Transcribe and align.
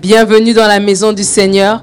Bienvenue 0.00 0.52
dans 0.52 0.66
la 0.66 0.78
maison 0.78 1.14
du 1.14 1.24
Seigneur. 1.24 1.82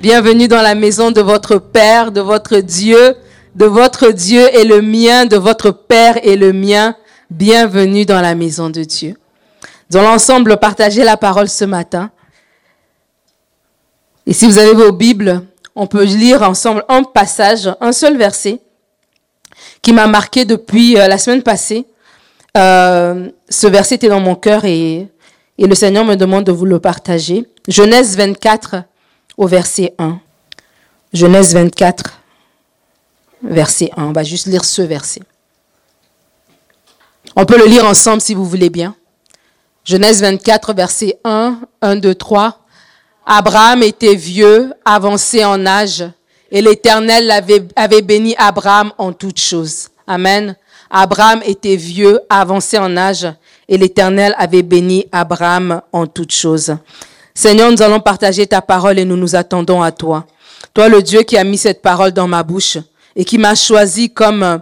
Bienvenue 0.00 0.48
dans 0.48 0.62
la 0.62 0.74
maison 0.74 1.12
de 1.12 1.20
votre 1.20 1.58
Père, 1.58 2.10
de 2.10 2.20
votre 2.20 2.58
Dieu, 2.58 3.14
de 3.54 3.66
votre 3.66 4.10
Dieu 4.10 4.48
et 4.52 4.64
le 4.64 4.82
mien, 4.82 5.26
de 5.26 5.36
votre 5.36 5.70
Père 5.70 6.18
et 6.24 6.34
le 6.34 6.52
mien. 6.52 6.96
Bienvenue 7.30 8.04
dans 8.04 8.20
la 8.20 8.34
maison 8.34 8.68
de 8.68 8.82
Dieu. 8.82 9.16
Dans 9.90 10.02
l'ensemble, 10.02 10.56
partagez 10.56 11.04
la 11.04 11.16
parole 11.16 11.48
ce 11.48 11.64
matin. 11.64 12.10
Et 14.26 14.32
si 14.32 14.46
vous 14.46 14.58
avez 14.58 14.72
vos 14.72 14.90
Bibles, 14.90 15.42
on 15.76 15.86
peut 15.86 16.02
lire 16.02 16.42
ensemble 16.42 16.84
un 16.88 17.04
passage, 17.04 17.70
un 17.80 17.92
seul 17.92 18.16
verset, 18.16 18.60
qui 19.82 19.92
m'a 19.92 20.08
marqué 20.08 20.44
depuis 20.44 20.98
euh, 20.98 21.06
la 21.06 21.16
semaine 21.16 21.44
passée. 21.44 21.86
Euh, 22.56 23.30
ce 23.48 23.68
verset 23.68 23.94
était 23.94 24.08
dans 24.08 24.20
mon 24.20 24.34
cœur 24.34 24.64
et, 24.64 25.06
et 25.58 25.66
le 25.66 25.74
Seigneur 25.74 26.04
me 26.04 26.14
demande 26.14 26.44
de 26.44 26.52
vous 26.52 26.64
le 26.64 26.78
partager. 26.78 27.46
Genèse 27.68 28.16
24 28.16 28.76
au 29.36 29.46
verset 29.46 29.94
1. 29.98 30.18
Genèse 31.12 31.54
24, 31.54 32.20
verset 33.42 33.90
1. 33.96 34.04
On 34.04 34.12
va 34.12 34.24
juste 34.24 34.46
lire 34.46 34.64
ce 34.64 34.82
verset. 34.82 35.22
On 37.36 37.44
peut 37.44 37.58
le 37.58 37.66
lire 37.66 37.86
ensemble 37.86 38.20
si 38.20 38.34
vous 38.34 38.44
voulez 38.44 38.70
bien. 38.70 38.94
Genèse 39.84 40.20
24, 40.22 40.74
verset 40.74 41.18
1, 41.24 41.60
1, 41.80 41.96
2, 41.96 42.14
3. 42.14 42.58
Abraham 43.26 43.82
était 43.82 44.14
vieux, 44.14 44.72
avancé 44.84 45.44
en 45.44 45.64
âge, 45.66 46.04
et 46.50 46.60
l'Éternel 46.60 47.30
avait, 47.30 47.66
avait 47.76 48.02
béni 48.02 48.34
Abraham 48.36 48.92
en 48.98 49.12
toutes 49.12 49.38
choses. 49.38 49.88
Amen. 50.06 50.56
Abraham 50.90 51.40
était 51.44 51.76
vieux, 51.76 52.20
avancé 52.28 52.78
en 52.78 52.96
âge, 52.96 53.26
et 53.72 53.78
l'Éternel 53.78 54.34
avait 54.36 54.62
béni 54.62 55.06
Abraham 55.12 55.80
en 55.94 56.06
toutes 56.06 56.34
choses. 56.34 56.76
Seigneur, 57.34 57.72
nous 57.72 57.80
allons 57.80 58.00
partager 58.00 58.46
ta 58.46 58.60
parole 58.60 58.98
et 58.98 59.06
nous 59.06 59.16
nous 59.16 59.34
attendons 59.34 59.80
à 59.80 59.90
toi. 59.90 60.26
Toi, 60.74 60.90
le 60.90 61.00
Dieu 61.00 61.22
qui 61.22 61.38
a 61.38 61.42
mis 61.42 61.56
cette 61.56 61.80
parole 61.80 62.12
dans 62.12 62.28
ma 62.28 62.42
bouche 62.42 62.76
et 63.16 63.24
qui 63.24 63.38
m'a 63.38 63.54
choisi 63.54 64.10
comme 64.10 64.60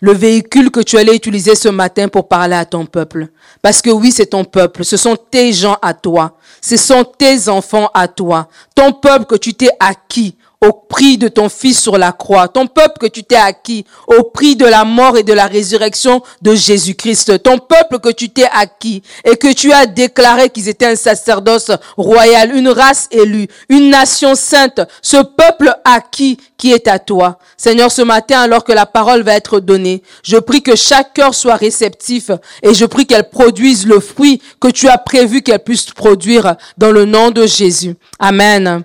le 0.00 0.12
véhicule 0.12 0.70
que 0.70 0.80
tu 0.80 0.98
allais 0.98 1.16
utiliser 1.16 1.54
ce 1.54 1.70
matin 1.70 2.08
pour 2.08 2.28
parler 2.28 2.54
à 2.54 2.66
ton 2.66 2.84
peuple. 2.84 3.28
Parce 3.62 3.80
que 3.80 3.88
oui, 3.88 4.12
c'est 4.12 4.26
ton 4.26 4.44
peuple, 4.44 4.84
ce 4.84 4.98
sont 4.98 5.16
tes 5.16 5.54
gens 5.54 5.78
à 5.80 5.94
toi, 5.94 6.36
ce 6.60 6.76
sont 6.76 7.04
tes 7.04 7.48
enfants 7.48 7.88
à 7.94 8.08
toi, 8.08 8.46
ton 8.74 8.92
peuple 8.92 9.24
que 9.24 9.36
tu 9.36 9.54
t'es 9.54 9.70
acquis 9.80 10.36
au 10.62 10.72
prix 10.72 11.16
de 11.16 11.28
ton 11.28 11.48
Fils 11.48 11.80
sur 11.80 11.96
la 11.96 12.12
croix, 12.12 12.48
ton 12.48 12.66
peuple 12.66 12.98
que 13.00 13.06
tu 13.06 13.24
t'es 13.24 13.36
acquis 13.36 13.84
au 14.06 14.24
prix 14.24 14.56
de 14.56 14.66
la 14.66 14.84
mort 14.84 15.16
et 15.16 15.22
de 15.22 15.32
la 15.32 15.46
résurrection 15.46 16.22
de 16.42 16.54
Jésus-Christ, 16.54 17.42
ton 17.42 17.58
peuple 17.58 17.98
que 17.98 18.10
tu 18.10 18.28
t'es 18.28 18.48
acquis 18.52 19.02
et 19.24 19.36
que 19.36 19.52
tu 19.52 19.72
as 19.72 19.86
déclaré 19.86 20.50
qu'ils 20.50 20.68
étaient 20.68 20.86
un 20.86 20.96
sacerdoce 20.96 21.70
royal, 21.96 22.54
une 22.54 22.68
race 22.68 23.08
élue, 23.10 23.48
une 23.68 23.90
nation 23.90 24.34
sainte, 24.34 24.80
ce 25.00 25.16
peuple 25.16 25.74
acquis 25.84 26.36
qui 26.58 26.72
est 26.72 26.88
à 26.88 26.98
toi. 26.98 27.38
Seigneur, 27.56 27.90
ce 27.90 28.02
matin, 28.02 28.40
alors 28.40 28.64
que 28.64 28.72
la 28.72 28.86
parole 28.86 29.22
va 29.22 29.34
être 29.34 29.60
donnée, 29.60 30.02
je 30.22 30.36
prie 30.36 30.62
que 30.62 30.76
chaque 30.76 31.14
cœur 31.14 31.34
soit 31.34 31.56
réceptif 31.56 32.30
et 32.62 32.74
je 32.74 32.84
prie 32.84 33.06
qu'elle 33.06 33.30
produise 33.30 33.86
le 33.86 33.98
fruit 34.00 34.42
que 34.60 34.68
tu 34.68 34.88
as 34.88 34.98
prévu 34.98 35.42
qu'elle 35.42 35.64
puisse 35.64 35.86
produire 35.86 36.56
dans 36.76 36.92
le 36.92 37.06
nom 37.06 37.30
de 37.30 37.46
Jésus. 37.46 37.94
Amen. 38.18 38.84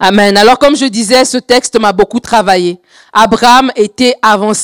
Amen. 0.00 0.36
Alors 0.36 0.58
comme 0.60 0.76
je 0.76 0.84
disais, 0.84 1.24
ce 1.24 1.38
texte 1.38 1.78
m'a 1.80 1.92
beaucoup 1.92 2.20
travaillé. 2.20 2.78
Abraham 3.12 3.72
était 3.74 4.14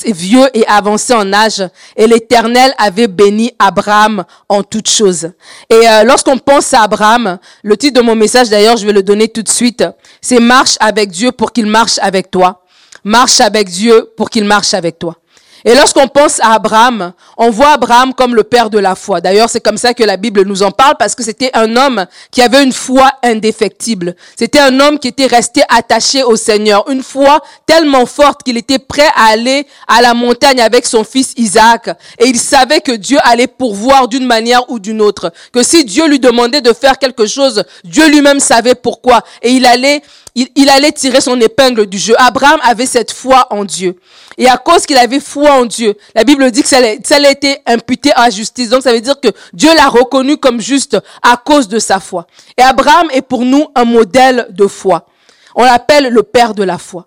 vieux 0.07 0.47
et 0.55 0.65
avancé 0.69 1.13
en 1.13 1.33
âge 1.33 1.63
et 1.97 2.07
l'Éternel 2.07 2.73
avait 2.79 3.09
béni 3.09 3.53
Abraham 3.59 4.25
en 4.49 4.63
toutes 4.63 4.89
choses. 4.89 5.33
Et 5.69 5.89
euh, 5.89 6.05
lorsqu'on 6.05 6.39
pense 6.39 6.73
à 6.73 6.83
Abraham, 6.83 7.39
le 7.65 7.77
titre 7.77 8.01
de 8.01 8.07
mon 8.07 8.15
message 8.15 8.49
d'ailleurs, 8.49 8.77
je 8.77 8.87
vais 8.87 8.93
le 8.93 9.03
donner 9.03 9.27
tout 9.27 9.43
de 9.43 9.49
suite, 9.49 9.85
c'est 10.21 10.39
Marche 10.39 10.77
avec 10.79 11.11
Dieu 11.11 11.33
pour 11.33 11.53
qu'il 11.53 11.67
marche 11.67 11.99
avec 12.01 12.31
toi. 12.31 12.63
Marche 13.03 13.41
avec 13.41 13.69
Dieu 13.69 14.11
pour 14.17 14.31
qu'il 14.31 14.45
marche 14.45 14.73
avec 14.73 15.01
toi. 15.01 15.17
Et 15.65 15.75
lorsqu'on 15.75 16.09
pense 16.09 16.41
à 16.41 16.53
Abraham, 16.55 17.13
on 17.39 17.49
voit 17.51 17.71
Abraham 17.71 18.13
comme 18.13 18.35
le 18.35 18.45
père 18.45 18.69
de 18.69 18.79
la 18.79 18.95
foi. 18.95 19.23
D'ailleurs, 19.23 19.49
c'est 19.49 19.63
comme 19.63 19.79
ça 19.79 19.95
que 19.95 20.05
la 20.05 20.19
Bible 20.19 20.43
nous 20.43 20.63
en 20.63 20.71
parle 20.71 20.97
parce 20.99 21.15
que 21.15 21.23
c'était 21.23 21.51
un 21.55 21.77
homme 21.77 22.05
qui 22.31 22.43
avait 22.43 22.63
une 22.63 22.73
foi 22.73 23.11
indéfectible. 23.23 24.15
C'était 24.37 24.59
un 24.61 24.79
homme 24.81 24.99
qui 24.99 25.09
était 25.09 25.27
resté 25.27 25.63
attaché 25.71 26.23
au 26.23 26.37
Seigneur. 26.37 26.89
Une 26.91 27.03
foi 27.03 27.41
tellement 27.65 28.05
forte 28.05 28.43
qu'il 28.43 28.59
était 28.59 28.79
prêt 28.79 29.09
à 29.17 29.29
aller 29.29 29.67
à 29.89 30.03
la 30.03 30.13
montagne 30.13 30.61
avec 30.61 30.85
son 30.85 31.03
fils 31.03 31.33
Isaac. 31.37 31.89
Et 32.19 32.27
il 32.27 32.39
savait 32.39 32.81
que 32.81 32.93
Dieu 32.93 33.19
allait 33.23 33.47
pourvoir 33.47 34.09
d'une 34.09 34.27
manière 34.27 34.69
ou 34.71 34.79
d'une 34.79 35.01
autre. 35.01 35.33
Que 35.51 35.63
si 35.63 35.87
Dieu 35.87 36.07
lui 36.09 36.21
demandait 36.21 36.61
de 36.61 36.75
faire 36.75 36.99
quelque 36.99 37.27
chose, 37.27 37.65
Dieu 37.85 38.07
lui-même 38.11 38.41
savait 38.41 38.75
pourquoi. 38.75 39.23
Et 39.41 39.53
il 39.53 39.65
allait 39.65 40.03
il, 40.35 40.69
allait 40.69 40.93
tirer 40.93 41.21
son 41.21 41.41
épingle 41.41 41.87
du 41.87 41.99
jeu. 41.99 42.15
Abraham 42.19 42.59
avait 42.65 42.87
cette 42.87 43.13
foi 43.13 43.47
en 43.51 43.65
Dieu. 43.65 43.97
Et 44.37 44.49
à 44.49 44.57
cause 44.57 44.85
qu'il 44.85 44.99
avait 44.99 45.21
foi 45.21 45.53
en 45.53 45.65
Dieu, 45.65 45.95
la 46.15 46.25
Bible 46.25 46.51
dit 46.51 46.63
que 46.63 46.69
ça, 46.69 46.79
a 46.79 47.31
été 47.31 47.59
imputé 47.67 48.11
à 48.17 48.31
justice. 48.31 48.69
Donc 48.69 48.83
ça 48.83 48.93
veut 48.93 49.01
dire 49.01 49.21
que 49.21 49.29
Dieu 49.53 49.73
l'a 49.77 49.89
reconnu 49.89 50.37
comme 50.37 50.61
juste 50.61 50.97
à 51.23 51.37
cause 51.37 51.69
de 51.69 51.79
sa 51.79 52.01
foi. 52.01 52.27
Et 52.59 52.63
Abraham 52.63 53.09
est 53.13 53.23
pour 53.23 53.45
nous 53.45 53.69
un 53.77 53.85
modèle 53.85 54.49
de 54.51 54.67
foi. 54.67 55.07
On 55.55 55.63
l'appelle 55.65 56.09
le 56.09 56.23
père 56.25 56.55
de 56.55 56.65
la 56.65 56.79
foi. 56.79 57.07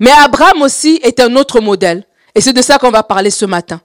Mais 0.00 0.10
Abraham 0.10 0.62
aussi 0.62 0.98
est 1.02 1.20
un 1.20 1.36
autre 1.36 1.60
modèle. 1.60 2.06
Et 2.34 2.40
c'est 2.40 2.54
de 2.54 2.62
ça 2.62 2.78
qu'on 2.78 2.90
va 2.90 3.02
parler 3.02 3.30
ce 3.30 3.44
matin. 3.44 3.80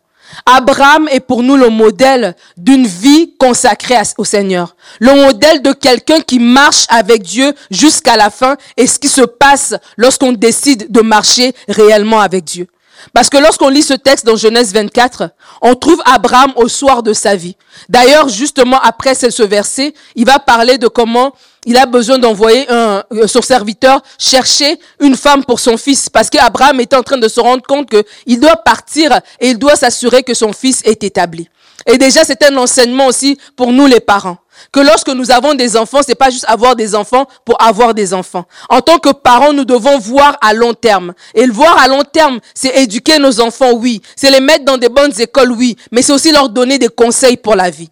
Abraham 0.45 1.07
est 1.11 1.19
pour 1.19 1.43
nous 1.43 1.55
le 1.55 1.69
modèle 1.69 2.35
d'une 2.57 2.85
vie 2.85 3.33
consacrée 3.37 3.95
au 4.17 4.23
Seigneur. 4.23 4.75
Le 4.99 5.13
modèle 5.13 5.61
de 5.61 5.73
quelqu'un 5.73 6.21
qui 6.21 6.39
marche 6.39 6.85
avec 6.89 7.23
Dieu 7.23 7.53
jusqu'à 7.71 8.15
la 8.15 8.29
fin 8.29 8.55
et 8.75 8.87
ce 8.87 8.99
qui 8.99 9.07
se 9.07 9.21
passe 9.21 9.75
lorsqu'on 9.97 10.31
décide 10.31 10.91
de 10.91 11.01
marcher 11.01 11.53
réellement 11.67 12.19
avec 12.19 12.43
Dieu. 12.43 12.67
Parce 13.13 13.29
que 13.29 13.37
lorsqu'on 13.37 13.69
lit 13.69 13.83
ce 13.83 13.93
texte 13.93 14.25
dans 14.25 14.35
Genèse 14.35 14.73
24, 14.73 15.29
on 15.61 15.75
trouve 15.75 16.01
Abraham 16.05 16.51
au 16.55 16.67
soir 16.67 17.03
de 17.03 17.13
sa 17.13 17.35
vie. 17.35 17.55
D'ailleurs, 17.89 18.27
justement, 18.27 18.79
après 18.81 19.15
ce 19.15 19.43
verset, 19.43 19.93
il 20.15 20.25
va 20.25 20.39
parler 20.39 20.77
de 20.77 20.87
comment 20.87 21.33
il 21.67 21.77
a 21.77 21.85
besoin 21.85 22.17
d'envoyer 22.17 22.65
euh, 22.71 23.03
son 23.27 23.41
serviteur 23.41 24.01
chercher 24.17 24.79
une 25.01 25.15
femme 25.15 25.43
pour 25.43 25.59
son 25.59 25.77
fils. 25.77 26.09
Parce 26.09 26.29
qu'Abraham 26.29 26.79
est 26.79 26.93
en 26.93 27.03
train 27.03 27.17
de 27.17 27.27
se 27.27 27.41
rendre 27.41 27.61
compte 27.61 27.89
qu'il 27.89 28.39
doit 28.39 28.55
partir 28.55 29.11
et 29.39 29.49
il 29.49 29.59
doit 29.59 29.75
s'assurer 29.75 30.23
que 30.23 30.33
son 30.33 30.53
fils 30.53 30.81
est 30.85 31.03
établi. 31.03 31.49
Et 31.85 31.97
déjà, 31.97 32.23
c'est 32.23 32.41
un 32.43 32.55
enseignement 32.57 33.07
aussi 33.07 33.37
pour 33.55 33.71
nous 33.73 33.85
les 33.85 33.99
parents. 33.99 34.37
Que 34.71 34.79
lorsque 34.79 35.09
nous 35.09 35.29
avons 35.29 35.53
des 35.53 35.75
enfants, 35.77 35.99
c'est 36.05 36.15
pas 36.15 36.29
juste 36.29 36.45
avoir 36.47 36.75
des 36.75 36.95
enfants 36.95 37.27
pour 37.45 37.61
avoir 37.61 37.93
des 37.93 38.13
enfants. 38.13 38.45
En 38.69 38.79
tant 38.81 38.97
que 38.97 39.11
parents, 39.11 39.53
nous 39.53 39.65
devons 39.65 39.99
voir 39.99 40.37
à 40.41 40.53
long 40.53 40.73
terme. 40.73 41.13
Et 41.35 41.45
le 41.45 41.53
voir 41.53 41.77
à 41.77 41.87
long 41.87 42.03
terme, 42.03 42.39
c'est 42.55 42.75
éduquer 42.77 43.19
nos 43.19 43.39
enfants, 43.41 43.73
oui. 43.73 44.01
C'est 44.15 44.31
les 44.31 44.39
mettre 44.39 44.63
dans 44.65 44.77
des 44.77 44.89
bonnes 44.89 45.13
écoles, 45.19 45.51
oui. 45.51 45.77
Mais 45.91 46.01
c'est 46.01 46.13
aussi 46.13 46.31
leur 46.31 46.49
donner 46.49 46.79
des 46.79 46.89
conseils 46.89 47.37
pour 47.37 47.55
la 47.55 47.69
vie. 47.69 47.89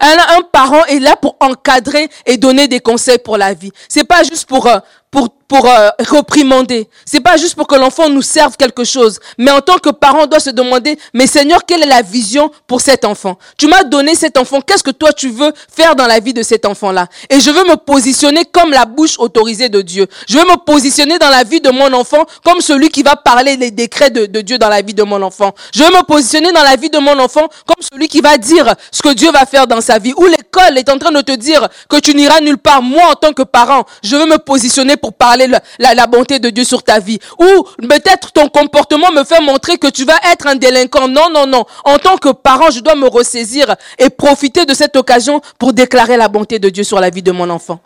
Un, 0.00 0.16
un, 0.38 0.42
parent 0.52 0.84
est 0.86 1.00
là 1.00 1.16
pour 1.16 1.36
encadrer 1.40 2.08
et 2.26 2.36
donner 2.36 2.68
des 2.68 2.80
conseils 2.80 3.18
pour 3.18 3.36
la 3.36 3.54
vie. 3.54 3.72
C'est 3.88 4.04
pas 4.04 4.22
juste 4.22 4.48
pour 4.48 4.66
euh, 4.66 4.78
pour 5.10 5.28
pour 5.48 5.66
euh, 5.66 5.88
reprimander. 6.10 6.88
C'est 7.06 7.20
pas 7.20 7.38
juste 7.38 7.54
pour 7.54 7.66
que 7.66 7.74
l'enfant 7.74 8.10
nous 8.10 8.22
serve 8.22 8.56
quelque 8.56 8.84
chose, 8.84 9.18
mais 9.38 9.50
en 9.50 9.60
tant 9.60 9.78
que 9.78 9.88
parent, 9.88 10.24
on 10.24 10.26
doit 10.26 10.40
se 10.40 10.50
demander, 10.50 10.98
mais 11.14 11.26
Seigneur, 11.26 11.64
quelle 11.64 11.82
est 11.82 11.86
la 11.86 12.02
vision 12.02 12.50
pour 12.66 12.82
cet 12.82 13.06
enfant? 13.06 13.38
Tu 13.56 13.66
m'as 13.66 13.82
donné 13.82 14.14
cet 14.14 14.36
enfant, 14.36 14.60
qu'est-ce 14.60 14.82
que 14.82 14.90
toi 14.90 15.12
tu 15.12 15.30
veux 15.30 15.52
faire 15.74 15.96
dans 15.96 16.06
la 16.06 16.20
vie 16.20 16.34
de 16.34 16.42
cet 16.42 16.66
enfant-là? 16.66 17.08
Et 17.30 17.40
je 17.40 17.50
veux 17.50 17.64
me 17.64 17.76
positionner 17.76 18.44
comme 18.44 18.70
la 18.70 18.84
bouche 18.84 19.18
autorisée 19.18 19.70
de 19.70 19.80
Dieu. 19.80 20.06
Je 20.28 20.36
veux 20.36 20.44
me 20.44 20.56
positionner 20.56 21.18
dans 21.18 21.30
la 21.30 21.44
vie 21.44 21.62
de 21.62 21.70
mon 21.70 21.92
enfant 21.94 22.26
comme 22.44 22.60
celui 22.60 22.90
qui 22.90 23.02
va 23.02 23.16
parler 23.16 23.56
les 23.56 23.70
décrets 23.70 24.10
de, 24.10 24.26
de 24.26 24.40
Dieu 24.42 24.58
dans 24.58 24.68
la 24.68 24.82
vie 24.82 24.94
de 24.94 25.02
mon 25.02 25.22
enfant. 25.22 25.54
Je 25.74 25.82
veux 25.82 25.90
me 25.90 26.02
positionner 26.04 26.52
dans 26.52 26.62
la 26.62 26.76
vie 26.76 26.90
de 26.90 26.98
mon 26.98 27.18
enfant 27.18 27.48
comme 27.66 27.82
celui 27.90 28.08
qui 28.08 28.20
va 28.20 28.36
dire 28.36 28.74
ce 28.92 29.00
que 29.00 29.14
Dieu 29.14 29.32
va 29.32 29.46
faire 29.46 29.66
dans 29.66 29.80
sa 29.80 29.98
vie. 29.98 30.12
Ou 30.14 30.26
l'école 30.26 30.76
est 30.76 30.90
en 30.90 30.98
train 30.98 31.10
de 31.12 31.22
te 31.22 31.32
dire 31.32 31.66
que 31.88 31.96
tu 31.96 32.14
n'iras 32.14 32.40
nulle 32.40 32.58
part. 32.58 32.82
Moi, 32.82 33.04
en 33.10 33.14
tant 33.14 33.32
que 33.32 33.42
parent, 33.42 33.86
je 34.02 34.14
veux 34.14 34.26
me 34.26 34.36
positionner 34.36 34.97
pour 34.98 35.14
parler 35.14 35.46
la, 35.78 36.06
bonté 36.06 36.38
de 36.38 36.50
Dieu 36.50 36.64
sur 36.64 36.82
ta 36.82 36.98
vie. 36.98 37.18
Ou 37.38 37.62
peut-être 37.86 38.32
ton 38.32 38.48
comportement 38.48 39.10
me 39.12 39.24
fait 39.24 39.40
montrer 39.40 39.78
que 39.78 39.88
tu 39.88 40.04
vas 40.04 40.18
être 40.32 40.46
un 40.46 40.56
délinquant. 40.56 41.08
Non, 41.08 41.30
non, 41.32 41.46
non. 41.46 41.64
En 41.84 41.98
tant 41.98 42.16
que 42.16 42.30
parent, 42.30 42.70
je 42.70 42.80
dois 42.80 42.94
me 42.94 43.08
ressaisir 43.08 43.74
et 43.98 44.10
profiter 44.10 44.66
de 44.66 44.74
cette 44.74 44.96
occasion 44.96 45.40
pour 45.58 45.72
déclarer 45.72 46.16
la 46.16 46.28
bonté 46.28 46.58
de 46.58 46.68
Dieu 46.68 46.84
sur 46.84 47.00
la 47.00 47.10
vie 47.10 47.22
de 47.22 47.32
mon 47.32 47.48
enfant. 47.50 47.80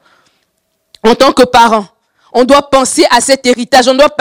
En 1.04 1.14
tant 1.14 1.32
que 1.32 1.42
parent, 1.42 1.86
on 2.32 2.44
doit 2.44 2.62
penser 2.70 3.04
à 3.10 3.20
cet 3.20 3.46
héritage, 3.46 3.88
on 3.88 3.94
doit 3.94 4.14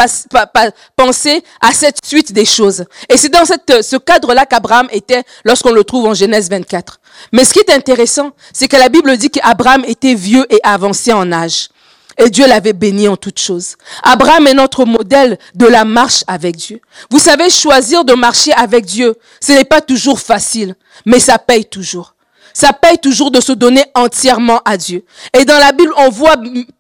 penser 0.95 1.43
à 1.61 1.71
cette 1.71 2.05
suite 2.05 2.33
des 2.33 2.45
choses. 2.45 2.85
Et 3.09 3.17
c'est 3.17 3.29
dans 3.29 3.45
ce 3.45 3.97
cadre-là 3.97 4.45
qu'Abraham 4.45 4.87
était 4.91 5.23
lorsqu'on 5.45 5.71
le 5.71 5.83
trouve 5.83 6.07
en 6.07 6.13
Genèse 6.13 6.49
24. 6.49 6.99
Mais 7.31 7.45
ce 7.45 7.53
qui 7.53 7.59
est 7.59 7.71
intéressant, 7.71 8.31
c'est 8.53 8.67
que 8.67 8.77
la 8.77 8.89
Bible 8.89 9.15
dit 9.17 9.29
qu'Abraham 9.29 9.83
était 9.87 10.13
vieux 10.13 10.45
et 10.49 10.59
avancé 10.63 11.13
en 11.13 11.31
âge. 11.31 11.69
Et 12.17 12.29
Dieu 12.29 12.47
l'avait 12.47 12.73
béni 12.73 13.07
en 13.07 13.15
toutes 13.17 13.39
choses. 13.39 13.75
Abraham 14.03 14.47
est 14.47 14.53
notre 14.53 14.85
modèle 14.85 15.37
de 15.55 15.65
la 15.65 15.85
marche 15.85 16.23
avec 16.27 16.55
Dieu. 16.55 16.81
Vous 17.09 17.19
savez, 17.19 17.49
choisir 17.49 18.03
de 18.05 18.13
marcher 18.13 18.53
avec 18.53 18.85
Dieu, 18.85 19.15
ce 19.39 19.53
n'est 19.53 19.65
pas 19.65 19.81
toujours 19.81 20.19
facile, 20.19 20.75
mais 21.05 21.19
ça 21.19 21.37
paye 21.39 21.65
toujours. 21.65 22.15
ça 22.53 22.73
paye 22.73 22.97
toujours 22.97 23.31
de 23.31 23.39
se 23.39 23.51
donner 23.51 23.83
entièrement 23.95 24.61
à 24.65 24.77
Dieu. 24.77 25.05
Et 25.37 25.45
dans 25.45 25.57
la 25.57 25.71
Bible, 25.71 25.93
on 25.97 26.09
voit 26.09 26.35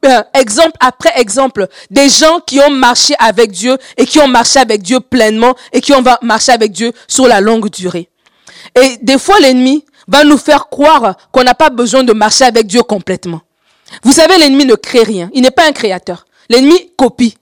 euh, 0.05 0.21
exemple 0.33 0.75
après 0.79 1.11
exemple 1.15 1.67
des 1.89 2.09
gens 2.09 2.39
qui 2.45 2.59
ont 2.59 2.69
marché 2.69 3.13
avec 3.19 3.51
Dieu 3.51 3.77
et 3.97 4.05
qui 4.05 4.19
ont 4.19 4.27
marché 4.27 4.59
avec 4.59 4.81
Dieu 4.81 4.99
pleinement 4.99 5.55
et 5.71 5.81
qui 5.81 5.93
ont 5.93 6.03
marché 6.21 6.51
avec 6.51 6.71
Dieu 6.71 6.91
sur 7.07 7.27
la 7.27 7.41
longue 7.41 7.69
durée. 7.69 8.09
Et 8.75 8.97
des 9.01 9.17
fois, 9.17 9.39
l'ennemi 9.39 9.85
va 10.07 10.23
nous 10.23 10.37
faire 10.37 10.69
croire 10.69 11.15
qu'on 11.31 11.43
n'a 11.43 11.55
pas 11.55 11.69
besoin 11.69 12.03
de 12.03 12.13
marcher 12.13 12.45
avec 12.45 12.67
Dieu 12.67 12.83
complètement. 12.83 13.41
Vous 14.03 14.13
savez, 14.13 14.37
l'ennemi 14.37 14.65
ne 14.65 14.75
crée 14.75 15.03
rien. 15.03 15.29
Il 15.33 15.41
n'est 15.41 15.51
pas 15.51 15.67
un 15.67 15.71
créateur. 15.71 16.25
L'ennemi 16.49 16.91
copie. 16.97 17.35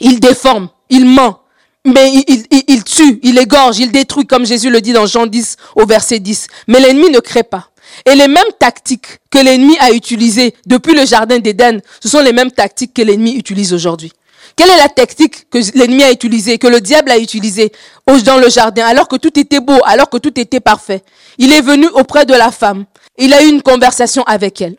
Il 0.00 0.20
déforme. 0.20 0.68
Il 0.90 1.06
ment 1.06 1.40
mais 1.86 2.14
il, 2.14 2.82
tue, 2.84 3.20
il 3.22 3.38
égorge, 3.38 3.78
il 3.78 3.92
détruit, 3.92 4.26
comme 4.26 4.46
Jésus 4.46 4.70
le 4.70 4.80
dit 4.80 4.94
dans 4.94 5.04
Jean 5.04 5.26
10 5.26 5.56
au 5.76 5.84
verset 5.84 6.18
10. 6.18 6.46
Mais 6.66 6.80
l'ennemi 6.80 7.10
ne 7.10 7.18
crée 7.18 7.42
pas. 7.42 7.68
Et 8.06 8.14
les 8.14 8.26
mêmes 8.26 8.42
tactiques 8.58 9.06
que 9.30 9.38
l'ennemi 9.38 9.76
a 9.78 9.92
utilisées 9.92 10.54
depuis 10.66 10.94
le 10.94 11.04
jardin 11.04 11.38
d'Éden, 11.38 11.80
ce 12.02 12.08
sont 12.08 12.20
les 12.20 12.32
mêmes 12.32 12.50
tactiques 12.50 12.94
que 12.94 13.02
l'ennemi 13.02 13.36
utilise 13.36 13.74
aujourd'hui. 13.74 14.12
Quelle 14.56 14.70
est 14.70 14.78
la 14.78 14.88
tactique 14.88 15.50
que 15.50 15.58
l'ennemi 15.76 16.02
a 16.04 16.10
utilisée, 16.10 16.58
que 16.58 16.68
le 16.68 16.80
diable 16.80 17.10
a 17.10 17.18
utilisée 17.18 17.70
dans 18.06 18.38
le 18.38 18.48
jardin, 18.48 18.86
alors 18.86 19.08
que 19.08 19.16
tout 19.16 19.38
était 19.38 19.60
beau, 19.60 19.78
alors 19.84 20.08
que 20.08 20.16
tout 20.16 20.38
était 20.40 20.60
parfait? 20.60 21.02
Il 21.38 21.52
est 21.52 21.60
venu 21.60 21.86
auprès 21.88 22.24
de 22.24 22.32
la 22.34 22.50
femme. 22.50 22.86
Il 23.18 23.34
a 23.34 23.42
eu 23.42 23.48
une 23.48 23.62
conversation 23.62 24.22
avec 24.22 24.62
elle. 24.62 24.76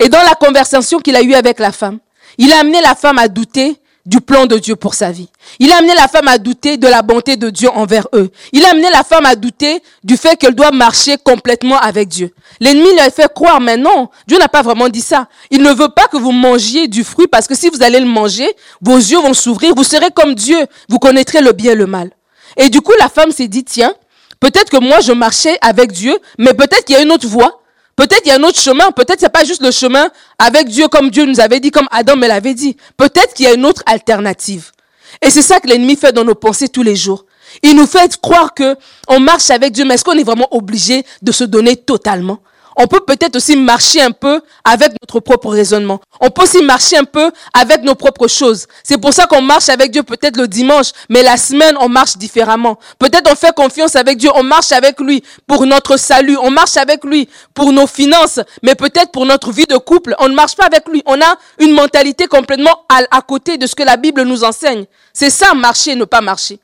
Et 0.00 0.08
dans 0.08 0.22
la 0.22 0.34
conversation 0.34 0.98
qu'il 0.98 1.16
a 1.16 1.22
eue 1.22 1.34
avec 1.34 1.58
la 1.58 1.72
femme, 1.72 1.98
il 2.38 2.52
a 2.52 2.60
amené 2.60 2.80
la 2.80 2.94
femme 2.94 3.18
à 3.18 3.28
douter 3.28 3.76
du 4.04 4.20
plan 4.20 4.46
de 4.46 4.58
Dieu 4.58 4.74
pour 4.74 4.94
sa 4.94 5.12
vie. 5.12 5.28
Il 5.60 5.70
a 5.70 5.76
amené 5.78 5.94
la 5.94 6.08
femme 6.08 6.26
à 6.26 6.38
douter 6.38 6.76
de 6.76 6.88
la 6.88 7.02
bonté 7.02 7.36
de 7.36 7.50
Dieu 7.50 7.68
envers 7.70 8.08
eux. 8.14 8.30
Il 8.52 8.64
a 8.64 8.70
amené 8.70 8.90
la 8.90 9.04
femme 9.04 9.26
à 9.26 9.36
douter 9.36 9.80
du 10.02 10.16
fait 10.16 10.36
qu'elle 10.36 10.54
doit 10.54 10.72
marcher 10.72 11.16
complètement 11.22 11.78
avec 11.78 12.08
Dieu. 12.08 12.34
L'ennemi 12.60 12.90
lui 12.92 13.00
a 13.00 13.10
fait 13.10 13.32
croire, 13.32 13.60
mais 13.60 13.76
non, 13.76 14.08
Dieu 14.26 14.38
n'a 14.38 14.48
pas 14.48 14.62
vraiment 14.62 14.88
dit 14.88 15.00
ça. 15.00 15.28
Il 15.50 15.62
ne 15.62 15.72
veut 15.72 15.88
pas 15.88 16.08
que 16.08 16.16
vous 16.16 16.32
mangiez 16.32 16.88
du 16.88 17.04
fruit 17.04 17.28
parce 17.28 17.46
que 17.46 17.54
si 17.54 17.68
vous 17.68 17.82
allez 17.82 18.00
le 18.00 18.06
manger, 18.06 18.50
vos 18.80 18.96
yeux 18.96 19.20
vont 19.20 19.34
s'ouvrir, 19.34 19.74
vous 19.74 19.84
serez 19.84 20.10
comme 20.10 20.34
Dieu, 20.34 20.66
vous 20.88 20.98
connaîtrez 20.98 21.40
le 21.40 21.52
bien 21.52 21.72
et 21.72 21.76
le 21.76 21.86
mal. 21.86 22.10
Et 22.56 22.68
du 22.68 22.80
coup, 22.80 22.92
la 22.98 23.08
femme 23.08 23.30
s'est 23.30 23.48
dit, 23.48 23.64
tiens, 23.64 23.94
peut-être 24.40 24.70
que 24.70 24.78
moi 24.78 25.00
je 25.00 25.12
marchais 25.12 25.56
avec 25.60 25.92
Dieu, 25.92 26.18
mais 26.38 26.54
peut-être 26.54 26.84
qu'il 26.84 26.96
y 26.96 26.98
a 26.98 27.02
une 27.02 27.12
autre 27.12 27.28
voie 27.28 27.61
Peut-être 27.96 28.22
il 28.24 28.28
y 28.28 28.32
a 28.32 28.36
un 28.36 28.42
autre 28.42 28.60
chemin, 28.60 28.90
peut-être 28.90 29.20
c'est 29.20 29.28
pas 29.28 29.44
juste 29.44 29.62
le 29.62 29.70
chemin 29.70 30.08
avec 30.38 30.68
Dieu 30.68 30.88
comme 30.88 31.10
Dieu 31.10 31.24
nous 31.26 31.40
avait 31.40 31.60
dit, 31.60 31.70
comme 31.70 31.88
Adam 31.90 32.16
me 32.16 32.26
l'avait 32.26 32.54
dit. 32.54 32.76
Peut-être 32.96 33.34
qu'il 33.34 33.44
y 33.44 33.48
a 33.48 33.54
une 33.54 33.66
autre 33.66 33.82
alternative. 33.86 34.72
Et 35.20 35.30
c'est 35.30 35.42
ça 35.42 35.60
que 35.60 35.68
l'ennemi 35.68 35.96
fait 35.96 36.12
dans 36.12 36.24
nos 36.24 36.34
pensées 36.34 36.68
tous 36.68 36.82
les 36.82 36.96
jours. 36.96 37.26
Il 37.62 37.76
nous 37.76 37.86
fait 37.86 38.18
croire 38.20 38.54
que 38.54 38.76
on 39.08 39.20
marche 39.20 39.50
avec 39.50 39.72
Dieu, 39.72 39.84
mais 39.84 39.94
est-ce 39.94 40.04
qu'on 40.04 40.16
est 40.16 40.24
vraiment 40.24 40.48
obligé 40.52 41.04
de 41.20 41.32
se 41.32 41.44
donner 41.44 41.76
totalement? 41.76 42.38
On 42.76 42.86
peut 42.86 43.00
peut-être 43.00 43.36
aussi 43.36 43.56
marcher 43.56 44.00
un 44.00 44.10
peu 44.12 44.40
avec 44.64 44.92
notre 45.00 45.20
propre 45.20 45.50
raisonnement. 45.50 46.00
On 46.20 46.30
peut 46.30 46.42
aussi 46.42 46.62
marcher 46.62 46.96
un 46.96 47.04
peu 47.04 47.30
avec 47.52 47.82
nos 47.82 47.94
propres 47.94 48.28
choses. 48.28 48.66
C'est 48.82 48.98
pour 48.98 49.12
ça 49.12 49.26
qu'on 49.26 49.42
marche 49.42 49.68
avec 49.68 49.90
Dieu 49.90 50.02
peut-être 50.02 50.36
le 50.36 50.48
dimanche, 50.48 50.92
mais 51.08 51.22
la 51.22 51.36
semaine, 51.36 51.76
on 51.80 51.88
marche 51.88 52.16
différemment. 52.16 52.78
Peut-être 52.98 53.30
on 53.30 53.36
fait 53.36 53.54
confiance 53.54 53.96
avec 53.96 54.18
Dieu, 54.18 54.30
on 54.34 54.42
marche 54.42 54.72
avec 54.72 55.00
lui 55.00 55.22
pour 55.46 55.66
notre 55.66 55.96
salut, 55.96 56.36
on 56.42 56.50
marche 56.50 56.76
avec 56.76 57.04
lui 57.04 57.28
pour 57.54 57.72
nos 57.72 57.86
finances, 57.86 58.40
mais 58.62 58.74
peut-être 58.74 59.10
pour 59.12 59.26
notre 59.26 59.52
vie 59.52 59.66
de 59.66 59.76
couple, 59.76 60.14
on 60.18 60.28
ne 60.28 60.34
marche 60.34 60.56
pas 60.56 60.66
avec 60.66 60.88
lui. 60.88 61.02
On 61.06 61.20
a 61.20 61.36
une 61.58 61.72
mentalité 61.72 62.26
complètement 62.26 62.84
à, 62.88 63.00
à 63.10 63.20
côté 63.22 63.58
de 63.58 63.66
ce 63.66 63.74
que 63.74 63.82
la 63.82 63.96
Bible 63.96 64.22
nous 64.22 64.44
enseigne. 64.44 64.84
C'est 65.12 65.30
ça, 65.30 65.54
marcher, 65.54 65.94
ne 65.94 66.04
pas 66.04 66.20
marcher. 66.20 66.58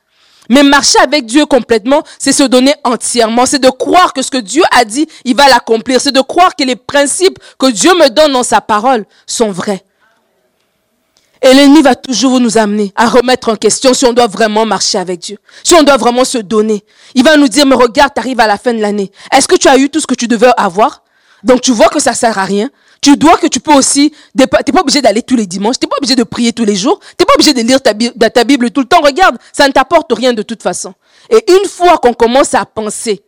Mais 0.48 0.62
marcher 0.62 0.98
avec 1.00 1.26
Dieu 1.26 1.46
complètement, 1.46 2.02
c'est 2.18 2.32
se 2.32 2.42
donner 2.42 2.74
entièrement. 2.84 3.46
C'est 3.46 3.58
de 3.58 3.70
croire 3.70 4.12
que 4.12 4.22
ce 4.22 4.30
que 4.30 4.38
Dieu 4.38 4.62
a 4.70 4.84
dit, 4.84 5.06
il 5.24 5.36
va 5.36 5.48
l'accomplir. 5.48 6.00
C'est 6.00 6.12
de 6.12 6.20
croire 6.20 6.56
que 6.56 6.64
les 6.64 6.76
principes 6.76 7.38
que 7.58 7.70
Dieu 7.70 7.92
me 7.94 8.08
donne 8.08 8.32
dans 8.32 8.42
sa 8.42 8.60
parole 8.60 9.04
sont 9.26 9.50
vrais. 9.50 9.84
Et 11.40 11.54
l'ennemi 11.54 11.82
va 11.82 11.94
toujours 11.94 12.40
nous 12.40 12.58
amener 12.58 12.92
à 12.96 13.08
remettre 13.08 13.50
en 13.50 13.56
question 13.56 13.94
si 13.94 14.04
on 14.04 14.12
doit 14.12 14.26
vraiment 14.26 14.66
marcher 14.66 14.98
avec 14.98 15.20
Dieu, 15.20 15.38
si 15.62 15.74
on 15.74 15.84
doit 15.84 15.96
vraiment 15.96 16.24
se 16.24 16.38
donner. 16.38 16.84
Il 17.14 17.22
va 17.22 17.36
nous 17.36 17.46
dire, 17.46 17.64
mais 17.64 17.76
regarde, 17.76 18.12
tu 18.14 18.20
arrives 18.20 18.40
à 18.40 18.46
la 18.46 18.58
fin 18.58 18.74
de 18.74 18.80
l'année. 18.80 19.12
Est-ce 19.30 19.46
que 19.46 19.54
tu 19.54 19.68
as 19.68 19.78
eu 19.78 19.88
tout 19.88 20.00
ce 20.00 20.06
que 20.06 20.16
tu 20.16 20.26
devais 20.26 20.50
avoir? 20.56 21.02
Donc 21.44 21.60
tu 21.60 21.70
vois 21.70 21.88
que 21.88 22.00
ça 22.00 22.14
sert 22.14 22.38
à 22.38 22.44
rien. 22.44 22.70
Tu 23.00 23.16
dois 23.16 23.36
que 23.36 23.46
tu 23.46 23.60
peux 23.60 23.74
aussi, 23.74 24.12
t'es 24.36 24.46
pas 24.46 24.80
obligé 24.80 25.00
d'aller 25.00 25.22
tous 25.22 25.36
les 25.36 25.46
dimanches, 25.46 25.78
t'es 25.78 25.86
pas 25.86 25.96
obligé 25.98 26.16
de 26.16 26.24
prier 26.24 26.52
tous 26.52 26.64
les 26.64 26.74
jours, 26.74 26.98
t'es 27.16 27.24
pas 27.24 27.34
obligé 27.34 27.54
de 27.54 27.60
lire 27.60 27.80
ta, 27.80 27.94
ta 27.94 28.44
Bible 28.44 28.70
tout 28.70 28.80
le 28.80 28.86
temps. 28.86 29.00
Regarde, 29.00 29.36
ça 29.52 29.68
ne 29.68 29.72
t'apporte 29.72 30.12
rien 30.12 30.32
de 30.32 30.42
toute 30.42 30.62
façon. 30.62 30.94
Et 31.30 31.44
une 31.52 31.68
fois 31.68 31.98
qu'on 31.98 32.12
commence 32.12 32.54
à 32.54 32.64
penser 32.64 33.22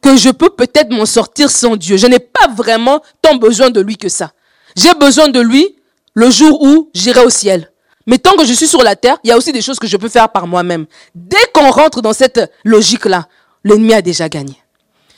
que 0.00 0.16
je 0.16 0.30
peux 0.30 0.50
peut-être 0.50 0.90
m'en 0.92 1.06
sortir 1.06 1.50
sans 1.50 1.76
Dieu, 1.76 1.96
je 1.96 2.06
n'ai 2.06 2.18
pas 2.18 2.48
vraiment 2.54 3.00
tant 3.20 3.36
besoin 3.36 3.70
de 3.70 3.80
lui 3.80 3.96
que 3.96 4.08
ça. 4.08 4.32
J'ai 4.76 4.94
besoin 4.94 5.28
de 5.28 5.40
lui 5.40 5.76
le 6.14 6.30
jour 6.30 6.62
où 6.62 6.90
j'irai 6.94 7.24
au 7.24 7.30
ciel. 7.30 7.70
Mais 8.06 8.18
tant 8.18 8.34
que 8.36 8.44
je 8.44 8.52
suis 8.52 8.66
sur 8.66 8.82
la 8.82 8.96
terre, 8.96 9.16
il 9.22 9.28
y 9.28 9.32
a 9.32 9.36
aussi 9.36 9.52
des 9.52 9.62
choses 9.62 9.78
que 9.78 9.86
je 9.86 9.96
peux 9.96 10.08
faire 10.08 10.28
par 10.28 10.46
moi-même. 10.46 10.86
Dès 11.14 11.36
qu'on 11.54 11.70
rentre 11.70 12.02
dans 12.02 12.12
cette 12.12 12.50
logique-là, 12.64 13.28
l'ennemi 13.64 13.94
a 13.94 14.02
déjà 14.02 14.28
gagné. 14.28 14.60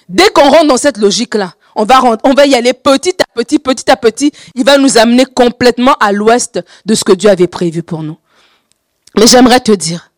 Dès 0.09 0.29
qu'on 0.31 0.51
rentre 0.51 0.67
dans 0.67 0.77
cette 0.77 0.99
logique-là, 0.99 1.55
on 1.75 1.85
va, 1.85 2.47
y 2.47 2.55
aller 2.55 2.73
petit 2.73 3.15
à 3.21 3.27
petit, 3.35 3.59
petit 3.59 3.91
à 3.91 3.97
petit. 3.97 4.33
Il 4.55 4.65
va 4.65 4.79
nous 4.79 4.99
amener 4.99 5.25
complètement 5.25 5.95
à 6.01 6.13
l'ouest 6.13 6.61
de 6.87 6.95
ce 6.95 7.05
que 7.05 7.13
Dieu 7.13 7.31
avait 7.31 7.47
prévu 7.47 7.83
pour 7.83 8.03
nous. 8.03 8.19
Mais 9.19 9.27
j'aimerais 9.27 9.61
te 9.61 9.73
dire 9.73 10.11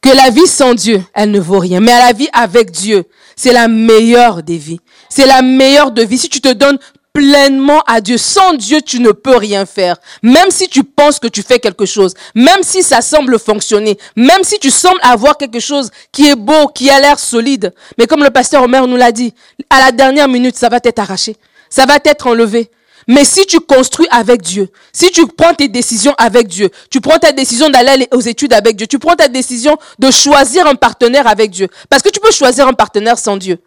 que 0.00 0.10
la 0.10 0.30
vie 0.30 0.46
sans 0.46 0.74
Dieu, 0.74 1.02
elle 1.14 1.30
ne 1.30 1.40
vaut 1.40 1.60
rien. 1.60 1.80
Mais 1.80 1.92
la 1.98 2.12
vie 2.12 2.28
avec 2.32 2.70
Dieu, 2.70 3.04
c'est 3.36 3.52
la 3.52 3.68
meilleure 3.68 4.42
des 4.42 4.58
vies. 4.58 4.80
C'est 5.08 5.26
la 5.26 5.42
meilleure 5.42 5.92
de 5.92 6.02
vie. 6.02 6.18
Si 6.18 6.28
tu 6.28 6.40
te 6.40 6.52
donnes 6.52 6.78
pleinement 7.12 7.82
à 7.86 8.00
Dieu. 8.00 8.18
Sans 8.18 8.54
Dieu, 8.54 8.80
tu 8.82 9.00
ne 9.00 9.10
peux 9.10 9.36
rien 9.36 9.66
faire. 9.66 9.96
Même 10.22 10.50
si 10.50 10.68
tu 10.68 10.84
penses 10.84 11.18
que 11.18 11.28
tu 11.28 11.42
fais 11.42 11.58
quelque 11.58 11.86
chose, 11.86 12.14
même 12.34 12.62
si 12.62 12.82
ça 12.82 13.00
semble 13.00 13.38
fonctionner, 13.38 13.98
même 14.16 14.42
si 14.42 14.58
tu 14.58 14.70
sembles 14.70 15.00
avoir 15.02 15.36
quelque 15.36 15.60
chose 15.60 15.90
qui 16.10 16.28
est 16.28 16.36
beau, 16.36 16.68
qui 16.68 16.90
a 16.90 17.00
l'air 17.00 17.18
solide. 17.18 17.72
Mais 17.98 18.06
comme 18.06 18.24
le 18.24 18.30
pasteur 18.30 18.62
Omer 18.62 18.86
nous 18.86 18.96
l'a 18.96 19.12
dit, 19.12 19.34
à 19.70 19.80
la 19.80 19.92
dernière 19.92 20.28
minute, 20.28 20.56
ça 20.56 20.68
va 20.68 20.80
t'être 20.80 20.98
arraché. 20.98 21.36
Ça 21.70 21.86
va 21.86 22.00
t'être 22.00 22.26
enlevé. 22.26 22.70
Mais 23.08 23.24
si 23.24 23.46
tu 23.46 23.58
construis 23.58 24.06
avec 24.10 24.42
Dieu, 24.42 24.68
si 24.92 25.10
tu 25.10 25.26
prends 25.26 25.54
tes 25.54 25.68
décisions 25.68 26.14
avec 26.18 26.46
Dieu, 26.46 26.70
tu 26.88 27.00
prends 27.00 27.18
ta 27.18 27.32
décision 27.32 27.68
d'aller 27.68 28.06
aux 28.12 28.20
études 28.20 28.52
avec 28.52 28.76
Dieu, 28.76 28.86
tu 28.86 29.00
prends 29.00 29.16
ta 29.16 29.26
décision 29.26 29.76
de 29.98 30.10
choisir 30.10 30.68
un 30.68 30.76
partenaire 30.76 31.26
avec 31.26 31.50
Dieu. 31.50 31.68
Parce 31.88 32.02
que 32.02 32.10
tu 32.10 32.20
peux 32.20 32.30
choisir 32.30 32.68
un 32.68 32.74
partenaire 32.74 33.18
sans 33.18 33.36
Dieu. 33.36 33.58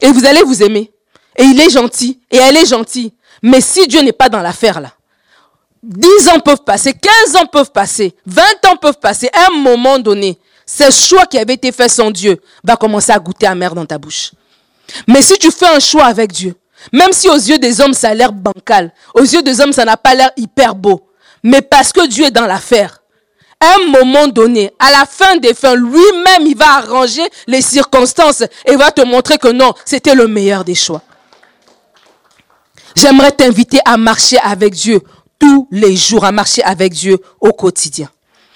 Et 0.00 0.10
vous 0.10 0.24
allez 0.26 0.42
vous 0.42 0.62
aimer 0.62 0.90
et 1.36 1.44
il 1.44 1.60
est 1.60 1.70
gentil, 1.70 2.20
et 2.30 2.36
elle 2.36 2.56
est 2.56 2.66
gentille. 2.66 3.12
Mais 3.42 3.60
si 3.60 3.86
Dieu 3.86 4.02
n'est 4.02 4.12
pas 4.12 4.28
dans 4.28 4.40
l'affaire 4.40 4.80
là, 4.80 4.92
10 5.82 6.28
ans 6.30 6.40
peuvent 6.40 6.64
passer, 6.64 6.92
15 6.92 7.36
ans 7.36 7.46
peuvent 7.46 7.70
passer, 7.70 8.14
20 8.26 8.42
ans 8.68 8.76
peuvent 8.76 8.98
passer, 8.98 9.30
un 9.32 9.56
moment 9.56 9.98
donné, 9.98 10.38
ce 10.64 10.90
choix 10.90 11.26
qui 11.26 11.38
avait 11.38 11.54
été 11.54 11.70
fait 11.70 11.88
sans 11.88 12.10
Dieu 12.10 12.40
va 12.64 12.76
commencer 12.76 13.12
à 13.12 13.18
goûter 13.18 13.46
amer 13.46 13.74
dans 13.74 13.86
ta 13.86 13.98
bouche. 13.98 14.32
Mais 15.06 15.22
si 15.22 15.38
tu 15.38 15.50
fais 15.50 15.68
un 15.68 15.78
choix 15.78 16.06
avec 16.06 16.32
Dieu, 16.32 16.54
même 16.92 17.12
si 17.12 17.28
aux 17.28 17.34
yeux 17.34 17.58
des 17.58 17.80
hommes 17.80 17.94
ça 17.94 18.10
a 18.10 18.14
l'air 18.14 18.32
bancal, 18.32 18.92
aux 19.14 19.22
yeux 19.22 19.42
des 19.42 19.60
hommes 19.60 19.72
ça 19.72 19.84
n'a 19.84 19.96
pas 19.96 20.14
l'air 20.14 20.30
hyper 20.36 20.74
beau, 20.74 21.08
mais 21.42 21.62
parce 21.62 21.92
que 21.92 22.06
Dieu 22.06 22.26
est 22.26 22.30
dans 22.30 22.46
l'affaire, 22.46 23.00
un 23.60 23.86
moment 23.90 24.26
donné, 24.28 24.72
à 24.78 24.90
la 24.90 25.06
fin 25.06 25.36
des 25.36 25.54
fins, 25.54 25.74
lui-même, 25.74 26.46
il 26.46 26.56
va 26.56 26.76
arranger 26.76 27.26
les 27.46 27.62
circonstances 27.62 28.42
et 28.66 28.76
va 28.76 28.90
te 28.90 29.02
montrer 29.02 29.38
que 29.38 29.48
non, 29.48 29.72
c'était 29.84 30.14
le 30.14 30.28
meilleur 30.28 30.64
des 30.64 30.74
choix. 30.74 31.02
J'aimerais 32.96 33.32
t'inviter 33.32 33.78
à 33.84 33.96
marcher 33.98 34.38
avec 34.38 34.72
Dieu 34.72 35.00
tous 35.38 35.68
les 35.70 35.94
jours, 35.94 36.24
à 36.24 36.32
marcher 36.32 36.62
avec 36.62 36.92
Dieu 36.94 37.18
au 37.40 37.52
quotidien. 37.52 38.08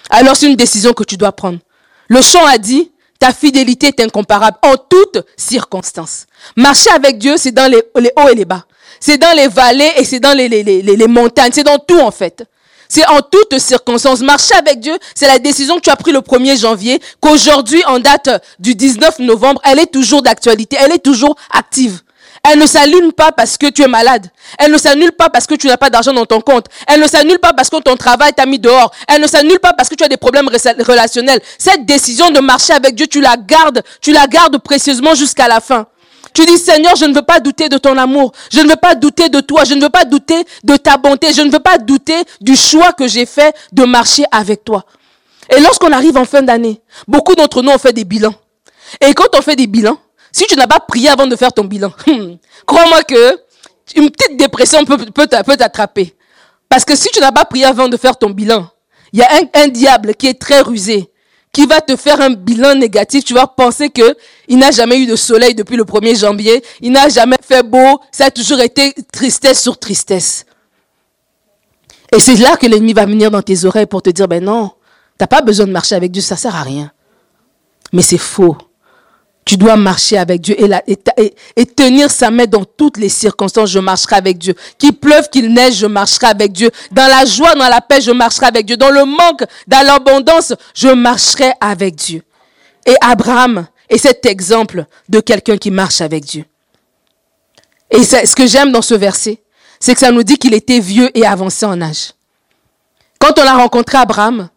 Alors 0.09 0.35
c'est 0.35 0.47
une 0.47 0.55
décision 0.55 0.93
que 0.93 1.03
tu 1.03 1.15
dois 1.15 1.31
prendre. 1.31 1.59
Le 2.07 2.21
chant 2.21 2.45
a 2.45 2.57
dit, 2.57 2.91
ta 3.19 3.33
fidélité 3.33 3.87
est 3.87 4.01
incomparable 4.01 4.57
en 4.63 4.75
toutes 4.77 5.23
circonstances. 5.37 6.25
Marcher 6.55 6.89
avec 6.89 7.19
Dieu, 7.19 7.35
c'est 7.37 7.51
dans 7.51 7.71
les, 7.71 7.83
hauts 8.17 8.29
et 8.29 8.35
les 8.35 8.45
bas. 8.45 8.65
C'est 8.99 9.19
dans 9.19 9.31
les 9.35 9.47
vallées 9.47 9.91
et 9.97 10.03
c'est 10.03 10.19
dans 10.19 10.35
les, 10.35 10.49
les, 10.49 11.07
montagnes. 11.07 11.51
C'est 11.53 11.63
dans 11.63 11.77
tout 11.77 11.99
en 11.99 12.11
fait. 12.11 12.43
C'est 12.89 13.07
en 13.07 13.21
toutes 13.21 13.59
circonstances. 13.59 14.21
Marcher 14.21 14.55
avec 14.55 14.79
Dieu, 14.79 14.97
c'est 15.15 15.27
la 15.27 15.37
décision 15.39 15.75
que 15.75 15.81
tu 15.81 15.91
as 15.91 15.95
prise 15.95 16.13
le 16.13 16.19
1er 16.19 16.59
janvier, 16.59 16.99
qu'aujourd'hui, 17.21 17.81
en 17.85 17.99
date 17.99 18.43
du 18.59 18.75
19 18.75 19.19
novembre, 19.19 19.61
elle 19.63 19.79
est 19.79 19.91
toujours 19.91 20.23
d'actualité, 20.23 20.77
elle 20.79 20.91
est 20.91 21.03
toujours 21.03 21.35
active. 21.51 22.01
Elle 22.43 22.57
ne 22.57 22.65
s'allume 22.65 23.11
pas 23.11 23.31
parce 23.31 23.57
que 23.57 23.69
tu 23.69 23.83
es 23.83 23.87
malade. 23.87 24.27
Elle 24.57 24.71
ne 24.71 24.77
s'annule 24.77 25.11
pas 25.11 25.29
parce 25.29 25.45
que 25.45 25.53
tu 25.53 25.67
n'as 25.67 25.77
pas 25.77 25.89
d'argent 25.89 26.13
dans 26.13 26.25
ton 26.25 26.41
compte. 26.41 26.65
Elle 26.87 26.99
ne 26.99 27.07
s'annule 27.07 27.37
pas 27.37 27.53
parce 27.53 27.69
que 27.69 27.77
ton 27.77 27.95
travail 27.95 28.33
t'a 28.33 28.45
mis 28.45 28.57
dehors. 28.57 28.91
Elle 29.07 29.21
ne 29.21 29.27
s'annule 29.27 29.59
pas 29.59 29.73
parce 29.73 29.89
que 29.89 29.95
tu 29.95 30.03
as 30.03 30.07
des 30.07 30.17
problèmes 30.17 30.47
relationnels. 30.47 31.39
Cette 31.59 31.85
décision 31.85 32.31
de 32.31 32.39
marcher 32.39 32.73
avec 32.73 32.95
Dieu, 32.95 33.05
tu 33.05 33.21
la 33.21 33.35
gardes, 33.37 33.83
tu 34.01 34.11
la 34.11 34.25
gardes 34.25 34.57
précieusement 34.57 35.13
jusqu'à 35.13 35.47
la 35.47 35.59
fin. 35.59 35.85
Tu 36.33 36.45
dis, 36.45 36.57
Seigneur, 36.57 36.95
je 36.95 37.05
ne 37.05 37.13
veux 37.13 37.21
pas 37.21 37.39
douter 37.39 37.69
de 37.69 37.77
ton 37.77 37.97
amour. 37.97 38.31
Je 38.51 38.61
ne 38.61 38.69
veux 38.69 38.75
pas 38.75 38.95
douter 38.95 39.29
de 39.29 39.39
toi. 39.41 39.63
Je 39.63 39.75
ne 39.75 39.81
veux 39.81 39.89
pas 39.89 40.05
douter 40.05 40.43
de 40.63 40.77
ta 40.77 40.97
bonté. 40.97 41.33
Je 41.33 41.41
ne 41.41 41.51
veux 41.51 41.59
pas 41.59 41.77
douter 41.77 42.23
du 42.39 42.55
choix 42.55 42.93
que 42.93 43.07
j'ai 43.07 43.25
fait 43.25 43.55
de 43.71 43.83
marcher 43.83 44.23
avec 44.31 44.63
toi. 44.63 44.85
Et 45.55 45.59
lorsqu'on 45.59 45.91
arrive 45.91 46.17
en 46.17 46.25
fin 46.25 46.41
d'année, 46.41 46.81
beaucoup 47.07 47.35
d'entre 47.35 47.61
nous 47.61 47.71
ont 47.71 47.77
fait 47.77 47.93
des 47.93 48.05
bilans. 48.05 48.33
Et 49.01 49.13
quand 49.13 49.27
on 49.37 49.41
fait 49.41 49.55
des 49.55 49.67
bilans, 49.67 49.97
Si 50.31 50.45
tu 50.45 50.55
n'as 50.55 50.67
pas 50.67 50.79
prié 50.79 51.09
avant 51.09 51.27
de 51.27 51.35
faire 51.35 51.51
ton 51.51 51.65
bilan, 51.65 51.91
crois-moi 52.65 53.03
que 53.03 53.39
une 53.95 54.09
petite 54.09 54.37
dépression 54.37 54.85
peut, 54.85 55.27
t'attraper. 55.27 56.15
Parce 56.69 56.85
que 56.85 56.95
si 56.95 57.09
tu 57.09 57.19
n'as 57.19 57.31
pas 57.31 57.45
prié 57.45 57.65
avant 57.65 57.89
de 57.89 57.97
faire 57.97 58.17
ton 58.17 58.29
bilan, 58.29 58.67
il 59.11 59.19
y 59.19 59.23
a 59.23 59.29
un, 59.33 59.63
un, 59.63 59.67
diable 59.67 60.15
qui 60.15 60.27
est 60.27 60.39
très 60.39 60.61
rusé, 60.61 61.11
qui 61.51 61.65
va 61.65 61.81
te 61.81 61.97
faire 61.97 62.21
un 62.21 62.29
bilan 62.29 62.75
négatif. 62.75 63.25
Tu 63.25 63.33
vas 63.33 63.47
penser 63.47 63.89
que 63.89 64.15
il 64.47 64.57
n'a 64.57 64.71
jamais 64.71 64.99
eu 64.99 65.05
de 65.05 65.17
soleil 65.17 65.53
depuis 65.53 65.75
le 65.75 65.83
1er 65.83 66.17
janvier, 66.17 66.63
il 66.79 66.93
n'a 66.93 67.09
jamais 67.09 67.37
fait 67.41 67.63
beau, 67.63 67.99
ça 68.11 68.25
a 68.25 68.31
toujours 68.31 68.61
été 68.61 68.93
tristesse 69.11 69.61
sur 69.61 69.77
tristesse. 69.77 70.45
Et 72.13 72.19
c'est 72.19 72.35
là 72.35 72.57
que 72.57 72.67
l'ennemi 72.67 72.93
va 72.93 73.05
venir 73.05 73.31
dans 73.31 73.41
tes 73.41 73.65
oreilles 73.65 73.85
pour 73.85 74.01
te 74.01 74.09
dire, 74.09 74.27
ben 74.27 74.43
non, 74.43 74.71
t'as 75.17 75.27
pas 75.27 75.41
besoin 75.41 75.65
de 75.65 75.71
marcher 75.71 75.95
avec 75.95 76.11
Dieu, 76.11 76.21
ça 76.21 76.35
sert 76.35 76.55
à 76.55 76.63
rien. 76.63 76.91
Mais 77.93 78.01
c'est 78.01 78.17
faux. 78.17 78.57
Tu 79.43 79.57
dois 79.57 79.75
marcher 79.75 80.17
avec 80.17 80.41
Dieu 80.41 80.55
et, 80.59 81.65
tenir 81.65 82.11
sa 82.11 82.29
main 82.29 82.45
dans 82.45 82.63
toutes 82.63 82.97
les 82.97 83.09
circonstances. 83.09 83.71
Je 83.71 83.79
marcherai 83.79 84.15
avec 84.15 84.37
Dieu. 84.37 84.53
Qu'il 84.77 84.93
pleuve, 84.93 85.29
qu'il 85.29 85.51
neige, 85.51 85.75
je 85.75 85.87
marcherai 85.87 86.27
avec 86.27 86.51
Dieu. 86.51 86.69
Dans 86.91 87.07
la 87.07 87.25
joie, 87.25 87.55
dans 87.55 87.67
la 87.67 87.81
paix, 87.81 88.01
je 88.01 88.11
marcherai 88.11 88.45
avec 88.45 88.67
Dieu. 88.67 88.77
Dans 88.77 88.91
le 88.91 89.03
manque, 89.03 89.43
dans 89.67 89.85
l'abondance, 89.85 90.53
je 90.75 90.89
marcherai 90.89 91.53
avec 91.59 91.95
Dieu. 91.95 92.21
Et 92.85 92.95
Abraham 93.01 93.67
est 93.89 93.97
cet 93.97 94.25
exemple 94.25 94.85
de 95.09 95.19
quelqu'un 95.19 95.57
qui 95.57 95.71
marche 95.71 96.01
avec 96.01 96.23
Dieu. 96.23 96.45
Et 97.89 98.03
ce 98.03 98.35
que 98.35 98.47
j'aime 98.47 98.71
dans 98.71 98.81
ce 98.81 98.93
verset, 98.93 99.41
c'est 99.79 99.93
que 99.93 99.99
ça 99.99 100.11
nous 100.11 100.23
dit 100.23 100.37
qu'il 100.37 100.53
était 100.53 100.79
vieux 100.79 101.09
et 101.17 101.25
avancé 101.25 101.65
en 101.65 101.81
âge. 101.81 102.13
Quand 103.19 103.37
on 103.37 103.45
a 103.45 103.57
rencontré 103.57 103.97
Abraham, 103.97 104.49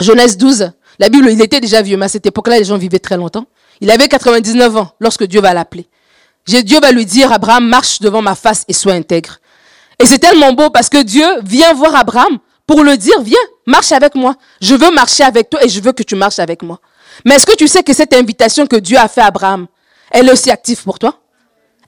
Genèse 0.00 0.36
12, 0.36 0.72
la 0.98 1.08
Bible, 1.08 1.30
il 1.30 1.40
était 1.40 1.60
déjà 1.60 1.80
vieux, 1.80 1.96
mais 1.96 2.06
à 2.06 2.08
cette 2.08 2.26
époque-là, 2.26 2.58
les 2.58 2.64
gens 2.64 2.76
vivaient 2.76 2.98
très 2.98 3.16
longtemps. 3.16 3.46
Il 3.80 3.90
avait 3.90 4.08
99 4.08 4.76
ans 4.76 4.92
lorsque 5.00 5.24
Dieu 5.24 5.40
va 5.40 5.54
l'appeler. 5.54 5.86
Dieu 6.46 6.80
va 6.80 6.92
lui 6.92 7.04
dire, 7.04 7.32
Abraham, 7.32 7.68
marche 7.68 8.00
devant 8.00 8.22
ma 8.22 8.34
face 8.34 8.64
et 8.68 8.72
sois 8.72 8.94
intègre. 8.94 9.38
Et 9.98 10.06
c'est 10.06 10.18
tellement 10.18 10.52
beau 10.52 10.70
parce 10.70 10.88
que 10.88 11.02
Dieu 11.02 11.26
vient 11.42 11.74
voir 11.74 11.94
Abraham 11.94 12.38
pour 12.66 12.84
le 12.84 12.96
dire, 12.96 13.20
viens, 13.22 13.36
marche 13.66 13.92
avec 13.92 14.14
moi. 14.14 14.34
Je 14.60 14.74
veux 14.74 14.90
marcher 14.90 15.24
avec 15.24 15.50
toi 15.50 15.62
et 15.64 15.68
je 15.68 15.80
veux 15.80 15.92
que 15.92 16.02
tu 16.02 16.14
marches 16.14 16.38
avec 16.38 16.62
moi. 16.62 16.80
Mais 17.24 17.34
est-ce 17.34 17.46
que 17.46 17.56
tu 17.56 17.68
sais 17.68 17.82
que 17.82 17.92
cette 17.92 18.14
invitation 18.14 18.66
que 18.66 18.76
Dieu 18.76 18.96
a 18.96 19.08
fait 19.08 19.20
à 19.20 19.26
Abraham, 19.26 19.66
elle 20.10 20.28
est 20.28 20.32
aussi 20.32 20.50
active 20.50 20.82
pour 20.82 20.98
toi? 20.98 21.20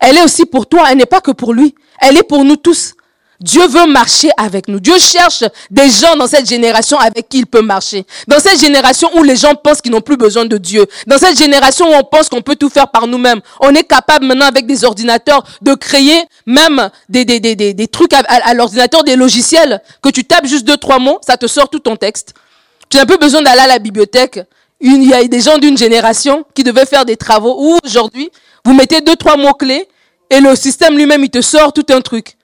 Elle 0.01 0.17
est 0.17 0.23
aussi 0.23 0.47
pour 0.47 0.67
toi, 0.67 0.87
elle 0.91 0.99
n'est 0.99 1.07
pas 1.07 1.21
que 1.21 1.31
pour 1.31 1.53
lui. 1.53 1.75
Elle 2.01 2.17
est 2.17 2.23
pour 2.23 2.45
nous 2.45 2.57
tous. 2.57 2.95
Dieu 3.41 3.67
veut 3.69 3.87
marcher 3.87 4.29
avec 4.37 4.69
nous. 4.69 4.81
Dieu 4.81 4.99
cherche 4.99 5.45
des 5.71 5.89
gens 5.89 6.15
dans 6.17 6.27
cette 6.27 6.47
génération 6.47 6.99
avec 6.99 7.29
qui 7.29 7.39
il 7.39 7.47
peut 7.47 7.63
marcher. 7.63 8.05
Dans 8.29 8.39
cette 8.39 8.61
génération 8.61 9.09
où 9.17 9.23
les 9.23 9.37
gens 9.37 9.55
pensent 9.55 9.81
qu'ils 9.81 9.93
n'ont 9.93 10.03
plus 10.03 10.19
besoin 10.19 10.45
de 10.45 10.59
Dieu. 10.59 10.85
Dans 11.07 11.17
cette 11.17 11.39
génération 11.39 11.87
où 11.91 11.95
on 11.95 12.05
pense 12.05 12.29
qu'on 12.29 12.43
peut 12.43 12.57
tout 12.57 12.69
faire 12.69 12.89
par 12.89 13.07
nous-mêmes. 13.07 13.41
On 13.61 13.75
est 13.75 13.85
capable 13.85 14.27
maintenant 14.27 14.45
avec 14.47 14.67
des 14.67 14.85
ordinateurs 14.85 15.43
de 15.63 15.73
créer 15.73 16.23
même 16.45 16.91
des, 17.09 17.25
des, 17.25 17.41
des, 17.41 17.57
des, 17.57 17.89
trucs 17.89 18.13
à, 18.13 18.53
l'ordinateur, 18.53 19.05
des 19.05 19.17
logiciels 19.17 19.81
que 20.03 20.11
tu 20.11 20.25
tapes 20.25 20.47
juste 20.47 20.67
deux, 20.67 20.77
trois 20.77 20.99
mots, 20.99 21.19
ça 21.27 21.39
te 21.39 21.47
sort 21.47 21.71
tout 21.71 21.81
ton 21.81 21.97
texte. 21.97 22.35
Tu 22.91 22.99
n'as 22.99 23.07
plus 23.07 23.19
besoin 23.19 23.41
d'aller 23.41 23.61
à 23.63 23.67
la 23.67 23.79
bibliothèque. 23.79 24.41
Il 24.81 25.03
y 25.05 25.15
a 25.15 25.25
des 25.25 25.41
gens 25.41 25.57
d'une 25.57 25.79
génération 25.79 26.45
qui 26.55 26.63
devaient 26.63 26.87
faire 26.87 27.07
des 27.07 27.17
travaux 27.17 27.57
où 27.59 27.79
aujourd'hui, 27.85 28.31
vous 28.67 28.75
mettez 28.75 29.01
deux, 29.01 29.17
trois 29.17 29.37
mots 29.39 29.55
clés 29.55 29.89
et 30.29 30.41
le 30.41 30.55
système 30.57 30.97
lui-même, 30.97 31.25
il 31.25 31.31
te 31.31 31.41
sort 31.41 31.73
tout 31.73 31.87
un 31.91 32.01
truc. 32.03 32.37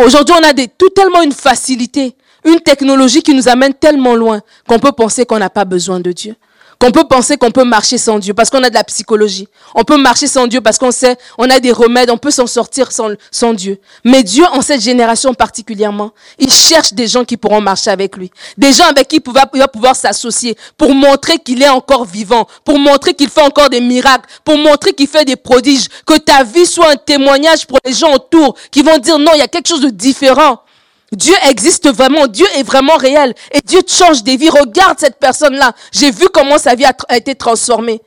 Aujourd'hui, 0.00 0.34
on 0.38 0.48
a 0.48 0.52
des, 0.52 0.68
tout 0.68 0.90
tellement 0.90 1.22
une 1.22 1.32
facilité, 1.32 2.14
une 2.44 2.60
technologie 2.60 3.20
qui 3.20 3.34
nous 3.34 3.48
amène 3.48 3.74
tellement 3.74 4.14
loin 4.14 4.40
qu'on 4.68 4.78
peut 4.78 4.92
penser 4.92 5.26
qu'on 5.26 5.38
n'a 5.40 5.50
pas 5.50 5.64
besoin 5.64 5.98
de 5.98 6.12
Dieu. 6.12 6.36
Qu'on 6.80 6.92
peut 6.92 7.04
penser 7.04 7.36
qu'on 7.36 7.50
peut 7.50 7.64
marcher 7.64 7.98
sans 7.98 8.20
Dieu 8.20 8.34
parce 8.34 8.50
qu'on 8.50 8.62
a 8.62 8.70
de 8.70 8.74
la 8.74 8.84
psychologie. 8.84 9.48
On 9.74 9.82
peut 9.82 9.96
marcher 9.96 10.28
sans 10.28 10.46
Dieu 10.46 10.60
parce 10.60 10.78
qu'on 10.78 10.92
sait, 10.92 11.16
on 11.36 11.50
a 11.50 11.58
des 11.58 11.72
remèdes, 11.72 12.08
on 12.08 12.18
peut 12.18 12.30
s'en 12.30 12.46
sortir 12.46 12.90
sans, 12.92 13.52
Dieu. 13.54 13.80
Mais 14.04 14.22
Dieu, 14.22 14.44
en 14.52 14.62
cette 14.62 14.80
génération 14.80 15.34
particulièrement, 15.34 16.12
il 16.38 16.52
cherche 16.52 16.92
des 16.92 17.08
gens 17.08 17.24
qui 17.24 17.36
pourront 17.36 17.60
marcher 17.60 17.90
avec 17.90 18.16
lui. 18.16 18.30
Des 18.56 18.72
gens 18.72 18.84
avec 18.84 19.08
qui 19.08 19.20
il 19.26 19.58
va 19.58 19.68
pouvoir 19.68 19.96
s'associer 19.96 20.56
pour 20.76 20.94
montrer 20.94 21.38
qu'il 21.38 21.62
est 21.62 21.68
encore 21.68 22.04
vivant, 22.04 22.46
pour 22.64 22.78
montrer 22.78 23.14
qu'il 23.14 23.28
fait 23.28 23.42
encore 23.42 23.70
des 23.70 23.80
miracles, 23.80 24.28
pour 24.44 24.56
montrer 24.56 24.92
qu'il 24.92 25.08
fait 25.08 25.24
des 25.24 25.36
prodiges, 25.36 25.88
que 26.06 26.16
ta 26.18 26.44
vie 26.44 26.66
soit 26.66 26.92
un 26.92 26.96
témoignage 26.96 27.66
pour 27.66 27.78
les 27.84 27.92
gens 27.92 28.14
autour 28.14 28.54
qui 28.70 28.82
vont 28.82 28.98
dire 28.98 29.18
non, 29.18 29.32
il 29.34 29.38
y 29.38 29.42
a 29.42 29.48
quelque 29.48 29.68
chose 29.68 29.80
de 29.80 29.90
différent. 29.90 30.62
Dieu 31.12 31.34
existe 31.48 31.88
vraiment, 31.88 32.26
Dieu 32.26 32.46
est 32.56 32.62
vraiment 32.62 32.96
réel 32.96 33.34
et 33.52 33.60
Dieu 33.64 33.80
change 33.86 34.22
des 34.22 34.36
vies. 34.36 34.50
Regarde 34.50 34.98
cette 34.98 35.18
personne-là. 35.18 35.72
J'ai 35.92 36.10
vu 36.10 36.26
comment 36.32 36.58
sa 36.58 36.74
vie 36.74 36.84
a, 36.84 37.16
été 37.16 37.34
transformée. 37.34 38.00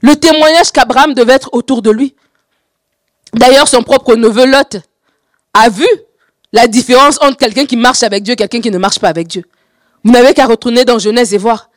Le 0.00 0.16
témoignage 0.16 0.72
qu'Abraham 0.72 1.14
devait 1.14 1.34
être 1.34 1.50
autour 1.52 1.82
de 1.82 1.90
lui. 1.90 2.14
D'ailleurs, 3.34 3.68
son 3.68 3.82
propre 3.82 4.14
neveu 4.16 4.46
Lot 4.46 4.78
a 5.52 5.68
vu 5.68 5.86
la 6.52 6.66
différence 6.66 7.18
entre 7.20 7.36
quelqu'un 7.36 7.66
qui 7.66 7.76
marche 7.76 8.02
avec 8.02 8.22
Dieu 8.22 8.32
et 8.32 8.36
quelqu'un 8.36 8.60
qui 8.60 8.70
ne 8.70 8.78
marche 8.78 8.98
pas 8.98 9.08
avec 9.08 9.26
Dieu. 9.26 9.44
Vous 10.04 10.12
n'avez 10.12 10.32
qu'à 10.32 10.46
retourner 10.46 10.84
dans 10.84 10.98
Genèse 10.98 11.34
et 11.34 11.38
voir. 11.38 11.70